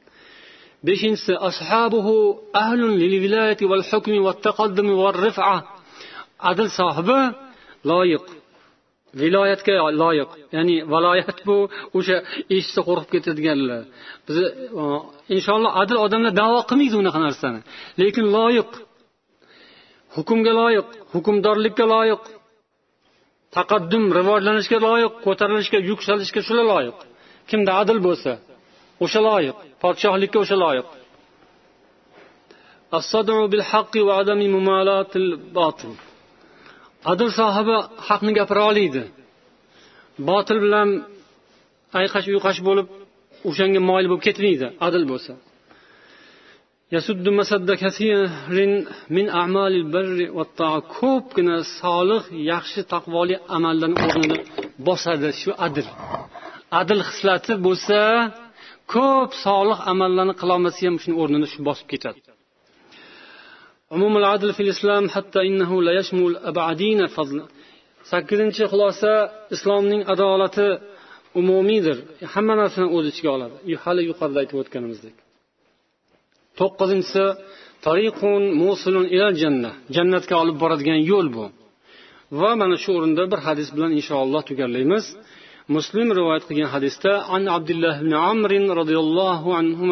beshinchisi 0.86 1.32
ashabuhu 1.48 2.14
ahlun 2.62 2.92
lil 3.02 3.14
vilayati 3.24 3.64
val 3.72 3.84
hukmi 3.90 4.18
vat 4.26 4.38
taqaddumi 4.46 4.94
var 5.02 5.14
rif'a. 5.26 5.56
Adil 6.50 6.68
sohibi 6.78 7.20
loyiq. 7.90 8.26
Viloyatga 9.22 9.74
loyiq. 10.02 10.30
Ya'ni 10.56 10.76
viloyat 10.92 11.38
bu 11.48 11.56
o'sha 11.98 12.16
eshitsa 12.54 12.80
qo'rqib 12.88 13.10
ketadiganlar. 13.14 13.82
Biz 14.26 14.36
inshaalloh 15.36 15.72
adil 15.82 15.98
odamlar 16.06 16.32
davo 16.42 16.58
qilmaydi 16.70 16.96
unaqa 17.02 17.20
narsani. 17.26 17.60
Lekin 18.00 18.26
loyiq 18.36 18.70
hukmga 20.16 20.52
loyiq 20.60 20.88
hukmdorlikka 21.14 21.84
loyiq 21.94 22.22
taqaddum 23.56 24.04
rivojlanishga 24.18 24.78
loyiq 24.86 25.12
ko'tarilishga 25.26 25.78
yuksalishga 25.90 26.40
shular 26.46 26.66
loyiq. 26.72 26.98
Kimda 27.50 27.72
adil 27.82 27.98
bo'lsa. 28.06 28.32
O'sha 29.04 29.20
loyiq 29.28 29.56
podshohlikka 29.82 30.38
o'sha 30.44 30.56
loyiq. 30.64 30.86
Adil 37.12 37.30
sohibi 37.38 37.76
haqni 38.06 38.32
gapira 38.38 38.62
oladi 38.70 39.02
botil 40.28 40.58
bilan 40.64 40.88
ayqash 42.00 42.26
uyqash 42.32 42.60
bo'lib 42.68 42.86
o'shanga 43.48 43.80
moyil 43.88 44.06
bo'lib 44.10 44.22
ketmaydi 44.28 44.66
adil 44.86 45.04
bo'lsa. 45.12 45.32
Ko'pgina 50.98 51.56
solih 51.80 52.22
yaxshi 52.52 52.80
taqvoli 52.92 53.34
amallarni 53.56 53.98
o'rnini 54.06 54.38
bosadi 54.86 55.28
shu 55.40 55.50
adil. 55.66 55.86
Adil 56.80 57.00
xislati 57.08 57.52
bo'lsa 57.66 57.98
ko'p 58.94 59.30
solih 59.44 59.78
amallarni 59.92 60.34
qilolmasa 60.40 60.80
ham 60.86 60.96
shuni 61.02 61.14
o'rnini 61.22 61.46
shu 61.52 61.58
bosib 61.68 61.86
ketadi. 61.92 62.20
Sakkizinchi 68.10 68.64
xulosa 68.72 69.12
islomning 69.54 70.02
adolati 70.12 70.68
umumiydir 71.40 71.96
hamma 72.32 72.54
narsani 72.62 72.88
o'z 72.96 73.04
ichiga 73.12 73.30
oladi. 73.36 73.54
Hali 73.84 74.02
yuqorida 74.10 74.38
aytib 74.42 74.56
o'tganimizdek. 74.62 75.14
To'qqizinchisi 76.58 77.24
tariqun 77.86 78.42
musulun 78.62 79.06
ila 79.14 79.28
janna. 79.42 79.70
Jannatga 79.96 80.34
olib 80.42 80.56
boradigan 80.62 81.00
yo'l 81.10 81.28
bu. 81.36 81.44
Va 82.40 82.50
mana 82.60 82.76
shu 82.82 82.90
o'rinda 82.98 83.22
bir 83.32 83.40
hadis 83.46 83.68
bilan 83.76 83.90
inshaalloh 83.98 84.42
tugallaymiz. 84.50 85.04
muslim 85.75 86.07
rivoyat 86.17 86.43
qilgan 86.47 86.69
hadisda 86.75 87.13
an 87.35 87.43
abdulloh 87.57 87.95
ibn 88.03 88.13
amr 88.31 88.51
roziyallohu 88.81 89.47
anhu 89.61 89.85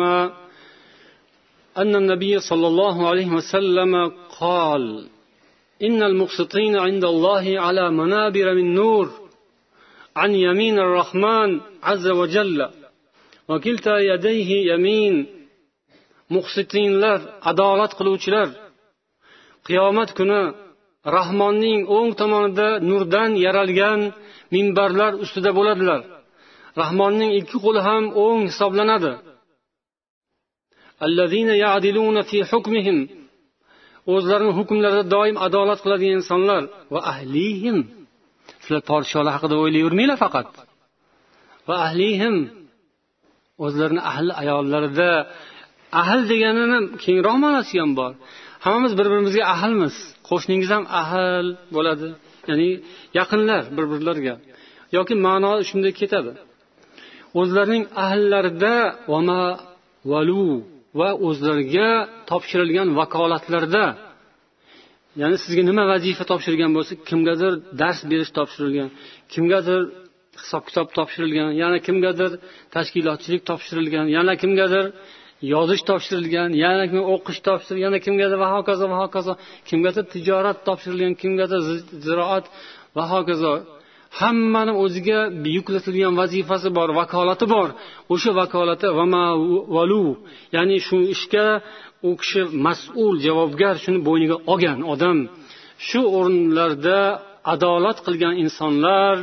أن 1.81 1.95
النبي 1.95 2.39
صلى 2.39 2.67
الله 2.67 2.97
عليه 3.09 3.29
وسلم 3.39 3.93
قال 4.39 4.83
إن 5.87 6.03
المقسطين 6.03 6.73
عند 6.85 7.03
الله 7.13 7.45
على 7.59 7.91
منابر 7.91 8.47
من 8.53 8.67
نور 8.75 9.07
عن 10.15 10.31
يمين 10.35 10.79
الرحمن 10.79 11.49
عز 11.83 12.07
وجل 12.19 12.59
وكلتا 13.49 13.95
يديه 14.11 14.49
يمين 14.73 15.15
muqsitinlar 16.35 17.19
adolat 17.49 17.91
qiluvchilar 17.99 18.49
qiyomat 19.67 20.09
kuni 20.17 20.41
rahmonning 21.17 21.81
o'ng 21.97 22.09
tomonida 22.19 22.69
nurdan 22.89 23.31
yaralgan 23.45 23.99
minbarlar 24.54 25.12
ustida 25.24 25.50
bo'ladilar. 25.58 26.00
Rahmonning 26.82 27.30
ikki 27.40 27.56
qo'li 27.64 27.80
ham 27.88 28.04
o'ng 28.24 28.42
hisoblanadi. 28.50 29.12
O'zlarini 34.14 34.52
hukmlarida 34.58 35.04
doim 35.14 35.36
adolat 35.46 35.78
qiladigan 35.84 36.14
insonlar 36.20 36.62
va 36.92 37.00
ahlihim. 37.12 37.78
Sizlar 38.62 38.82
podsholar 38.90 39.32
haqida 39.36 39.54
o'ylayvermanglar 39.62 40.18
faqat. 40.24 40.48
Va 41.68 41.76
ahlihim. 41.86 42.36
O'zlarini 43.64 44.02
ahli 44.10 44.32
ayollarida 44.42 45.10
ahl 46.02 46.20
deganini 46.32 46.78
kengroq 47.04 47.36
ma'nosi 47.44 47.74
ham 47.82 47.90
bor. 48.00 48.12
Hammamiz 48.64 48.92
bir 48.98 49.06
birimizga 49.12 49.44
ahlmiz. 49.54 49.94
Qo'shningiz 50.28 50.70
ham 50.74 50.84
ahl 51.02 51.46
bo'ladi. 51.76 52.08
Ya'ni 52.50 52.70
yaqinlar 53.18 53.62
bir 53.76 53.84
birlariga 53.92 54.34
yoki 54.96 55.14
ma'no 55.26 55.52
shunday 55.68 55.92
ketadi. 56.00 56.32
O'zlarining 57.40 57.84
ahllarida 58.04 58.74
valu 60.12 60.46
va 60.98 61.10
o'zlariga 61.28 61.88
topshirilgan 62.30 62.88
vakolatlarda 63.00 63.84
ya'ni 65.20 65.36
sizga 65.44 65.62
nima 65.70 65.84
vazifa 65.92 66.24
topshirgan 66.30 66.70
bo'lsa 66.76 66.92
kimgadir 67.08 67.52
dars 67.80 68.00
berish 68.10 68.30
topshirilgan 68.38 68.88
kimgadir 69.32 69.80
hisob 70.42 70.62
kitob 70.68 70.88
topshirilgan 70.98 71.50
yana 71.62 71.78
kimgadir 71.86 72.30
tashkilotchilik 72.74 73.42
topshirilgan 73.50 74.06
yana 74.16 74.34
kimgadir 74.42 74.84
yozish 75.52 75.82
topshirilgan 75.88 76.50
yana 76.64 76.84
kim 76.90 77.02
o'qish 77.14 77.40
topshirilgan 77.46 77.84
yana 77.88 77.98
kimgadir 78.06 78.38
va 78.44 78.48
hokazo 78.54 78.84
va 78.92 78.96
hokazo. 79.04 79.32
Kimgadir 79.68 80.04
tijorat 80.12 80.58
topshirilgan 80.68 81.14
kimgadir 81.22 81.60
ziroat 82.06 82.44
va 82.96 83.04
hokazo. 83.12 83.52
Hammani 84.20 84.72
o'ziga 84.84 85.20
yuklatilgan 85.56 86.14
vazifasi 86.20 86.68
bor 86.78 86.88
vakolati 87.00 87.46
bor. 87.54 87.68
O'sha 88.14 88.30
vakolati 88.40 88.88
valu 89.76 90.06
ya'ni 90.54 90.76
shu 90.86 90.96
ishga 91.14 91.46
u 92.08 92.10
kishi 92.20 92.42
mas'ul 92.66 93.14
javobgar 93.26 93.74
shuni 93.84 94.00
bo'yniga 94.08 94.36
olgan 94.52 94.78
odam. 94.92 95.18
Shu 95.88 96.00
o'rinlarda 96.18 96.98
adolat 97.54 97.98
qilgan 98.06 98.34
insonlar 98.44 99.16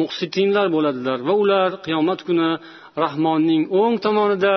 muqsitinlar 0.00 0.66
bo'ladilar 0.74 1.18
va 1.28 1.34
ular 1.42 1.70
qiyomat 1.84 2.20
kuni 2.28 2.48
rahmonning 3.03 3.63
o'ng 3.79 3.95
tomonida 4.05 4.55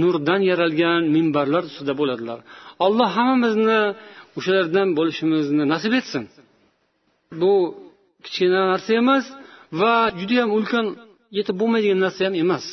nurdan 0.00 0.40
yaralgan 0.50 1.02
minbarlar 1.16 1.62
ustida 1.70 1.92
bo'ladilar 2.00 2.38
alloh 2.86 3.08
hammamizni 3.18 3.80
o'shalardan 4.38 4.88
bo'lishimizni 4.98 5.64
nasib 5.72 5.92
etsin 6.00 6.24
bu 7.40 7.52
kichkina 8.24 8.60
narsa 8.72 8.90
emas 9.02 9.24
va 9.80 9.94
judayam 10.20 10.50
ulkan 10.58 10.86
yetib 11.38 11.56
bo'lmaydigan 11.60 11.98
narsa 12.04 12.20
ham 12.26 12.34
emas 12.44 12.64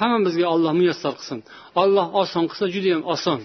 hammamizga 0.00 0.46
alloh 0.54 0.72
muyassar 0.80 1.12
qilsin 1.18 1.38
alloh 1.82 2.06
oson 2.22 2.44
qilsa 2.50 2.66
judayam 2.74 3.04
oson 3.14 3.40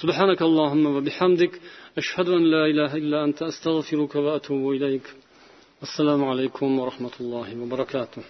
سبحانك 0.00 0.40
اللهم 0.48 0.84
وبحمدك 0.96 1.52
أشهد 2.00 2.28
أن 2.38 2.42
لا 2.54 2.62
إله 2.72 2.90
إلا 3.02 3.18
أنت 3.26 3.38
أستغفرك 3.50 4.12
وأتوب 4.24 4.62
إليك 4.76 5.06
السلام 5.86 6.20
عليكم 6.30 6.68
ورحمة 6.80 7.14
الله 7.20 7.48
وبركاته 7.62 8.22